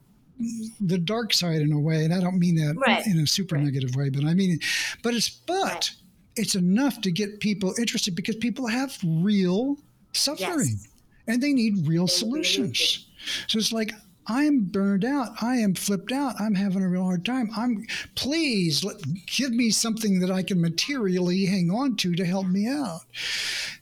the 0.80 1.00
dark 1.00 1.34
side 1.34 1.62
in 1.62 1.72
a 1.72 1.80
way, 1.80 2.06
and 2.06 2.14
I 2.14 2.20
don't 2.20 2.38
mean 2.38 2.56
that 2.58 2.76
right 2.78 3.06
in 3.08 3.18
a 3.20 3.26
super 3.26 3.56
right 3.56 3.64
negative 3.64 3.96
way, 3.96 4.10
but 4.10 4.24
I 4.24 4.36
mean, 4.36 4.60
but 5.02 5.16
it's 5.16 5.30
but 5.30 5.90
it's 6.36 6.54
enough 6.54 7.02
to 7.02 7.12
get 7.12 7.40
people 7.40 7.74
interested 7.80 8.14
because 8.14 8.36
people 8.36 8.68
have 8.68 8.96
real 9.04 9.78
suffering 10.14 10.78
yes 10.80 10.88
and 11.28 11.42
they 11.42 11.54
need 11.54 11.88
real 11.88 12.08
they 12.08 12.14
really 12.26 12.44
solutions. 12.44 13.08
So 13.48 13.60
it's 13.60 13.74
like 13.74 13.92
I'm 14.28 14.66
burned 14.66 15.06
out. 15.06 15.42
I 15.42 15.58
am 15.58 15.74
flipped 15.74 16.12
out. 16.12 16.36
I'm 16.40 16.56
having 16.56 16.84
a 16.84 16.90
real 16.90 17.04
hard 17.04 17.26
time. 17.26 17.50
I'm 17.56 17.86
please 18.16 18.84
let, 18.84 18.98
give 19.26 19.52
me 19.52 19.70
something 19.70 20.20
that 20.20 20.32
I 20.32 20.44
can 20.44 20.62
materially 20.62 21.46
hang 21.46 21.72
on 21.72 21.96
to 21.98 22.14
to 22.16 22.26
help 22.26 22.48
me 22.48 22.68
out. 22.68 23.02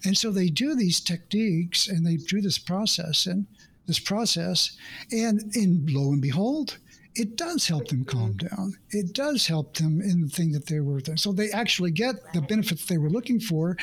And 0.04 0.18
so 0.18 0.32
they 0.32 0.48
do 0.48 0.76
these 0.76 1.00
techniques 1.00 1.88
and 1.88 2.06
they 2.06 2.18
do 2.18 2.42
this 2.42 2.60
process 2.60 3.26
and 3.26 3.48
this 3.88 4.00
process 4.00 4.78
and 5.12 5.56
and 5.56 5.90
lo 5.90 6.12
and 6.12 6.22
behold 6.22 6.78
it 7.16 7.38
does 7.38 7.68
help 7.68 7.88
them 7.88 8.04
calm 8.04 8.34
down. 8.34 8.74
It 8.90 9.14
does 9.14 9.48
help 9.48 9.78
them 9.78 10.02
in 10.02 10.22
the 10.22 10.28
thing 10.28 10.52
that 10.52 10.66
they 10.68 10.82
were. 10.82 11.00
Doing. 11.00 11.18
So 11.18 11.32
they 11.32 11.50
actually 11.52 11.92
get 11.92 12.16
the 12.34 12.42
right 12.42 12.50
benefits 12.50 12.86
they 12.86 12.98
were 12.98 13.10
looking 13.10 13.40
for, 13.40 13.78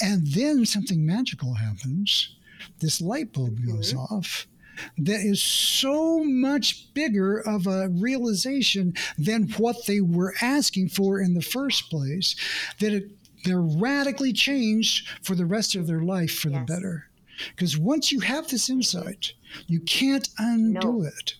and 0.00 0.26
then 0.28 0.64
something 0.64 1.04
magical 1.04 1.54
happens. 1.54 2.36
This 2.80 3.00
light 3.00 3.32
bulb 3.32 3.58
goes 3.66 3.92
hmm 3.92 3.98
off, 3.98 4.46
that 4.98 5.20
is 5.20 5.42
so 5.42 6.22
much 6.24 6.92
bigger 6.94 7.38
of 7.38 7.66
a 7.66 7.88
realization 7.88 8.94
than 9.18 9.48
what 9.58 9.86
they 9.86 10.00
were 10.00 10.34
asking 10.42 10.88
for 10.88 11.20
in 11.20 11.34
the 11.34 11.42
first 11.42 11.90
place 11.90 12.36
that 12.80 12.92
it, 12.92 13.10
they're 13.44 13.60
radically 13.60 14.32
changed 14.32 15.08
for 15.22 15.34
the 15.34 15.46
rest 15.46 15.74
of 15.74 15.86
their 15.86 16.00
life 16.02 16.34
for 16.38 16.48
the 16.50 16.60
better. 16.66 17.08
Because 17.54 17.76
once 17.76 18.10
you 18.12 18.20
have 18.20 18.48
this 18.48 18.70
insight, 18.70 19.32
you 19.66 19.80
can't 19.80 20.28
undo 20.38 20.80
no 20.80 21.02
it. 21.02 21.34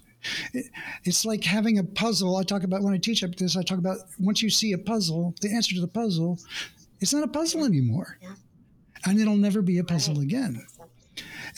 It- 0.52 0.70
It's 1.04 1.24
like 1.24 1.44
having 1.44 1.78
a 1.78 1.84
puzzle. 1.84 2.36
I 2.36 2.42
talk 2.42 2.64
about 2.64 2.82
when 2.82 2.92
I 2.94 2.98
teach 2.98 3.22
up 3.24 3.34
this, 3.36 3.56
I 3.56 3.62
talk 3.62 3.78
about 3.78 3.98
once 4.18 4.42
you 4.42 4.50
see 4.50 4.72
a 4.72 4.78
puzzle, 4.78 5.34
the 5.40 5.50
answer 5.50 5.74
to 5.74 5.80
the 5.80 5.88
puzzle, 5.88 6.38
it's 7.00 7.12
not 7.14 7.24
a 7.24 7.28
puzzle 7.28 7.64
anymore. 7.64 8.18
yeah 8.22 8.34
And 9.06 9.18
it'll 9.20 9.36
never 9.36 9.62
be 9.62 9.78
a 9.78 9.84
puzzle 9.84 10.14
right 10.16 10.24
again. 10.24 10.66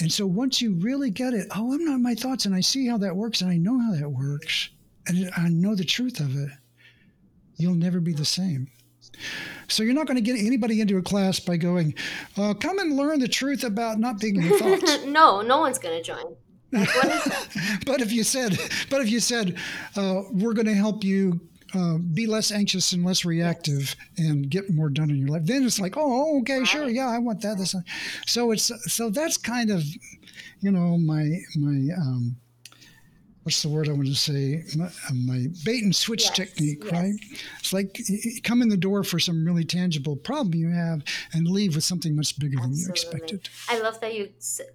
And 0.00 0.12
so 0.12 0.26
once 0.26 0.62
you 0.62 0.74
really 0.74 1.10
get 1.10 1.34
it, 1.34 1.48
oh, 1.54 1.72
I'm 1.72 1.84
not 1.84 2.00
my 2.00 2.14
thoughts, 2.14 2.44
and 2.44 2.54
I 2.54 2.60
see 2.60 2.86
how 2.86 2.98
that 2.98 3.16
works, 3.16 3.40
and 3.40 3.50
I 3.50 3.56
know 3.56 3.78
how 3.78 3.92
that 3.92 4.08
works, 4.08 4.70
and 5.06 5.30
I 5.36 5.48
know 5.48 5.74
the 5.74 5.84
truth 5.84 6.20
of 6.20 6.36
it, 6.36 6.50
you'll 7.56 7.74
never 7.74 7.98
be 7.98 8.12
the 8.12 8.24
same. 8.24 8.68
So 9.66 9.82
you're 9.82 9.94
not 9.94 10.06
going 10.06 10.16
to 10.16 10.22
get 10.22 10.38
anybody 10.38 10.80
into 10.80 10.96
a 10.98 11.02
class 11.02 11.40
by 11.40 11.56
going, 11.56 11.94
uh, 12.36 12.54
come 12.54 12.78
and 12.78 12.96
learn 12.96 13.18
the 13.18 13.28
truth 13.28 13.64
about 13.64 13.98
not 13.98 14.20
being 14.20 14.36
your 14.40 14.58
thoughts. 14.58 15.04
no 15.06 15.42
no 15.42 15.58
one's 15.58 15.78
going 15.78 15.96
to 15.96 16.02
join 16.02 16.36
like 16.72 16.88
what 16.94 17.06
is 17.06 17.24
that 17.24 17.82
but 17.86 18.00
if 18.00 18.12
you 18.12 18.22
said, 18.22 18.58
but 18.90 19.00
if 19.00 19.08
you 19.10 19.20
said, 19.20 19.56
uh, 19.96 20.22
we're 20.32 20.52
going 20.52 20.66
to 20.66 20.74
help 20.74 21.02
you 21.04 21.40
uh, 21.74 21.98
be 21.98 22.26
less 22.26 22.50
anxious 22.50 22.92
and 22.92 23.04
less 23.04 23.24
reactive 23.24 23.94
and 24.16 24.50
get 24.50 24.70
more 24.70 24.88
done 24.88 25.10
in 25.10 25.18
your 25.18 25.28
life, 25.28 25.44
then 25.44 25.64
it's 25.64 25.80
like, 25.80 25.96
oh, 25.96 26.40
okay, 26.40 26.64
sure, 26.64 26.88
yeah, 26.88 27.08
I 27.08 27.18
want 27.18 27.42
that. 27.42 27.58
This, 27.58 27.74
so 28.26 28.52
it's 28.52 28.70
so 28.92 29.10
that's 29.10 29.36
kind 29.36 29.70
of, 29.70 29.82
you 30.60 30.70
know, 30.70 30.96
my 30.98 31.28
my 31.56 31.94
um, 31.96 32.36
what's 33.48 33.62
the 33.62 33.68
word 33.70 33.88
I 33.88 33.92
want 33.92 34.08
to 34.08 34.14
say? 34.14 34.62
My, 34.76 34.84
uh, 34.86 35.14
my 35.14 35.46
bait 35.64 35.82
and 35.82 35.96
switch 35.96 36.24
yes 36.24 36.36
technique, 36.36 36.90
right? 36.92 37.14
It's 37.58 37.72
like 37.72 37.98
come 38.42 38.60
in 38.60 38.68
the 38.68 38.76
door 38.76 39.02
for 39.02 39.18
some 39.18 39.42
really 39.42 39.64
tangible 39.64 40.16
problem 40.16 40.54
you 40.54 40.68
have 40.68 41.02
and 41.32 41.46
leave 41.46 41.74
with 41.74 41.84
something 41.84 42.14
much 42.14 42.38
bigger 42.38 42.60
than 42.60 42.74
you 42.74 42.86
expected. 42.90 43.48
I 43.70 43.80
love 43.80 44.00
that 44.00 44.14
you 44.14 44.28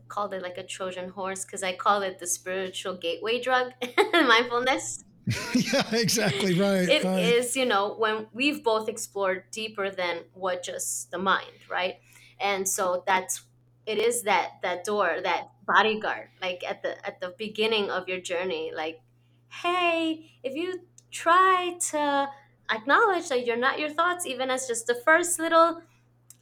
called 0.08 0.34
it 0.34 0.42
like 0.42 0.58
a 0.58 0.64
Trojan 0.64 1.10
horse 1.10 1.46
because 1.46 1.62
I 1.62 1.74
call 1.74 2.02
it 2.02 2.18
the 2.18 2.26
spiritual 2.26 2.96
gateway 2.96 3.40
drug, 3.40 3.74
mindfulness. 4.12 5.04
yeah, 5.56 5.96
exactly. 5.96 6.60
Right, 6.60 6.90
It 6.90 7.04
right. 7.04 7.24
is, 7.24 7.56
you 7.56 7.66
know, 7.66 7.96
when 7.96 8.28
we've 8.34 8.64
both 8.64 8.90
explored 8.90 9.46
deeper 9.52 9.90
than 9.90 10.26
what 10.34 10.64
just 10.64 11.12
the 11.12 11.18
mind, 11.18 11.64
right? 11.70 11.96
And 12.40 12.68
so 12.68 13.04
that's 13.08 13.46
it 13.86 13.98
is 14.00 14.24
that 14.24 14.60
that 14.64 14.84
door, 14.84 15.18
that 15.24 15.52
bodyguard, 15.66 16.30
like 16.42 16.64
at 16.68 16.84
the 16.84 17.06
at 17.06 17.20
the 17.22 17.34
beginning 17.38 17.90
of 17.90 18.08
your 18.08 18.20
journey, 18.20 18.72
like, 18.76 19.02
hey, 19.50 20.32
if 20.44 20.56
you 20.56 20.82
try 21.12 21.78
to 21.92 22.30
acknowledge 22.70 23.30
that 23.30 23.46
you're 23.46 23.58
not 23.58 23.80
your 23.80 23.90
thoughts, 23.90 24.26
even 24.26 24.50
as 24.50 24.68
just 24.68 24.88
the 24.88 24.96
first 24.96 25.40
little 25.40 25.82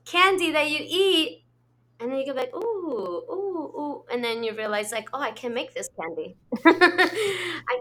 candy 0.06 0.52
that 0.52 0.70
you 0.70 0.80
eat, 0.82 1.41
and 2.02 2.12
then 2.12 2.18
you 2.18 2.26
go 2.26 2.34
like, 2.34 2.54
ooh, 2.56 3.24
ooh, 3.30 3.74
ooh, 3.80 4.04
and 4.12 4.24
then 4.24 4.44
you 4.44 4.56
realize 4.56 4.92
like, 4.92 5.10
oh, 5.14 5.22
I 5.22 5.32
can 5.32 5.54
make 5.54 5.74
this 5.74 5.88
candy. 6.00 6.36
I, 6.66 7.10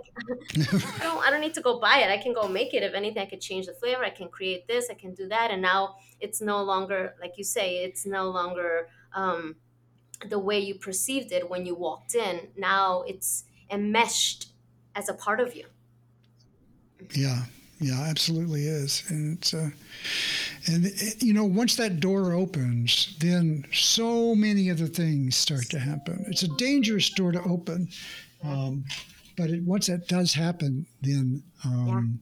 I 0.56 0.98
don't, 1.02 1.26
I 1.26 1.30
don't 1.30 1.40
need 1.40 1.54
to 1.54 1.62
go 1.62 1.80
buy 1.80 2.00
it. 2.00 2.10
I 2.10 2.18
can 2.18 2.34
go 2.34 2.46
make 2.46 2.74
it. 2.74 2.82
If 2.82 2.92
anything, 2.94 3.22
I 3.22 3.26
could 3.26 3.40
change 3.40 3.66
the 3.66 3.72
flavor. 3.72 4.04
I 4.04 4.10
can 4.10 4.28
create 4.28 4.68
this. 4.68 4.90
I 4.90 4.94
can 4.94 5.14
do 5.14 5.26
that. 5.28 5.50
And 5.50 5.62
now 5.62 5.96
it's 6.20 6.42
no 6.42 6.62
longer, 6.62 7.14
like 7.20 7.38
you 7.38 7.44
say, 7.44 7.78
it's 7.78 8.04
no 8.04 8.30
longer 8.30 8.88
um, 9.14 9.56
the 10.28 10.38
way 10.38 10.58
you 10.58 10.74
perceived 10.74 11.32
it 11.32 11.48
when 11.48 11.64
you 11.64 11.74
walked 11.74 12.14
in. 12.14 12.48
Now 12.56 13.02
it's 13.06 13.44
enmeshed 13.70 14.52
as 14.94 15.08
a 15.08 15.14
part 15.14 15.40
of 15.40 15.54
you. 15.54 15.64
Yeah, 17.14 17.44
yeah, 17.80 18.02
absolutely 18.02 18.66
is, 18.66 19.02
and 19.08 19.38
it's 19.38 19.54
uh, 19.54 19.70
and 20.66 20.86
you 21.22 21.32
know 21.32 21.44
once 21.44 21.76
that 21.76 22.00
door 22.00 22.32
opens, 22.32 23.16
then 23.18 23.64
so 23.72 24.34
many 24.34 24.70
other 24.70 24.86
things 24.86 25.36
start 25.36 25.68
to 25.70 25.78
happen. 25.78 26.24
It's 26.28 26.42
a 26.42 26.56
dangerous 26.56 27.10
door 27.10 27.32
to 27.32 27.42
open, 27.42 27.88
um, 28.44 28.84
but 29.36 29.50
it, 29.50 29.62
once 29.62 29.86
that 29.86 30.08
does 30.08 30.34
happen, 30.34 30.86
then 31.02 31.42
um, 31.64 32.20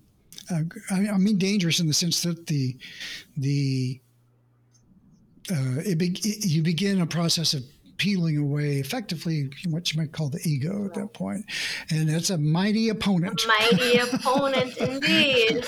I, 0.50 1.08
I, 1.08 1.18
mean 1.18 1.38
dangerous 1.38 1.80
in 1.80 1.86
the 1.86 1.94
sense 1.94 2.22
that 2.22 2.46
the 2.46 2.76
the 3.36 4.00
uh, 5.50 5.80
it 5.84 5.98
be, 5.98 6.10
it, 6.22 6.46
you 6.46 6.62
begin 6.62 7.00
a 7.00 7.06
process 7.06 7.54
of 7.54 7.64
peeling 7.98 8.38
away 8.38 8.78
effectively 8.78 9.50
what 9.68 9.92
you 9.92 10.00
might 10.00 10.12
call 10.12 10.28
the 10.28 10.40
ego 10.44 10.86
at 10.86 10.94
that 10.94 11.12
point. 11.12 11.44
And 11.90 12.08
it's 12.08 12.30
a 12.30 12.38
mighty 12.38 12.88
opponent. 12.88 13.42
Mighty 13.46 13.98
opponent, 13.98 14.76
indeed. 14.78 15.66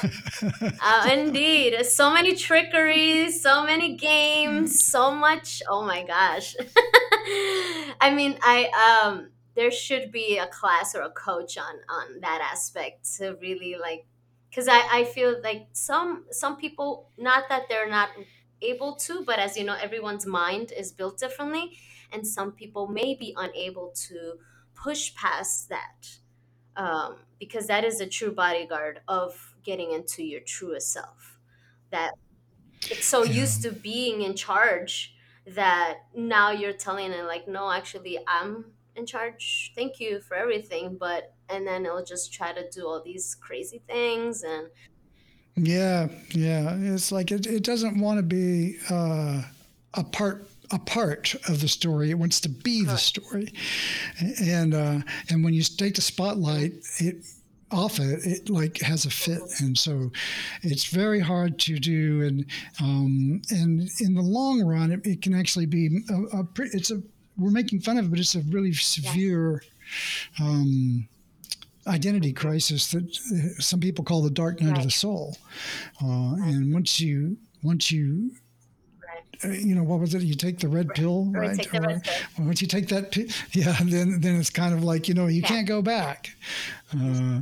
Uh, 0.83 1.11
indeed. 1.13 1.85
So 1.85 2.13
many 2.13 2.35
trickeries, 2.35 3.43
so 3.43 3.65
many 3.65 3.97
games, 3.97 4.85
so 4.85 5.15
much. 5.15 5.63
Oh 5.69 5.85
my 5.85 6.05
gosh. 6.05 6.57
I 8.01 8.13
mean, 8.15 8.39
I, 8.43 9.03
um, 9.05 9.31
there 9.55 9.71
should 9.71 10.11
be 10.11 10.39
a 10.39 10.47
class 10.47 10.95
or 10.95 11.03
a 11.03 11.11
coach 11.11 11.59
on 11.59 11.75
on 11.89 12.21
that 12.21 12.41
aspect 12.53 13.17
to 13.17 13.37
really 13.43 13.77
like 13.81 14.07
because 14.49 14.69
I, 14.69 14.81
I 14.91 15.05
feel 15.05 15.41
like 15.43 15.69
some 15.73 16.25
some 16.31 16.57
people 16.57 17.11
not 17.19 17.49
that 17.49 17.65
they're 17.69 17.91
not 17.91 18.09
able 18.63 18.95
to 18.97 19.25
but 19.25 19.39
as 19.39 19.57
you 19.57 19.65
know 19.65 19.77
everyone's 19.81 20.27
mind 20.27 20.73
is 20.73 20.93
built 20.93 21.19
differently 21.19 21.79
and 22.13 22.27
some 22.27 22.53
people 22.53 22.89
may 22.89 23.15
be 23.15 23.35
unable 23.37 23.91
to 23.93 24.39
push 24.75 25.15
past 25.15 25.69
that 25.69 26.19
um, 26.77 27.27
because 27.39 27.67
that 27.67 27.85
is 27.85 28.01
a 28.01 28.07
true 28.09 28.33
bodyguard 28.33 29.03
of 29.09 29.55
getting 29.63 29.93
into 29.93 30.25
your 30.25 30.41
truest 30.41 30.93
self 30.93 31.41
that 31.91 32.13
it's 32.91 33.07
so 33.07 33.23
Yeah. 33.23 33.25
used 33.25 33.63
to 33.63 33.73
being 33.73 34.23
in 34.23 34.35
charge 34.37 35.17
that 35.47 36.01
now 36.15 36.51
you're 36.51 36.73
telling 36.73 37.13
it 37.13 37.25
like 37.25 37.49
no 37.49 37.71
actually 37.71 38.19
i'm 38.29 38.75
in 38.97 39.07
charge 39.07 39.73
thank 39.75 40.01
you 40.01 40.21
for 40.21 40.37
everything 40.37 40.97
but 40.99 41.35
and 41.49 41.67
then 41.67 41.87
it'll 41.87 42.05
just 42.05 42.33
try 42.33 42.53
to 42.53 42.69
do 42.71 42.87
all 42.87 43.03
these 43.03 43.35
crazy 43.35 43.83
things 43.89 44.43
and 44.43 44.71
Yeah, 45.57 46.09
yeah. 46.31 46.77
It's 46.77 47.13
like 47.13 47.31
it, 47.33 47.47
it 47.47 47.63
doesn't 47.65 48.01
want 48.01 48.19
to 48.19 48.23
be 48.23 48.79
uh, 48.89 49.43
a 49.95 50.05
part 50.05 50.49
a 50.73 50.79
part 50.79 51.35
of 51.49 51.61
the 51.61 51.69
story. 51.69 52.11
It 52.11 52.19
wants 52.19 52.41
to 52.43 52.49
be 52.49 52.85
the 52.85 52.97
story, 52.97 53.53
and 54.41 54.75
uh, 54.75 54.99
and 55.29 55.45
when 55.45 55.55
you 55.55 55.63
take 55.63 55.95
the 55.95 56.01
spotlight, 56.01 56.73
it 56.99 57.25
off 57.71 57.99
it, 57.99 58.25
it 58.25 58.51
like 58.51 58.79
has 58.79 59.05
a 59.05 59.11
fit, 59.11 59.43
and 59.61 59.77
so 59.77 60.11
it's 60.63 60.87
very 60.87 61.21
hard 61.21 61.59
to 61.61 61.79
do. 61.79 62.23
And 62.23 62.47
um, 62.81 63.43
and 63.51 63.89
in 64.01 64.15
the 64.15 64.23
long 64.23 64.63
run, 64.63 64.93
it, 64.93 65.07
it 65.07 65.23
can 65.23 65.35
actually 65.35 65.67
be 65.67 66.01
a, 66.11 66.39
a 66.39 66.47
it's 66.59 66.91
a 66.91 67.03
we're 67.37 67.51
making 67.51 67.81
fun 67.81 67.99
of 67.99 68.07
it, 68.07 68.11
but 68.11 68.19
it's 68.19 68.35
a 68.35 68.43
really 68.43 68.73
severe. 68.73 69.63
Um, 70.41 71.09
identity 71.87 72.33
crisis 72.33 72.91
that 72.91 73.05
uh, 73.33 73.61
some 73.61 73.81
people 73.81 74.05
call 74.05 74.23
the 74.23 74.31
dark 74.31 74.61
night 74.61 74.77
of 74.77 74.85
the 74.85 74.91
soul. 74.91 75.37
Uh, 76.03 76.37
right 76.37 76.53
and 76.53 76.75
once 76.75 77.01
you 77.01 77.39
once 77.63 77.91
you 77.91 78.31
right 78.31 78.50
you 79.45 79.75
know 79.75 79.83
what 79.83 80.01
was 80.01 80.15
it? 80.15 80.23
You 80.23 80.35
take 80.35 80.59
the 80.59 80.69
red 80.69 80.95
pill, 80.95 81.27
right? 81.27 81.57
take 81.57 81.71
the 81.73 81.81
red 81.81 82.03
pill 82.05 82.47
once 82.47 82.61
you 82.61 82.69
take 82.69 82.89
that, 82.89 83.13
pi- 83.13 83.29
yeah, 83.53 83.77
then 83.85 84.21
then 84.21 84.37
it's 84.37 84.51
kind 84.51 84.75
of 84.75 84.85
like 84.85 85.09
you 85.09 85.15
know 85.15 85.27
you 85.27 85.43
yeah 85.43 85.49
can't 85.49 85.67
go 85.69 85.83
back. 85.83 86.37
Uh, 86.93 87.41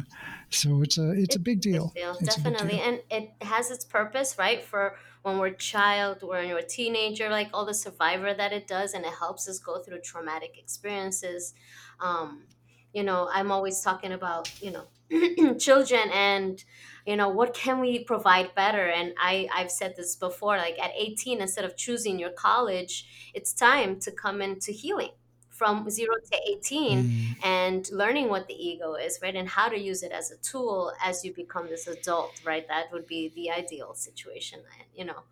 so 0.51 0.83
it's 0.83 0.99
a 0.99 1.13
it's 1.13 1.37
a 1.37 1.39
It's 1.39 1.39
big 1.41 1.61
a 1.61 1.71
big 1.71 1.83
deal. 1.83 1.93
deal, 1.95 2.17
It's 2.21 2.37
a 2.37 2.41
big 2.41 2.57
definitely. 2.57 2.77
deal. 2.77 2.83
And 2.87 3.01
it 3.11 3.33
has 3.43 3.71
its 3.71 3.85
purpose, 3.85 4.39
right? 4.39 4.63
For 4.63 4.97
when 5.23 5.39
we're 5.39 5.49
a 5.49 5.57
child, 5.57 6.23
when 6.23 6.49
you're 6.49 6.59
a 6.59 6.67
teenager, 6.67 7.29
like 7.29 7.51
all 7.53 7.67
the 7.67 7.75
survivor 7.75 8.33
that 8.35 8.53
it 8.53 8.67
does, 8.67 8.95
and 8.95 9.05
it 9.05 9.13
helps 9.19 9.49
us 9.49 9.59
go 9.59 9.79
through 9.79 10.01
traumatic 10.01 10.57
experiences. 10.59 11.55
Um, 12.01 12.45
you 12.93 13.03
know, 13.03 13.29
I'm 13.33 13.51
always 13.53 13.81
talking 13.83 14.13
about, 14.13 14.51
you 14.63 14.71
know, 14.71 15.55
children 15.59 16.11
and, 16.13 16.65
you 17.09 17.17
know, 17.17 17.29
what 17.29 17.55
can 17.55 17.81
we 17.81 18.05
provide 18.05 18.55
better? 18.55 18.87
And 18.89 19.15
I, 19.19 19.49
I've 19.55 19.71
said 19.71 19.97
this 19.97 20.17
before, 20.17 20.57
like 20.59 20.79
at 20.79 20.93
18, 20.95 21.41
instead 21.41 21.65
of 21.65 21.77
choosing 21.77 22.19
your 22.19 22.31
college, 22.31 23.31
it's 23.35 23.53
time 23.53 23.99
to 24.01 24.11
come 24.11 24.43
into 24.43 24.73
healing 24.73 25.13
from 25.49 25.91
zero 25.91 26.15
to 26.31 26.39
18 26.47 26.99
Mm. 26.99 27.37
and 27.45 27.91
learning 27.91 28.29
what 28.29 28.47
the 28.47 28.55
ego 28.55 28.95
is, 28.95 29.19
right? 29.23 29.35
And 29.35 29.49
how 29.49 29.69
to 29.69 29.79
use 29.79 30.03
it 30.03 30.13
as 30.13 30.31
a 30.31 30.37
tool 30.37 30.93
as 31.03 31.25
you 31.25 31.35
become 31.35 31.67
this 31.69 31.87
adult, 31.87 32.41
right? 32.45 32.67
That 32.69 32.93
would 32.93 33.07
be 33.07 33.29
the 33.29 33.51
ideal 33.51 33.95
situation, 33.95 34.61
you 34.95 35.05
know, 35.05 35.23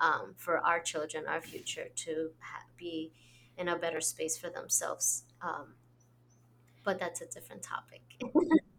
um, 0.00 0.34
for 0.36 0.58
our 0.58 0.80
children, 0.80 1.26
our 1.26 1.40
future 1.40 1.88
to 2.04 2.30
ha- 2.40 2.66
be 2.76 3.12
in 3.56 3.68
a 3.68 3.76
better 3.78 4.00
space 4.00 4.36
for 4.36 4.50
themselves. 4.50 5.24
Um, 5.40 5.74
but 6.84 6.98
that's 6.98 7.20
a 7.20 7.26
different 7.26 7.62
topic. 7.62 8.02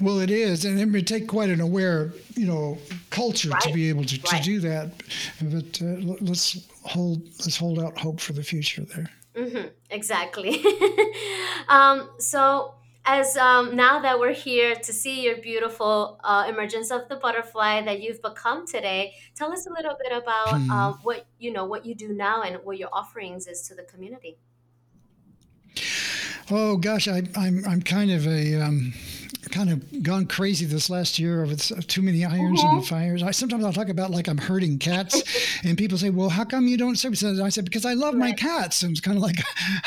Well, 0.00 0.20
it 0.20 0.30
is, 0.30 0.64
and 0.64 0.78
it 0.78 0.86
would 0.90 1.06
take 1.06 1.26
quite 1.28 1.48
an 1.50 1.60
aware, 1.60 2.12
you 2.36 2.46
know, 2.46 2.78
culture 3.10 3.50
to 3.50 3.72
be 3.72 3.88
able 3.88 4.04
to, 4.04 4.18
to 4.20 4.30
right. 4.32 4.44
do 4.44 4.60
that. 4.60 4.92
But 5.40 5.80
uh, 5.82 6.16
let's 6.20 6.66
hold 6.82 7.22
let's 7.40 7.56
hold 7.56 7.78
out 7.78 7.98
hope 7.98 8.20
for 8.20 8.32
the 8.34 8.42
future 8.42 8.84
there. 8.84 9.08
hmm 9.36 9.66
exactly. 9.90 10.62
um, 11.68 12.10
so, 12.18 12.74
as 13.06 13.36
um, 13.36 13.74
now 13.74 13.98
that 14.00 14.18
we're 14.20 14.34
here 14.34 14.74
to 14.74 14.92
see 14.92 15.22
your 15.24 15.38
beautiful 15.38 16.20
uh, 16.22 16.44
emergence 16.48 16.90
of 16.90 17.08
the 17.08 17.16
butterfly 17.16 17.82
that 17.82 18.02
you've 18.02 18.20
become 18.22 18.66
today, 18.66 19.14
tell 19.34 19.50
us 19.52 19.66
a 19.66 19.70
little 19.70 19.96
bit 20.02 20.12
about 20.12 20.60
Hmm. 20.60 20.70
um, 20.70 20.98
what 21.02 21.26
you 21.38 21.50
know, 21.50 21.64
what 21.64 21.86
you 21.86 21.94
do 21.94 22.12
now, 22.12 22.42
and 22.42 22.56
what 22.64 22.76
your 22.78 22.90
offerings 22.92 23.46
is 23.46 23.62
to 23.68 23.74
the 23.74 23.84
community. 23.84 24.36
Oh 26.50 26.76
gosh, 26.76 27.08
I, 27.08 27.22
I'm 27.36 27.64
I'm 27.66 27.80
kind 27.82 28.10
of 28.10 28.26
a 28.26 28.60
um, 28.60 28.92
kind 29.52 29.70
of 29.70 30.02
gone 30.02 30.26
crazy 30.26 30.66
this 30.66 30.90
last 30.90 31.18
year 31.18 31.44
with 31.44 31.86
too 31.86 32.02
many 32.02 32.24
irons 32.24 32.64
in 32.64 32.70
the 32.70 32.76
hmm 32.76 32.82
fires. 32.82 33.22
I 33.22 33.30
sometimes 33.30 33.64
I'll 33.64 33.72
talk 33.72 33.88
about 33.88 34.10
like 34.10 34.28
I'm 34.28 34.38
herding 34.38 34.78
cats, 34.78 35.22
and 35.64 35.78
people 35.78 35.98
say, 35.98 36.10
"Well, 36.10 36.30
how 36.30 36.44
come 36.44 36.66
you 36.66 36.76
don't 36.76 36.96
service?" 36.96 37.22
I 37.22 37.48
said, 37.50 37.64
"Because 37.64 37.84
I 37.84 37.92
love 37.92 38.14
my 38.14 38.32
cats." 38.32 38.82
And 38.82 38.90
it's 38.90 39.00
kind 39.00 39.16
of 39.16 39.22
like, 39.22 39.36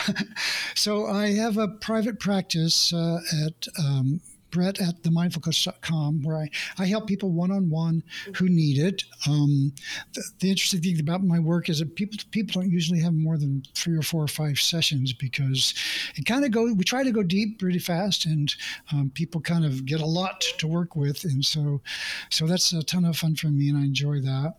so 0.76 1.08
I 1.08 1.34
have 1.34 1.58
a 1.58 1.68
private 1.68 2.20
practice 2.20 2.94
uh, 2.94 3.20
at. 3.46 3.68
Um, 3.78 4.22
Brett 4.56 4.80
at 4.80 5.04
themindfulcoach.com, 5.04 6.24
where 6.24 6.38
I, 6.38 6.50
I 6.80 6.86
help 6.86 7.08
people 7.08 7.32
one 7.32 7.52
on 7.52 7.70
one 7.70 8.02
who 8.36 8.48
need 8.48 8.78
it. 8.78 9.04
Um, 9.28 9.74
the, 10.14 10.24
the 10.40 10.50
interesting 10.50 10.82
thing 10.82 10.98
about 11.02 11.24
my 11.24 11.40
work 11.40 11.68
is 11.68 11.80
that 11.80 11.94
people 11.96 12.18
people 12.32 12.62
don't 12.62 12.72
usually 12.72 13.02
have 13.02 13.14
more 13.14 13.38
than 13.38 13.64
three 13.76 13.98
or 13.98 14.02
four 14.02 14.24
or 14.24 14.30
five 14.30 14.58
sessions 14.58 15.12
because 15.12 15.74
it 16.16 16.26
kind 16.26 16.46
of 16.46 16.52
go 16.52 16.74
we 16.74 16.86
try 16.86 17.04
to 17.04 17.12
go 17.12 17.22
deep 17.22 17.60
pretty 17.60 17.80
fast 17.80 18.26
and 18.26 18.56
um, 18.94 19.12
people 19.14 19.42
kind 19.42 19.66
of 19.66 19.86
get 19.86 20.00
a 20.00 20.06
lot 20.06 20.40
to 20.58 20.68
work 20.68 20.96
with 20.96 21.26
and 21.26 21.44
so 21.44 21.82
so 22.30 22.48
that's 22.48 22.72
a 22.72 22.82
ton 22.84 23.04
of 23.04 23.18
fun 23.18 23.36
for 23.36 23.48
me 23.48 23.70
and 23.70 23.78
i 23.78 23.82
enjoy 23.82 24.20
that 24.22 24.54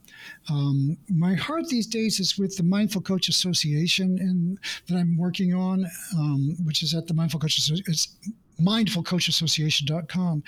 um, 0.50 0.96
my 1.08 1.34
heart 1.34 1.66
these 1.68 1.86
days 1.86 2.20
is 2.20 2.38
with 2.38 2.56
the 2.56 2.62
mindful 2.62 3.00
coach 3.00 3.28
association 3.28 4.18
and 4.18 4.58
that 4.88 4.96
i'm 4.98 5.16
working 5.16 5.54
on 5.54 5.86
um, 6.18 6.54
which 6.64 6.82
is 6.82 6.94
at 6.94 7.06
the 7.06 7.14
mindful 7.14 7.40
coach 7.40 7.60
Associ- 7.60 7.88
it's 7.88 8.16
mindfulcoachassociation.com 8.60 10.42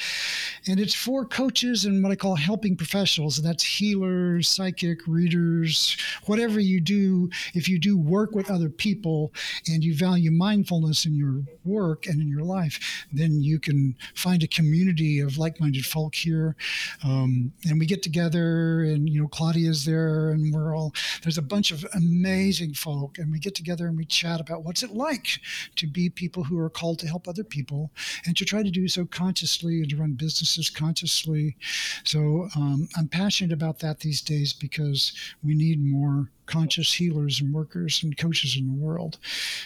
and 0.66 0.80
it's 0.80 0.94
for 0.94 1.24
coaches 1.24 1.84
and 1.84 2.02
what 2.02 2.12
I 2.12 2.16
call 2.16 2.34
helping 2.34 2.76
professionals. 2.76 3.38
And 3.38 3.46
that's 3.46 3.64
healers, 3.64 4.48
psychic 4.48 5.06
readers, 5.06 5.96
whatever 6.26 6.60
you 6.60 6.80
do. 6.80 7.30
If 7.54 7.68
you 7.68 7.78
do 7.78 7.96
work 7.96 8.32
with 8.32 8.50
other 8.50 8.68
people 8.68 9.32
and 9.68 9.84
you 9.84 9.94
value 9.94 10.30
mindfulness 10.30 11.04
in 11.04 11.14
your 11.14 11.42
work 11.64 12.06
and 12.06 12.20
in 12.20 12.28
your 12.28 12.42
life, 12.42 13.06
then 13.12 13.42
you 13.42 13.58
can 13.58 13.96
find 14.14 14.42
a 14.42 14.48
community 14.48 15.20
of 15.20 15.38
like-minded 15.38 15.84
folk 15.84 16.14
here. 16.14 16.56
Um, 17.04 17.52
and 17.68 17.78
we 17.78 17.86
get 17.86 18.02
together, 18.02 18.82
and 18.82 19.08
you 19.08 19.20
know 19.20 19.28
Claudia's 19.28 19.84
there, 19.84 20.30
and 20.30 20.52
we're 20.52 20.76
all 20.76 20.94
there's 21.22 21.38
a 21.38 21.42
bunch 21.42 21.70
of 21.70 21.84
amazing 21.94 22.74
folk, 22.74 23.18
and 23.18 23.30
we 23.30 23.38
get 23.38 23.54
together 23.54 23.86
and 23.86 23.96
we 23.96 24.04
chat 24.04 24.40
about 24.40 24.64
what's 24.64 24.82
it 24.82 24.90
like 24.90 25.40
to 25.76 25.86
be 25.86 26.08
people 26.08 26.44
who 26.44 26.58
are 26.58 26.70
called 26.70 26.98
to 27.00 27.06
help 27.06 27.28
other 27.28 27.44
people 27.44 27.90
and 28.26 28.36
to 28.36 28.44
try 28.44 28.62
to 28.62 28.70
do 28.70 28.88
so 28.88 29.04
consciously 29.06 29.80
and 29.80 29.90
to 29.90 29.96
run 29.96 30.12
businesses 30.12 30.70
consciously. 30.70 31.56
So 32.04 32.48
um, 32.56 32.88
I'm 32.96 33.08
passionate 33.08 33.52
about 33.52 33.78
that 33.80 34.00
these 34.00 34.20
days 34.20 34.52
because 34.52 35.12
we 35.42 35.54
need 35.54 35.84
more 35.84 36.30
conscious 36.46 36.94
healers 36.94 37.40
and 37.40 37.52
workers 37.52 38.02
and 38.02 38.16
coaches 38.16 38.56
in 38.58 38.66
the 38.66 38.84
world. 38.84 39.18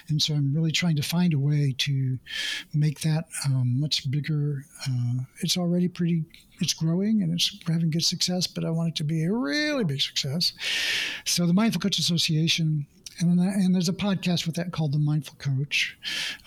And 0.09 0.21
so 0.21 0.35
I'm 0.35 0.53
really 0.53 0.73
trying 0.73 0.97
to 0.97 1.03
find 1.03 1.33
a 1.33 1.39
way 1.39 1.75
to 1.79 2.19
make 2.75 3.01
that 3.01 3.27
um, 3.47 3.81
much 3.81 4.11
bigger. 4.11 4.65
Uh, 4.87 5.23
it's 5.41 5.57
already 5.57 5.89
pretty, 5.89 6.25
it's 6.61 6.75
growing 6.75 7.23
and 7.23 7.33
it's 7.33 7.57
having 7.67 7.91
good 7.91 8.05
success, 8.05 8.47
but 8.47 8.65
I 8.65 8.71
want 8.71 8.91
it 8.91 8.97
to 8.97 9.05
be 9.05 9.25
a 9.25 9.33
really 9.33 9.85
big 9.85 10.01
success. 10.01 10.53
So 11.25 11.47
the 11.47 11.55
Mindful 11.55 11.81
Coach 11.81 11.99
Association 11.99 12.87
and, 13.21 13.39
and 13.39 13.75
there's 13.75 13.89
a 13.89 13.93
podcast 13.93 14.47
with 14.47 14.57
that 14.57 14.73
called 14.73 14.93
the 14.93 14.99
Mindful 14.99 15.37
Coach, 15.39 15.97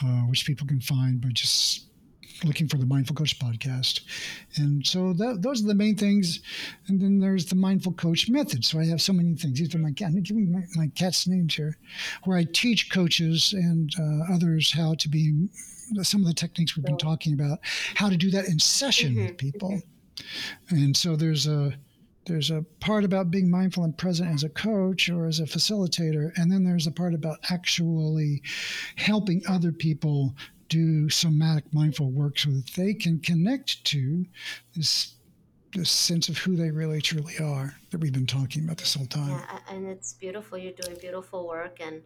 uh, 0.03 0.21
which 0.21 0.45
people 0.45 0.67
can 0.67 0.81
find 0.81 1.21
by 1.21 1.29
just 1.29 1.85
looking 2.43 2.67
for 2.67 2.77
the 2.77 2.85
Mindful 2.85 3.15
Coach 3.15 3.39
podcast. 3.39 4.01
And 4.57 4.85
so 4.85 5.13
that, 5.13 5.41
those 5.41 5.63
are 5.63 5.67
the 5.67 5.75
main 5.75 5.95
things. 5.95 6.41
And 6.87 6.99
then 6.99 7.19
there's 7.19 7.45
the 7.45 7.55
Mindful 7.55 7.93
Coach 7.93 8.29
method. 8.29 8.65
So 8.65 8.79
I 8.79 8.85
have 8.87 9.01
so 9.01 9.13
many 9.13 9.35
things. 9.35 9.59
These 9.59 9.73
are 9.73 9.79
my 9.79 9.91
cat. 9.91 10.09
I'm 10.09 10.21
giving 10.21 10.51
my, 10.51 10.63
my 10.75 10.87
cat's 10.95 11.27
names 11.27 11.55
here, 11.55 11.77
where 12.25 12.37
I 12.37 12.45
teach 12.51 12.91
coaches 12.91 13.53
and 13.53 13.91
uh, 13.99 14.33
others 14.33 14.71
how 14.73 14.95
to 14.95 15.09
be 15.09 15.47
some 16.01 16.21
of 16.21 16.27
the 16.27 16.33
techniques 16.33 16.75
we've 16.75 16.85
been 16.85 16.97
talking 16.97 17.33
about, 17.33 17.59
how 17.95 18.09
to 18.09 18.17
do 18.17 18.31
that 18.31 18.47
in 18.47 18.59
session 18.59 19.13
mm-hmm. 19.13 19.27
with 19.27 19.37
people. 19.37 19.81
And 20.69 20.95
so 20.95 21.15
there's 21.15 21.47
a 21.47 21.73
there's 22.25 22.51
a 22.51 22.63
part 22.79 23.03
about 23.03 23.31
being 23.31 23.49
mindful 23.49 23.83
and 23.83 23.97
present 23.97 24.33
as 24.33 24.43
a 24.43 24.49
coach 24.49 25.09
or 25.09 25.27
as 25.27 25.39
a 25.39 25.43
facilitator, 25.43 26.31
and 26.37 26.51
then 26.51 26.63
there's 26.63 26.87
a 26.87 26.91
part 26.91 27.13
about 27.13 27.39
actually 27.49 28.41
helping 28.95 29.43
other 29.47 29.71
people 29.71 30.35
do 30.67 31.09
somatic 31.09 31.65
mindful 31.73 32.11
work 32.11 32.39
so 32.39 32.49
that 32.49 32.71
they 32.75 32.93
can 32.93 33.19
connect 33.19 33.83
to 33.85 34.25
this 34.75 35.13
this 35.73 35.91
sense 35.91 36.29
of 36.29 36.37
who 36.37 36.55
they 36.55 36.71
really 36.71 37.01
truly 37.01 37.37
are 37.37 37.75
that 37.91 37.99
we've 37.99 38.13
been 38.13 38.25
talking 38.25 38.63
about 38.63 38.77
this 38.77 38.95
whole 38.95 39.05
time. 39.07 39.29
Yeah, 39.29 39.59
and 39.69 39.87
it's 39.87 40.13
beautiful. 40.13 40.57
You're 40.57 40.73
doing 40.73 40.97
beautiful 40.99 41.47
work, 41.47 41.79
and 41.81 42.01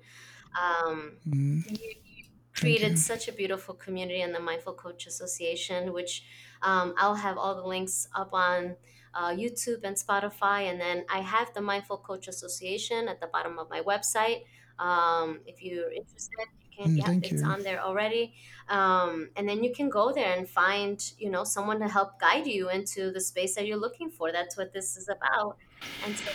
um, 0.59 1.11
mm. 1.27 1.79
you, 1.79 1.93
you 2.03 2.23
created 2.55 2.91
you. 2.91 2.97
such 2.97 3.27
a 3.27 3.31
beautiful 3.31 3.75
community 3.75 4.21
in 4.21 4.31
the 4.31 4.39
Mindful 4.39 4.73
Coach 4.73 5.05
Association, 5.05 5.93
which 5.93 6.23
um, 6.63 6.95
I'll 6.97 7.15
have 7.15 7.37
all 7.37 7.55
the 7.55 7.67
links 7.67 8.07
up 8.15 8.33
on 8.33 8.75
uh, 9.13 9.29
YouTube 9.29 9.83
and 9.83 9.95
Spotify. 9.95 10.69
And 10.69 10.79
then 10.79 11.05
I 11.09 11.19
have 11.19 11.53
the 11.53 11.61
Mindful 11.61 11.97
Coach 11.97 12.27
Association 12.27 13.07
at 13.07 13.19
the 13.19 13.27
bottom 13.27 13.59
of 13.59 13.69
my 13.69 13.81
website. 13.81 14.43
Um, 14.77 15.41
if 15.45 15.61
you're 15.61 15.91
interested, 15.91 16.47
you 16.61 16.83
can, 16.83 16.91
mm, 16.93 16.97
yeah, 16.97 17.29
it's 17.29 17.41
you. 17.41 17.47
on 17.47 17.63
there 17.63 17.81
already. 17.81 18.33
Um, 18.69 19.29
and 19.35 19.47
then 19.47 19.63
you 19.63 19.73
can 19.73 19.89
go 19.89 20.13
there 20.13 20.37
and 20.37 20.47
find, 20.47 21.03
you 21.17 21.29
know, 21.29 21.43
someone 21.43 21.79
to 21.79 21.87
help 21.87 22.19
guide 22.19 22.47
you 22.47 22.69
into 22.69 23.11
the 23.11 23.19
space 23.19 23.55
that 23.55 23.65
you're 23.67 23.77
looking 23.77 24.09
for. 24.09 24.31
That's 24.31 24.55
what 24.55 24.73
this 24.73 24.95
is 24.95 25.09
about. 25.09 25.57
And 26.05 26.15
so 26.15 26.31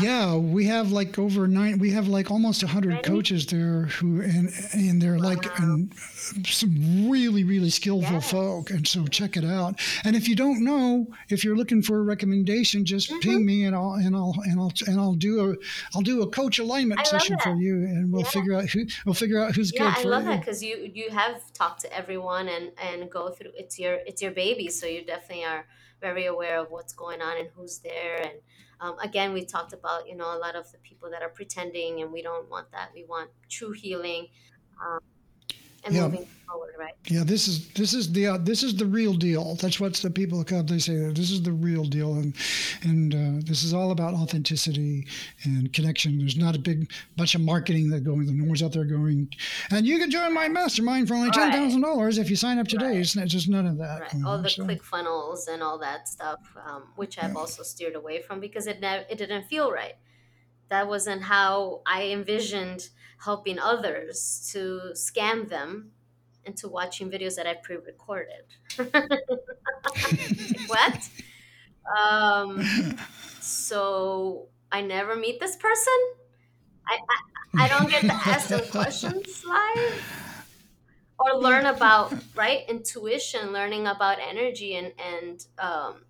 yeah, 0.00 0.36
we 0.36 0.66
have 0.66 0.92
like 0.92 1.18
over 1.18 1.46
nine. 1.46 1.78
We 1.78 1.90
have 1.90 2.08
like 2.08 2.30
almost 2.30 2.62
hundred 2.62 3.02
coaches 3.02 3.46
there 3.46 3.84
who 3.84 4.22
and 4.22 4.52
and 4.72 5.02
they're 5.02 5.16
wow. 5.16 5.30
like 5.30 5.58
and 5.58 5.92
some 6.46 7.10
really 7.10 7.44
really 7.44 7.70
skillful 7.70 8.14
yes. 8.14 8.30
folk. 8.30 8.70
And 8.70 8.86
so 8.86 9.06
check 9.06 9.36
it 9.36 9.44
out. 9.44 9.80
And 10.04 10.16
if 10.16 10.28
you 10.28 10.36
don't 10.36 10.64
know, 10.64 11.06
if 11.28 11.44
you're 11.44 11.56
looking 11.56 11.82
for 11.82 11.98
a 11.98 12.02
recommendation, 12.02 12.84
just 12.84 13.10
mm-hmm. 13.10 13.20
ping 13.20 13.46
me 13.46 13.64
and 13.64 13.76
I'll 13.76 13.94
and 13.94 14.16
I'll 14.16 14.34
and 14.44 14.58
I'll 14.58 14.72
and 14.86 15.00
I'll 15.00 15.14
do 15.14 15.50
a 15.50 15.56
I'll 15.94 16.02
do 16.02 16.22
a 16.22 16.26
coach 16.28 16.58
alignment 16.58 17.00
I 17.00 17.04
session 17.04 17.38
for 17.38 17.54
you, 17.54 17.74
and 17.74 18.12
we'll 18.12 18.22
yeah. 18.22 18.28
figure 18.28 18.54
out 18.54 18.64
who 18.66 18.86
we'll 19.04 19.14
figure 19.14 19.40
out 19.40 19.54
who's 19.54 19.72
yeah, 19.74 19.90
good 19.90 19.98
I 19.98 20.02
for 20.02 20.08
love 20.08 20.22
you. 20.24 20.28
that 20.30 20.40
because 20.40 20.62
you 20.62 20.90
you 20.92 21.10
have 21.10 21.52
talked 21.52 21.80
to 21.82 21.94
everyone 21.94 22.48
and 22.48 22.70
and 22.82 23.10
go 23.10 23.30
through. 23.30 23.50
It's 23.54 23.78
your 23.78 23.98
it's 24.06 24.22
your 24.22 24.32
baby, 24.32 24.68
so 24.68 24.86
you 24.86 25.04
definitely 25.04 25.44
are 25.44 25.66
very 26.00 26.26
aware 26.26 26.58
of 26.58 26.70
what's 26.70 26.92
going 26.92 27.22
on 27.22 27.38
and 27.38 27.48
who's 27.54 27.78
there 27.78 28.16
and 28.16 28.32
um, 28.82 28.98
again, 28.98 29.32
we 29.32 29.44
talked 29.44 29.72
about 29.72 30.08
you 30.08 30.16
know 30.16 30.36
a 30.36 30.38
lot 30.38 30.56
of 30.56 30.70
the 30.72 30.78
people 30.78 31.08
that 31.10 31.22
are 31.22 31.28
pretending, 31.28 32.02
and 32.02 32.12
we 32.12 32.20
don't 32.20 32.50
want 32.50 32.72
that. 32.72 32.90
We 32.94 33.04
want 33.04 33.30
true 33.48 33.72
healing. 33.72 34.28
Um, 34.84 34.98
and 35.84 35.94
yeah. 35.94 36.02
moving 36.02 36.26
forward, 36.48 36.74
right? 36.78 36.94
Yeah, 37.06 37.24
this 37.24 37.48
is 37.48 37.68
this 37.70 37.94
is 37.94 38.12
the 38.12 38.26
uh, 38.28 38.38
this 38.38 38.62
is 38.62 38.76
the 38.76 38.86
real 38.86 39.14
deal. 39.14 39.56
That's 39.56 39.80
what 39.80 39.94
the 39.94 40.10
people 40.10 40.42
come. 40.44 40.66
They 40.66 40.78
say 40.78 40.96
this 41.12 41.30
is 41.30 41.42
the 41.42 41.52
real 41.52 41.84
deal, 41.84 42.14
and 42.14 42.34
and 42.82 43.14
uh, 43.14 43.42
this 43.44 43.64
is 43.64 43.74
all 43.74 43.90
about 43.90 44.14
authenticity 44.14 45.06
and 45.44 45.72
connection. 45.72 46.18
There's 46.18 46.36
not 46.36 46.54
a 46.54 46.58
big 46.58 46.90
bunch 47.16 47.34
of 47.34 47.40
marketing 47.40 47.90
that 47.90 48.04
going. 48.04 48.36
No 48.36 48.44
one's 48.44 48.62
out 48.62 48.72
there 48.72 48.84
going, 48.84 49.28
and 49.70 49.86
you 49.86 49.98
can 49.98 50.10
join 50.10 50.32
my 50.32 50.48
mastermind 50.48 51.08
for 51.08 51.14
only 51.14 51.30
ten 51.30 51.52
thousand 51.52 51.80
dollars 51.80 52.18
if 52.18 52.30
you 52.30 52.36
sign 52.36 52.58
up 52.58 52.68
today. 52.68 52.86
Right. 52.86 52.96
It's, 52.98 53.16
not, 53.16 53.26
just 53.26 53.48
none 53.48 53.66
of 53.66 53.78
that. 53.78 54.00
Right. 54.00 54.24
All 54.24 54.40
the 54.40 54.50
so. 54.50 54.64
click 54.64 54.82
funnels 54.82 55.48
and 55.48 55.62
all 55.62 55.78
that 55.78 56.08
stuff, 56.08 56.40
um, 56.66 56.84
which 56.96 57.18
I've 57.18 57.32
yeah. 57.32 57.38
also 57.38 57.62
steered 57.62 57.96
away 57.96 58.22
from 58.22 58.40
because 58.40 58.66
it 58.66 58.80
never 58.80 59.04
it 59.10 59.18
didn't 59.18 59.44
feel 59.44 59.72
right. 59.72 59.94
That 60.68 60.88
wasn't 60.88 61.22
how 61.22 61.82
I 61.84 62.04
envisioned 62.04 62.88
helping 63.24 63.58
others 63.58 64.48
to 64.52 64.92
scam 64.94 65.48
them 65.48 65.90
into 66.44 66.68
watching 66.68 67.10
videos 67.10 67.36
that 67.36 67.46
I 67.46 67.54
pre-recorded. 67.54 68.44
what? 70.66 71.08
Um, 71.98 72.62
so 73.40 74.48
I 74.70 74.80
never 74.80 75.14
meet 75.14 75.38
this 75.38 75.56
person. 75.56 75.92
I, 76.88 76.98
I, 77.54 77.64
I 77.64 77.68
don't 77.68 77.88
get 77.88 78.02
to 78.02 78.12
ask 78.12 78.48
them 78.48 78.66
questions 78.70 79.44
live 79.46 80.02
or 81.18 81.38
learn 81.38 81.66
about 81.66 82.12
right 82.34 82.68
intuition, 82.68 83.52
learning 83.52 83.86
about 83.86 84.18
energy 84.20 84.74
and 84.74 84.92
and 84.98 85.46
um, 85.58 86.04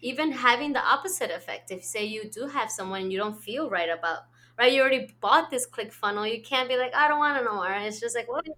even 0.00 0.30
having 0.30 0.72
the 0.74 0.84
opposite 0.84 1.30
effect. 1.32 1.72
If 1.72 1.82
say 1.82 2.04
you 2.04 2.30
do 2.30 2.46
have 2.46 2.70
someone 2.70 3.10
you 3.10 3.18
don't 3.18 3.36
feel 3.36 3.68
right 3.68 3.88
about 3.88 4.26
right? 4.58 4.72
You 4.72 4.80
already 4.80 5.14
bought 5.20 5.50
this 5.50 5.66
click 5.66 5.92
funnel. 5.92 6.26
You 6.26 6.42
can't 6.42 6.68
be 6.68 6.76
like, 6.76 6.94
I 6.94 7.08
don't 7.08 7.18
want 7.18 7.38
to 7.38 7.44
know 7.44 7.54
more. 7.54 7.70
It's 7.70 8.00
just 8.00 8.16
like, 8.16 8.28
what 8.28 8.46
is 8.46 8.54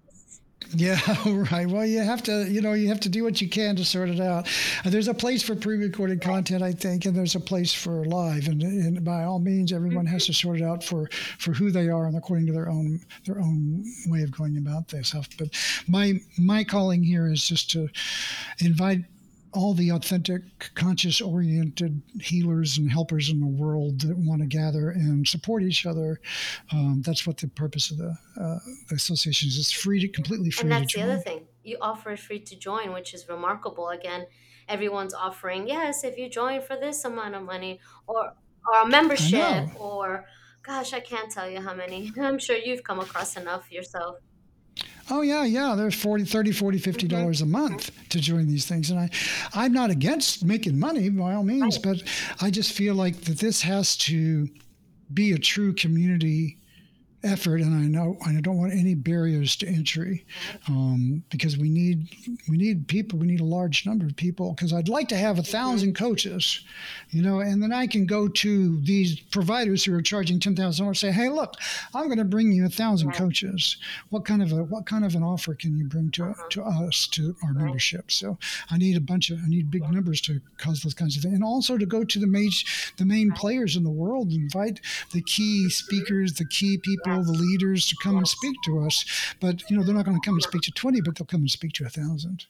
yeah, 0.74 0.98
right. 1.50 1.66
Well, 1.66 1.86
you 1.86 2.00
have 2.00 2.22
to, 2.24 2.46
you 2.48 2.60
know, 2.60 2.74
you 2.74 2.88
have 2.88 3.00
to 3.00 3.08
do 3.08 3.24
what 3.24 3.40
you 3.40 3.48
can 3.48 3.76
to 3.76 3.84
sort 3.84 4.10
it 4.10 4.20
out. 4.20 4.48
Uh, 4.84 4.90
there's 4.90 5.08
a 5.08 5.14
place 5.14 5.42
for 5.42 5.54
pre-recorded 5.54 6.20
content, 6.20 6.62
I 6.62 6.72
think, 6.72 7.06
and 7.06 7.16
there's 7.16 7.34
a 7.34 7.40
place 7.40 7.72
for 7.72 8.04
live. 8.04 8.48
And, 8.48 8.62
and 8.62 9.04
by 9.04 9.24
all 9.24 9.38
means, 9.38 9.72
everyone 9.72 10.06
has 10.06 10.26
to 10.26 10.34
sort 10.34 10.60
it 10.60 10.64
out 10.64 10.84
for 10.84 11.08
for 11.38 11.52
who 11.52 11.70
they 11.70 11.88
are 11.88 12.06
and 12.06 12.16
according 12.16 12.46
to 12.46 12.52
their 12.52 12.68
own 12.68 13.00
their 13.24 13.38
own 13.38 13.84
way 14.06 14.22
of 14.22 14.30
going 14.30 14.58
about 14.58 14.88
this 14.88 15.08
stuff. 15.08 15.28
But 15.38 15.48
my 15.86 16.20
my 16.38 16.64
calling 16.64 17.02
here 17.02 17.30
is 17.30 17.46
just 17.46 17.70
to 17.70 17.88
invite 18.58 19.04
all 19.52 19.74
the 19.74 19.90
authentic, 19.90 20.42
conscious 20.74 21.20
oriented 21.20 22.02
healers 22.20 22.78
and 22.78 22.90
helpers 22.90 23.30
in 23.30 23.40
the 23.40 23.46
world 23.46 24.00
that 24.02 24.16
want 24.16 24.40
to 24.40 24.46
gather 24.46 24.90
and 24.90 25.26
support 25.26 25.62
each 25.62 25.86
other. 25.86 26.20
Um, 26.72 27.02
that's 27.04 27.26
what 27.26 27.38
the 27.38 27.48
purpose 27.48 27.90
of 27.90 27.98
the, 27.98 28.16
uh, 28.40 28.58
the 28.88 28.96
association 28.96 29.48
is. 29.48 29.58
It's 29.58 29.72
free 29.72 30.00
to 30.00 30.08
completely 30.08 30.50
free 30.50 30.68
to 30.68 30.68
join. 30.68 30.72
and 30.72 30.84
that's 30.84 30.94
the 30.94 31.02
other 31.02 31.18
thing. 31.18 31.46
You 31.64 31.78
offer 31.80 32.12
it 32.12 32.20
free 32.20 32.40
to 32.40 32.56
join, 32.56 32.92
which 32.92 33.14
is 33.14 33.28
remarkable. 33.28 33.88
Again, 33.88 34.26
everyone's 34.68 35.14
offering, 35.14 35.66
yes, 35.66 36.04
if 36.04 36.18
you 36.18 36.28
join 36.28 36.60
for 36.62 36.76
this 36.76 37.04
amount 37.04 37.34
of 37.34 37.42
money 37.42 37.80
or, 38.06 38.32
or 38.66 38.82
a 38.82 38.88
membership 38.88 39.68
or 39.80 40.26
gosh, 40.62 40.92
I 40.92 41.00
can't 41.00 41.30
tell 41.32 41.48
you 41.48 41.60
how 41.60 41.74
many. 41.74 42.12
I'm 42.20 42.38
sure 42.38 42.56
you've 42.56 42.84
come 42.84 43.00
across 43.00 43.36
enough 43.36 43.72
yourself. 43.72 44.16
Oh 45.10 45.22
yeah, 45.22 45.44
yeah. 45.44 45.74
There's 45.74 45.94
40, 45.94 46.24
30, 46.24 46.52
40, 46.52 46.78
50 46.78 47.06
mm-hmm. 47.06 47.16
dollars 47.16 47.42
mm-hmm. 47.42 47.54
a 47.54 47.58
month 47.58 48.08
to 48.10 48.20
join 48.20 48.46
these 48.46 48.66
things, 48.66 48.90
and 48.90 49.00
I, 49.00 49.10
I'm 49.54 49.72
not 49.72 49.90
against 49.90 50.44
making 50.44 50.78
money 50.78 51.08
by 51.08 51.34
all 51.34 51.44
means, 51.44 51.76
right. 51.84 51.96
but 51.96 52.02
I 52.40 52.50
just 52.50 52.72
feel 52.72 52.94
like 52.94 53.22
that 53.22 53.38
this 53.38 53.62
has 53.62 53.96
to 53.98 54.48
be 55.12 55.32
a 55.32 55.38
true 55.38 55.72
community 55.72 56.58
effort, 57.24 57.60
and 57.60 57.74
I 57.74 57.86
know 57.86 58.16
I 58.24 58.40
don't 58.40 58.58
want 58.58 58.72
any 58.72 58.94
barriers 58.94 59.56
to 59.56 59.66
entry 59.66 60.24
um, 60.68 61.22
because 61.30 61.56
we 61.56 61.68
need 61.68 62.08
we 62.48 62.56
need 62.56 62.86
people. 62.88 63.18
We 63.18 63.26
need 63.26 63.40
a 63.40 63.44
large 63.44 63.86
number 63.86 64.06
of 64.06 64.16
people 64.16 64.52
because 64.52 64.72
I'd 64.72 64.88
like 64.88 65.08
to 65.08 65.16
have 65.16 65.38
a 65.38 65.42
thousand 65.42 65.94
coaches, 65.94 66.64
you 67.10 67.22
know, 67.22 67.40
and 67.40 67.62
then 67.62 67.72
I 67.72 67.86
can 67.86 68.06
go 68.06 68.28
to 68.28 68.80
these 68.82 69.18
providers 69.18 69.84
who 69.84 69.94
are 69.94 70.02
charging 70.02 70.38
ten 70.38 70.54
thousand 70.54 70.84
dollars. 70.84 71.00
Say, 71.00 71.10
hey, 71.10 71.28
look, 71.28 71.54
I'm 71.94 72.06
going 72.06 72.18
to 72.18 72.24
bring 72.24 72.52
you 72.52 72.66
a 72.66 72.70
thousand 72.70 73.12
coaches. 73.12 73.76
What 74.10 74.24
kind 74.24 74.42
of 74.42 74.52
a 74.52 74.64
what 74.64 74.86
kind 74.86 75.04
of 75.04 75.14
an 75.14 75.22
offer 75.22 75.54
can 75.54 75.76
you 75.76 75.86
bring 75.86 76.10
to 76.12 76.24
uh-huh. 76.24 76.42
to 76.50 76.62
us 76.62 77.08
to 77.12 77.34
our 77.42 77.52
membership? 77.52 78.10
So 78.10 78.38
I 78.70 78.78
need 78.78 78.96
a 78.96 79.00
bunch 79.00 79.30
of 79.30 79.38
I 79.44 79.48
need 79.48 79.70
big 79.70 79.82
numbers 79.82 80.20
to 80.22 80.40
cause 80.56 80.82
those 80.82 80.94
kinds 80.94 81.16
of 81.16 81.22
things, 81.22 81.34
and 81.34 81.44
also 81.44 81.76
to 81.78 81.86
go 81.86 82.04
to 82.04 82.18
the 82.18 82.26
main 82.26 82.50
the 82.96 83.04
main 83.04 83.32
players 83.32 83.76
in 83.76 83.82
the 83.82 83.90
world, 83.90 84.30
invite 84.32 84.80
the 85.12 85.22
key 85.22 85.68
speakers, 85.68 86.34
the 86.34 86.46
key 86.46 86.78
people 86.78 87.07
people, 87.16 87.32
the 87.32 87.38
leaders 87.38 87.86
to 87.88 87.96
come 88.02 88.16
and 88.16 88.28
speak 88.28 88.56
to 88.64 88.80
us. 88.80 89.04
But, 89.40 89.68
you 89.70 89.76
know, 89.76 89.82
they're 89.82 89.94
not 89.94 90.04
going 90.04 90.20
to 90.20 90.24
come 90.24 90.34
and 90.34 90.42
speak 90.42 90.62
to 90.62 90.70
20, 90.70 91.00
but 91.00 91.16
they'll 91.16 91.26
come 91.26 91.40
and 91.40 91.50
speak 91.50 91.72
to 91.74 91.86
a 91.86 91.88
thousand. 91.88 92.46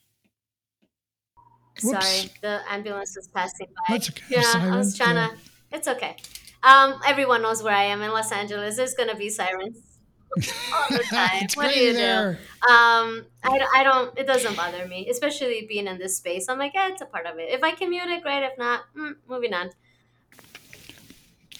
Sorry, 1.78 2.30
the 2.42 2.60
ambulance 2.68 3.16
is 3.16 3.28
passing 3.28 3.68
by. 3.68 3.94
That's 3.94 4.10
okay. 4.10 4.24
Yeah, 4.30 4.52
I 4.54 4.76
was 4.76 4.96
trying 4.96 5.14
to. 5.14 5.36
It's 5.70 5.86
okay. 5.86 6.16
Um, 6.62 7.00
everyone 7.06 7.42
knows 7.42 7.62
where 7.62 7.74
I 7.74 7.84
am 7.84 8.02
in 8.02 8.10
Los 8.10 8.32
Angeles. 8.32 8.76
There's 8.76 8.94
going 8.94 9.10
to 9.10 9.16
be 9.16 9.28
sirens. 9.28 9.88
all 10.74 10.86
the 10.90 11.04
time. 11.04 11.46
What 11.54 11.72
do 11.72 11.80
you 11.80 11.92
do? 11.92 11.98
there. 11.98 12.38
Um, 12.68 13.24
I, 13.42 13.60
I 13.74 13.82
don't. 13.82 14.16
It 14.18 14.26
doesn't 14.26 14.56
bother 14.56 14.86
me, 14.86 15.08
especially 15.08 15.66
being 15.68 15.86
in 15.86 15.98
this 15.98 16.16
space. 16.16 16.48
I'm 16.48 16.58
like, 16.58 16.72
yeah, 16.74 16.88
it's 16.88 17.00
a 17.00 17.06
part 17.06 17.26
of 17.26 17.38
it. 17.38 17.48
If 17.50 17.62
I 17.62 17.72
can 17.72 17.90
mute 17.90 18.08
it, 18.08 18.22
great. 18.22 18.42
If 18.42 18.58
not, 18.58 18.82
mm, 18.96 19.14
moving 19.28 19.54
on. 19.54 19.70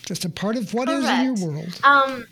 Just 0.05 0.25
a 0.25 0.31
part 0.31 0.57
of 0.57 0.73
what 0.75 0.89
is 0.89 1.09
in 1.09 1.25
your 1.25 1.35
world. 1.35 1.81
Um, 1.83 2.27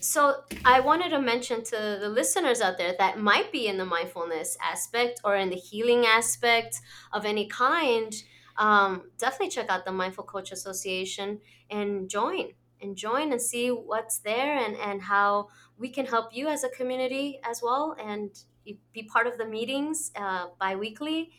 so 0.00 0.42
I 0.64 0.80
wanted 0.80 1.10
to 1.10 1.20
mention 1.20 1.62
to 1.64 1.98
the 2.00 2.08
listeners 2.08 2.60
out 2.60 2.78
there 2.78 2.94
that 2.98 3.18
might 3.18 3.50
be 3.52 3.66
in 3.66 3.78
the 3.78 3.84
mindfulness 3.84 4.56
aspect 4.62 5.20
or 5.24 5.36
in 5.36 5.50
the 5.50 5.56
healing 5.56 6.06
aspect 6.06 6.80
of 7.12 7.24
any 7.24 7.46
kind. 7.46 8.12
Um, 8.56 9.10
definitely 9.18 9.48
check 9.48 9.70
out 9.70 9.84
the 9.84 9.92
Mindful 9.92 10.24
Coach 10.24 10.52
Association 10.52 11.40
and 11.70 12.08
join 12.08 12.52
and 12.80 12.96
join 12.96 13.32
and 13.32 13.40
see 13.40 13.68
what's 13.68 14.18
there 14.18 14.58
and, 14.58 14.76
and 14.76 15.00
how 15.02 15.48
we 15.78 15.88
can 15.88 16.04
help 16.06 16.34
you 16.34 16.48
as 16.48 16.64
a 16.64 16.68
community 16.68 17.40
as 17.44 17.62
well 17.62 17.96
and 17.98 18.44
be 18.92 19.02
part 19.04 19.26
of 19.26 19.38
the 19.38 19.46
meetings 19.46 20.12
uh, 20.16 20.46
bi-weekly 20.60 21.30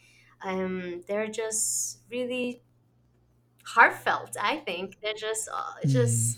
um, 0.44 1.02
they're 1.08 1.28
just 1.28 2.00
really 2.10 2.62
heartfelt 3.66 4.36
i 4.42 4.58
think 4.58 5.00
they're 5.02 5.14
just 5.14 5.48
uh, 5.50 5.74
Mm. 5.86 6.36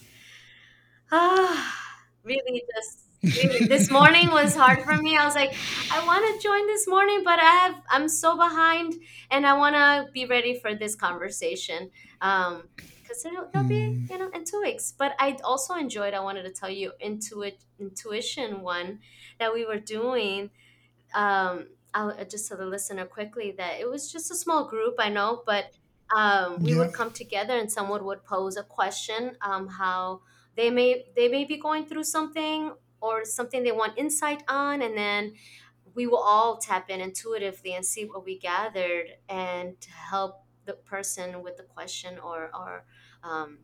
Ah, 1.18 2.04
really 2.24 2.64
just 2.76 3.10
really 3.34 3.66
this 3.70 3.90
morning 3.90 4.32
was 4.32 4.56
hard 4.56 4.80
for 4.84 4.98
me. 4.98 5.16
I 5.18 5.24
was 5.26 5.36
like, 5.36 5.52
I 5.90 6.00
want 6.04 6.24
to 6.42 6.48
join 6.48 6.68
this 6.68 6.88
morning, 6.88 7.24
but 7.24 7.40
I 7.40 7.52
have 7.62 7.76
I'm 7.90 8.10
so 8.10 8.36
behind 8.36 8.96
and 9.32 9.46
I 9.48 9.54
want 9.58 9.76
to 9.76 10.12
be 10.12 10.26
ready 10.26 10.60
for 10.60 10.76
this 10.76 10.96
conversation. 10.96 11.92
Um 12.22 12.70
because 13.02 13.24
it'll, 13.24 13.48
it'll 13.54 13.68
be 13.68 13.88
Mm. 13.94 14.10
you 14.10 14.18
know 14.18 14.32
in 14.34 14.44
two 14.44 14.60
weeks 14.62 14.92
but 14.92 15.14
i 15.20 15.38
also 15.44 15.76
enjoyed 15.76 16.16
i 16.16 16.20
wanted 16.20 16.42
to 16.42 16.50
tell 16.52 16.72
you 16.72 16.92
intuit 17.00 17.64
intuition 17.78 18.62
one 18.64 19.00
that 19.38 19.54
we 19.54 19.64
were 19.64 19.78
doing 19.80 20.50
um, 21.14 21.70
I'll 21.94 22.10
uh, 22.12 22.26
just 22.26 22.48
tell 22.48 22.58
the 22.58 22.66
listener 22.66 23.06
quickly 23.06 23.52
that 23.58 23.80
it 23.80 23.90
was 23.90 24.12
just 24.12 24.32
a 24.32 24.36
small 24.36 24.68
group, 24.68 24.96
I 25.00 25.10
know, 25.10 25.44
but 25.46 25.72
um, 26.16 26.62
we 26.62 26.76
Yeah. 26.76 26.76
would 26.76 26.94
come 26.94 27.12
together 27.12 27.58
and 27.58 27.72
someone 27.72 28.06
would 28.06 28.24
pose 28.24 28.58
a 28.58 28.64
question, 28.64 29.38
um, 29.42 29.68
how 29.68 30.22
they 30.56 30.70
may 30.70 31.06
they 31.16 31.28
may 31.28 31.46
be 31.46 31.58
going 31.58 31.86
through 31.86 32.04
something 32.04 32.74
or 33.02 33.26
something 33.26 33.64
they 33.64 33.72
want 33.72 33.98
insight 33.98 34.44
on, 34.48 34.82
and 34.82 34.98
then 34.98 35.34
we 35.94 36.08
will 36.08 36.24
all 36.24 36.58
tap 36.58 36.90
in 36.90 37.02
intuitively 37.02 37.74
and 37.74 37.86
see 37.86 38.06
what 38.06 38.26
we 38.26 38.38
gathered 38.38 39.08
and 39.30 39.76
help 39.90 40.44
the 40.66 40.74
person 40.74 41.42
with 41.42 41.58
the 41.58 41.64
question 41.64 42.20
or 42.20 42.50
or 42.54 42.86
um, 43.24 43.60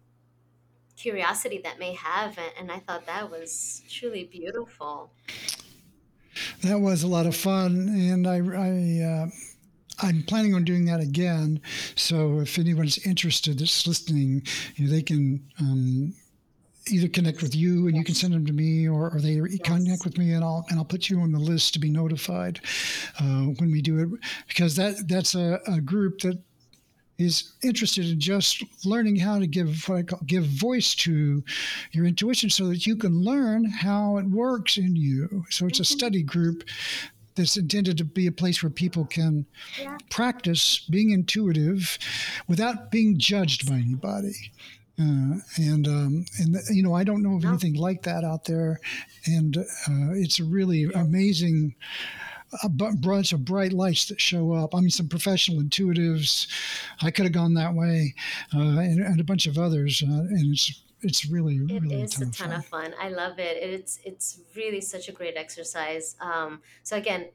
curiosity 0.96 1.60
that 1.64 1.80
may 1.80 1.94
have, 1.94 2.38
and, 2.60 2.72
I 2.72 2.80
thought 2.80 3.06
that 3.08 3.32
was 3.32 3.84
truly 3.90 4.24
beautiful. 4.24 5.12
That 6.64 6.80
was 6.80 7.04
a 7.04 7.08
lot 7.08 7.26
of 7.26 7.36
fun, 7.36 7.90
and 7.90 8.28
I, 8.28 8.38
I 8.38 9.04
uh, 9.04 9.30
I'm 10.00 10.24
planning 10.24 10.54
on 10.56 10.64
doing 10.64 10.86
that 10.86 11.00
again. 11.00 11.62
So 11.96 12.40
if 12.40 12.58
anyone's 12.58 12.98
interested 13.06 13.60
that's 13.60 13.88
listening, 13.88 14.44
you 14.76 14.86
know, 14.86 14.92
they 14.92 15.02
can 15.02 15.48
um, 15.60 16.14
either 16.88 17.08
connect 17.08 17.42
with 17.42 17.56
you 17.56 17.88
and 17.88 17.96
you 17.98 18.04
can 18.04 18.16
send 18.16 18.34
them 18.34 18.46
to 18.46 18.54
me, 18.54 18.88
or, 18.88 19.12
or 19.14 19.20
they 19.20 19.40
connect 19.64 20.04
with 20.06 20.18
me 20.18 20.34
and 20.34 20.44
I'll 20.44 20.66
and 20.70 20.80
I'll 20.80 20.86
put 20.86 21.10
you 21.10 21.20
on 21.22 21.32
the 21.32 21.40
list 21.40 21.74
to 21.74 21.80
be 21.80 21.90
notified 21.90 22.62
uh, 23.20 23.46
when 23.60 23.72
we 23.72 23.82
do 23.82 24.00
it 24.00 24.10
because 24.48 24.76
that 24.78 25.08
that's 25.08 25.36
a, 25.36 25.60
a 25.68 25.80
group 25.82 26.20
that 26.22 26.40
is 27.18 27.54
interested 27.64 28.06
in 28.10 28.20
just 28.20 28.64
learning 28.84 29.16
how 29.18 29.38
to 29.38 29.46
give 29.48 29.88
what 29.88 29.98
I 29.98 30.04
call 30.04 30.20
give 30.26 30.46
voice 30.46 30.96
to 30.96 31.44
your 31.92 32.06
intuition 32.06 32.50
so 32.50 32.68
that 32.70 32.86
you 32.88 32.96
can 32.96 33.22
learn 33.22 33.66
how 33.66 34.18
it 34.18 34.26
works 34.26 34.78
in 34.78 34.96
you. 34.96 35.46
So 35.50 35.68
it's 35.68 35.80
a 35.80 35.84
hmm 35.84 35.86
study 35.86 36.24
group 36.24 36.64
that's 37.36 37.58
intended 37.58 37.98
to 37.98 38.04
be 38.06 38.28
a 38.28 38.32
place 38.32 38.62
where 38.62 38.70
people 38.70 39.06
can 39.06 39.46
yeah, 39.78 39.98
practice 40.10 40.80
being 40.90 41.12
intuitive 41.12 41.98
without 42.48 42.92
being 42.92 43.18
judged 43.18 43.68
by 43.68 43.76
anybody. 43.76 44.52
Uh, 45.00 45.40
and 45.58 45.88
um, 45.88 46.26
and 46.40 46.58
you 46.70 46.84
know 46.84 46.94
I 46.94 47.04
don't 47.04 47.24
know 47.24 47.36
of 47.36 47.46
anything 47.46 47.74
like 47.76 48.04
that 48.04 48.24
out 48.24 48.46
there, 48.46 48.80
and 49.26 49.58
uh, 49.58 50.14
it's 50.14 50.40
a 50.40 50.44
really 50.44 50.86
amazing 50.94 51.76
a 52.64 52.70
bunch 52.70 53.32
of 53.32 53.46
bright 53.46 53.72
lights 53.74 54.08
that 54.08 54.20
show 54.20 54.52
up. 54.54 54.76
I 54.76 54.82
mean, 54.82 54.90
some 54.90 55.08
professional 55.08 55.62
intuitives. 55.62 56.48
I 57.02 57.12
could 57.12 57.26
have 57.26 57.34
gone 57.34 57.54
that 57.54 57.74
way, 57.74 58.14
uh, 58.54 58.60
and, 58.60 59.02
and 59.02 59.20
a 59.20 59.24
bunch 59.24 59.46
of 59.46 59.58
others, 59.58 60.04
uh, 60.06 60.12
and 60.12 60.54
it's 60.54 60.84
it's 61.02 61.26
really 61.30 61.56
It 61.56 61.82
really 61.82 62.02
a 62.02 62.04
is 62.04 62.22
a 62.22 62.30
ton 62.30 62.30
of 62.30 62.36
fun. 62.36 62.52
of 62.54 62.66
fun. 62.66 62.96
I 63.02 63.10
love 63.10 63.40
it. 63.40 63.58
It's 63.58 64.00
it's 64.04 64.40
really 64.56 64.82
such 64.82 65.08
a 65.08 65.12
great 65.12 65.36
exercise. 65.38 66.16
Um, 66.20 66.62
so 66.84 66.98
again, 66.98 67.30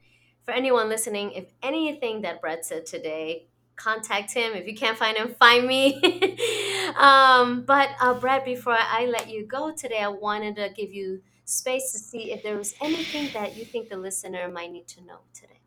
for 0.45 0.51
anyone 0.53 0.87
listening, 0.87 1.31
if 1.31 1.45
anything 1.61 2.21
that 2.21 2.39
Brett 2.39 2.65
said 2.65 2.85
today, 2.85 3.47
contact 3.77 4.33
him. 4.33 4.53
If 4.53 4.67
you 4.67 4.75
can't 4.75 4.97
find 4.97 5.15
him, 5.15 5.33
find 5.39 5.65
me. 5.65 5.95
um, 6.97 7.63
but 7.65 7.89
uh, 8.01 8.13
Brett, 8.15 8.43
before 8.43 8.77
I 8.77 9.05
let 9.05 9.29
you 9.29 9.45
go 9.45 9.71
today, 9.71 9.99
I 9.99 10.09
wanted 10.09 10.57
to 10.57 10.69
give 10.75 10.91
you 10.91 11.21
space 11.45 11.93
to 11.93 11.97
see 11.97 12.33
if 12.33 12.43
there 12.43 12.57
was 12.57 12.75
anything 12.81 13.29
that 13.33 13.55
you 13.55 13.63
think 13.63 13.89
the 13.89 13.97
listener 13.97 14.49
might 14.49 14.71
need 14.71 14.87
to 14.89 15.05
know 15.05 15.19
today. 15.33 15.59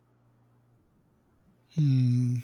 Hmm. 1.75 2.35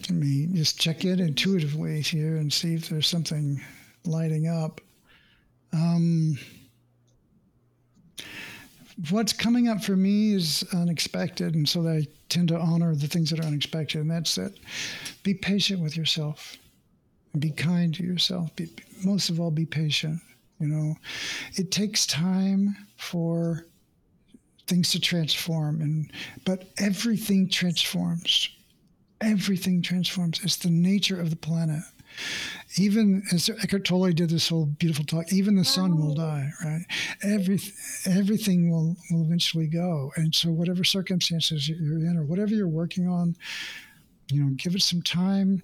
Let 0.00 0.10
me 0.10 0.48
just 0.52 0.78
check 0.78 1.04
in 1.04 1.20
intuitively 1.20 2.00
here 2.00 2.36
and 2.36 2.52
see 2.52 2.74
if 2.74 2.88
there's 2.88 3.08
something 3.08 3.62
lighting 4.04 4.48
up. 4.48 4.80
Um, 5.72 6.38
what's 9.10 9.32
coming 9.32 9.68
up 9.68 9.82
for 9.82 9.96
me 9.96 10.34
is 10.34 10.64
unexpected, 10.72 11.54
and 11.54 11.68
so 11.68 11.86
I 11.88 12.06
tend 12.28 12.48
to 12.48 12.58
honor 12.58 12.94
the 12.94 13.08
things 13.08 13.30
that 13.30 13.40
are 13.40 13.46
unexpected, 13.46 14.00
and 14.00 14.10
that's 14.10 14.34
that. 14.36 14.52
Be 15.22 15.34
patient 15.34 15.80
with 15.80 15.96
yourself. 15.96 16.56
Be 17.38 17.50
kind 17.50 17.94
to 17.94 18.02
yourself. 18.02 18.54
Be, 18.56 18.68
most 19.04 19.30
of 19.30 19.40
all, 19.40 19.50
be 19.50 19.66
patient. 19.66 20.20
You 20.60 20.68
know, 20.68 20.94
it 21.54 21.70
takes 21.72 22.06
time 22.06 22.76
for 22.96 23.66
things 24.66 24.92
to 24.92 25.00
transform, 25.00 25.80
and 25.80 26.12
but 26.44 26.68
everything 26.78 27.48
transforms. 27.48 28.48
Everything 29.20 29.82
transforms. 29.82 30.40
It's 30.42 30.56
the 30.56 30.70
nature 30.70 31.20
of 31.20 31.30
the 31.30 31.36
planet. 31.36 31.82
Even 32.76 33.22
as 33.32 33.50
Eckhart 33.50 33.84
Tolle 33.84 34.12
did 34.12 34.30
this 34.30 34.48
whole 34.48 34.66
beautiful 34.66 35.04
talk, 35.04 35.32
even 35.32 35.56
the 35.56 35.64
sun 35.64 35.96
will 35.96 36.14
die, 36.14 36.50
right? 36.64 36.84
Every, 37.22 37.60
everything 38.06 38.70
will, 38.70 38.96
will 39.10 39.24
eventually 39.24 39.66
go. 39.66 40.10
And 40.16 40.34
so, 40.34 40.50
whatever 40.50 40.84
circumstances 40.84 41.68
you're 41.68 41.98
in 41.98 42.16
or 42.16 42.24
whatever 42.24 42.54
you're 42.54 42.68
working 42.68 43.08
on, 43.08 43.36
you 44.30 44.42
know, 44.42 44.50
give 44.56 44.74
it 44.74 44.82
some 44.82 45.02
time, 45.02 45.62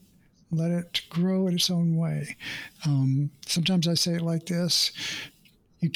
let 0.51 0.71
it 0.71 1.03
grow 1.09 1.47
in 1.47 1.55
its 1.55 1.71
own 1.71 1.97
way. 1.97 2.37
Um, 2.85 3.31
sometimes 3.47 3.89
I 3.89 3.95
say 3.95 4.15
it 4.15 4.23
like 4.23 4.47
this 4.47 4.93
you, 5.81 5.91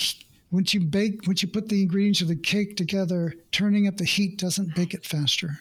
once 0.50 0.74
you 0.74 0.80
bake, 0.80 1.26
once 1.26 1.42
you 1.42 1.48
put 1.48 1.68
the 1.68 1.82
ingredients 1.82 2.20
of 2.20 2.28
the 2.28 2.36
cake 2.36 2.76
together, 2.76 3.34
turning 3.50 3.86
up 3.86 3.96
the 3.96 4.05
heat 4.05 4.38
doesn't 4.38 4.74
bake 4.74 4.94
it 4.94 5.05
faster. 5.05 5.59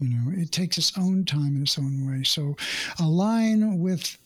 You 0.00 0.08
know, 0.08 0.32
it 0.42 0.50
takes 0.50 0.78
its 0.78 0.96
own 0.98 1.24
time 1.24 1.56
in 1.56 1.62
its 1.62 1.78
own 1.78 2.10
way. 2.10 2.22
So 2.24 2.56
align 2.98 3.78
with 3.78 4.16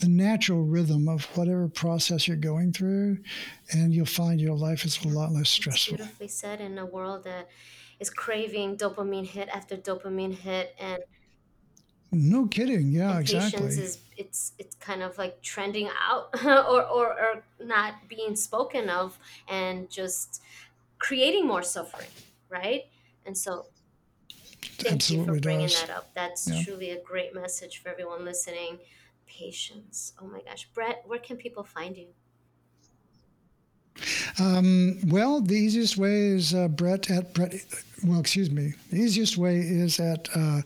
the 0.00 0.08
natural 0.08 0.64
rhythm 0.64 1.08
of 1.08 1.24
whatever 1.36 1.68
process 1.68 2.26
you're 2.26 2.36
going 2.36 2.72
through, 2.72 3.18
and 3.72 3.94
you'll 3.94 4.06
find 4.06 4.40
your 4.40 4.56
life 4.56 4.84
is 4.84 5.02
a 5.04 5.08
lot 5.08 5.32
less 5.32 5.42
it's 5.42 5.50
stressful. 5.50 5.96
beautifully 5.96 6.28
said 6.28 6.60
in 6.60 6.78
a 6.78 6.86
world 6.86 7.24
that 7.24 7.48
is 8.00 8.10
craving 8.10 8.76
dopamine 8.76 9.26
hit 9.26 9.48
after 9.48 9.76
dopamine 9.76 10.34
hit, 10.34 10.74
and 10.78 10.98
No 12.10 12.46
kidding. 12.46 12.90
Yeah, 12.90 13.18
exactly. 13.18 13.66
is 13.66 13.98
it's 14.16 14.52
it's 14.58 14.74
kind 14.76 15.02
of 15.02 15.16
like 15.18 15.40
trending 15.42 15.88
out 16.08 16.30
or, 16.44 16.82
or 16.84 17.06
or 17.12 17.44
not 17.60 18.08
being 18.08 18.34
spoken 18.34 18.88
of, 18.90 19.18
and 19.48 19.88
just 19.90 20.42
creating 20.98 21.46
more 21.46 21.62
suffering, 21.62 22.08
right? 22.48 22.84
And 23.26 23.36
so, 23.36 23.66
Thank 24.62 24.82
you 24.82 24.84
for 24.88 24.94
absolutely 24.94 25.40
bringing 25.40 25.66
does. 25.66 25.80
that 25.80 25.90
up. 25.90 26.10
That's 26.14 26.48
Yeah. 26.48 26.62
truly 26.64 26.90
a 26.90 27.00
great 27.02 27.34
message 27.34 27.78
for 27.82 27.88
everyone 27.88 28.24
listening. 28.24 28.78
Patience. 29.26 30.12
Oh 30.20 30.26
my 30.26 30.40
gosh, 30.42 30.68
Brett, 30.74 31.02
where 31.06 31.18
can 31.18 31.36
people 31.36 31.64
find 31.64 31.96
you? 31.96 32.08
Um, 34.38 34.98
well, 35.08 35.40
the 35.40 35.54
easiest 35.56 35.96
way 35.96 36.26
is 36.28 36.54
uh, 36.54 36.68
Brett 36.68 37.10
at 37.10 37.34
Brett. 37.34 37.54
Well, 38.04 38.20
excuse 38.20 38.50
me. 38.50 38.74
The 38.90 38.98
easiest 38.98 39.36
way 39.36 39.58
is 39.58 39.98
at 39.98 40.28
uh, 40.36 40.62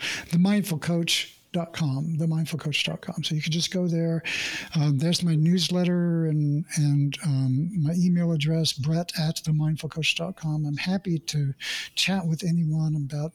themindfulcoach.com, 1.52 2.16
themindfulcoach.com. 2.18 3.24
So 3.24 3.34
you 3.34 3.42
can 3.42 3.52
just 3.52 3.72
go 3.72 3.86
there. 3.86 4.22
Um, 4.74 4.98
there's 4.98 5.22
my 5.22 5.34
newsletter 5.34 6.26
and 6.26 6.64
and 6.76 7.16
um, 7.24 7.82
my 7.82 7.94
email 7.94 8.32
address, 8.32 8.72
Brett 8.72 9.12
at 9.18 9.36
themindfulcoach.com. 9.36 10.66
I'm 10.66 10.76
happy 10.76 11.18
to 11.18 11.54
chat 11.94 12.26
with 12.26 12.44
anyone 12.44 12.96
about. 12.96 13.32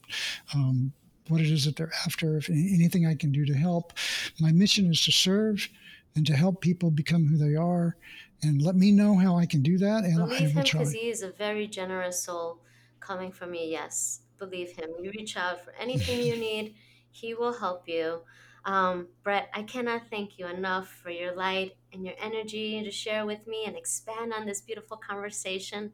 Um, 0.54 0.94
what 1.30 1.42
it 1.42 1.52
is 1.52 1.66
that 1.66 1.76
they're 1.76 1.92
after, 2.06 2.38
if 2.38 2.50
anything 2.50 3.06
I 3.06 3.14
can 3.14 3.34
do 3.34 3.46
to 3.48 3.54
help. 3.54 3.92
My 4.40 4.54
mission 4.54 4.90
is 4.90 5.04
to 5.04 5.12
serve, 5.12 5.68
and 6.16 6.26
to 6.26 6.34
help 6.34 6.62
people 6.62 6.90
become 6.90 7.28
who 7.28 7.38
they 7.38 7.56
are. 7.56 7.98
And 8.44 8.62
let 8.62 8.78
me 8.78 8.94
know 8.94 9.18
how 9.18 9.36
I 9.36 9.46
can 9.46 9.62
do 9.62 9.78
that. 9.80 10.06
And 10.06 10.16
Believe 10.16 10.42
I 10.42 10.46
him 10.46 10.56
will 10.56 10.64
try. 10.64 10.80
because 10.80 10.94
he 10.94 11.10
is 11.10 11.24
a 11.24 11.32
very 11.32 11.68
generous 11.68 12.24
soul 12.24 12.60
coming 13.02 13.30
from 13.30 13.54
you. 13.54 13.66
Yes, 13.66 14.22
believe 14.38 14.72
him. 14.72 14.90
You 15.02 15.12
reach 15.12 15.36
out 15.36 15.66
for 15.66 15.74
anything 15.78 16.26
you 16.26 16.38
need, 16.38 16.76
he 17.18 17.34
will 17.34 17.54
help 17.54 17.88
you. 17.88 18.22
Um, 18.66 19.08
Brett, 19.24 19.50
I 19.54 19.64
cannot 19.64 20.04
thank 20.10 20.38
you 20.38 20.48
enough 20.48 20.90
for 20.90 21.10
your 21.10 21.34
light 21.36 21.76
and 21.94 22.06
your 22.06 22.16
energy 22.22 22.84
to 22.84 22.92
share 22.92 23.26
with 23.26 23.48
me 23.48 23.64
and 23.66 23.78
expand 23.78 24.34
on 24.34 24.46
this 24.46 24.62
beautiful 24.62 24.98
conversation. 24.98 25.92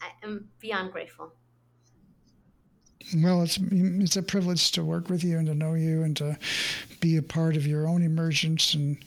I 0.00 0.08
am 0.22 0.48
beyond 0.58 0.92
grateful. 0.92 1.32
Well, 3.16 3.42
it's 3.42 3.58
it's 3.70 4.16
a 4.16 4.22
privilege 4.22 4.72
to 4.72 4.84
work 4.84 5.08
with 5.08 5.24
you 5.24 5.38
and 5.38 5.46
to 5.46 5.54
know 5.54 5.74
you 5.74 6.02
and 6.02 6.16
to 6.18 6.38
be 7.00 7.16
a 7.16 7.22
part 7.22 7.56
of 7.56 7.66
your 7.66 7.88
own 7.88 8.02
emergence 8.02 8.74
and 8.74 8.98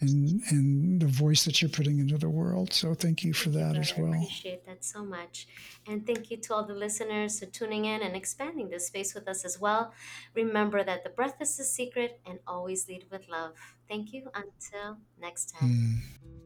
and 0.00 0.40
and 0.50 1.00
the 1.00 1.06
voice 1.06 1.44
that 1.44 1.60
you're 1.60 1.70
putting 1.70 1.98
into 1.98 2.16
the 2.18 2.28
world. 2.28 2.72
So 2.72 2.94
thank 2.94 3.22
you 3.22 3.32
for 3.32 3.50
that 3.50 3.76
as 3.76 3.96
well. 3.96 4.12
I 4.12 4.16
appreciate 4.16 4.64
that 4.66 4.84
so 4.84 5.04
much. 5.04 5.46
And 5.86 6.06
thank 6.06 6.30
you 6.30 6.36
to 6.38 6.54
all 6.54 6.64
the 6.64 6.74
listeners 6.74 7.38
for 7.38 7.46
tuning 7.46 7.84
in 7.84 8.02
and 8.02 8.16
expanding 8.16 8.70
this 8.70 8.86
space 8.86 9.14
with 9.14 9.28
us 9.28 9.44
as 9.44 9.60
well. 9.60 9.92
Remember 10.34 10.82
that 10.82 11.04
the 11.04 11.10
breath 11.10 11.40
is 11.40 11.56
the 11.56 11.64
secret 11.64 12.20
and 12.26 12.38
always 12.46 12.88
lead 12.88 13.04
with 13.10 13.28
love. 13.28 13.54
Thank 13.88 14.12
you. 14.12 14.28
Until 14.34 14.98
next 15.20 15.54
time. 15.54 15.68
Mm. 15.68 16.39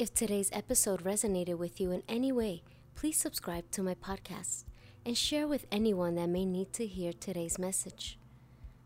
If 0.00 0.14
today's 0.14 0.48
episode 0.54 1.04
resonated 1.04 1.58
with 1.58 1.78
you 1.78 1.90
in 1.90 2.02
any 2.08 2.32
way, 2.32 2.62
please 2.94 3.18
subscribe 3.18 3.70
to 3.72 3.82
my 3.82 3.94
podcast 3.94 4.64
and 5.04 5.14
share 5.14 5.46
with 5.46 5.66
anyone 5.70 6.14
that 6.14 6.30
may 6.30 6.46
need 6.46 6.72
to 6.72 6.86
hear 6.86 7.12
today's 7.12 7.58
message. 7.58 8.18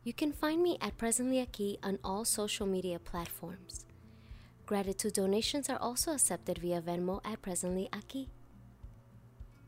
You 0.03 0.13
can 0.13 0.33
find 0.33 0.61
me 0.61 0.77
at 0.81 0.99
Presently 0.99 1.37
Aquí 1.37 1.79
on 1.85 2.01
all 2.03 2.25
social 2.25 2.67
media 2.67 2.99
platforms. 2.99 3.87
Gratitude 4.67 5.13
donations 5.13 5.71
are 5.71 5.79
also 5.79 6.15
accepted 6.15 6.59
via 6.59 6.83
Venmo 6.83 7.21
at 7.25 7.41
Presently 7.41 7.89
Aquí. 7.93 8.27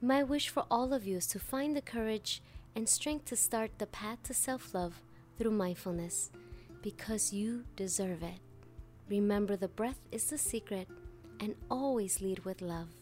My 0.02 0.24
wish 0.24 0.48
for 0.48 0.64
all 0.68 0.92
of 0.92 1.06
you 1.06 1.18
is 1.18 1.28
to 1.28 1.38
find 1.38 1.76
the 1.76 1.80
courage 1.80 2.42
and 2.74 2.88
strength 2.88 3.26
to 3.26 3.36
start 3.36 3.70
the 3.78 3.86
path 3.86 4.20
to 4.24 4.34
self 4.34 4.74
love 4.74 5.00
through 5.38 5.52
mindfulness 5.52 6.32
because 6.82 7.32
you 7.32 7.66
deserve 7.76 8.24
it. 8.24 8.40
Remember, 9.08 9.54
the 9.54 9.68
breath 9.68 10.00
is 10.10 10.24
the 10.24 10.38
secret 10.38 10.88
and 11.40 11.54
always 11.70 12.20
lead 12.20 12.44
with 12.44 12.60
love. 12.62 12.95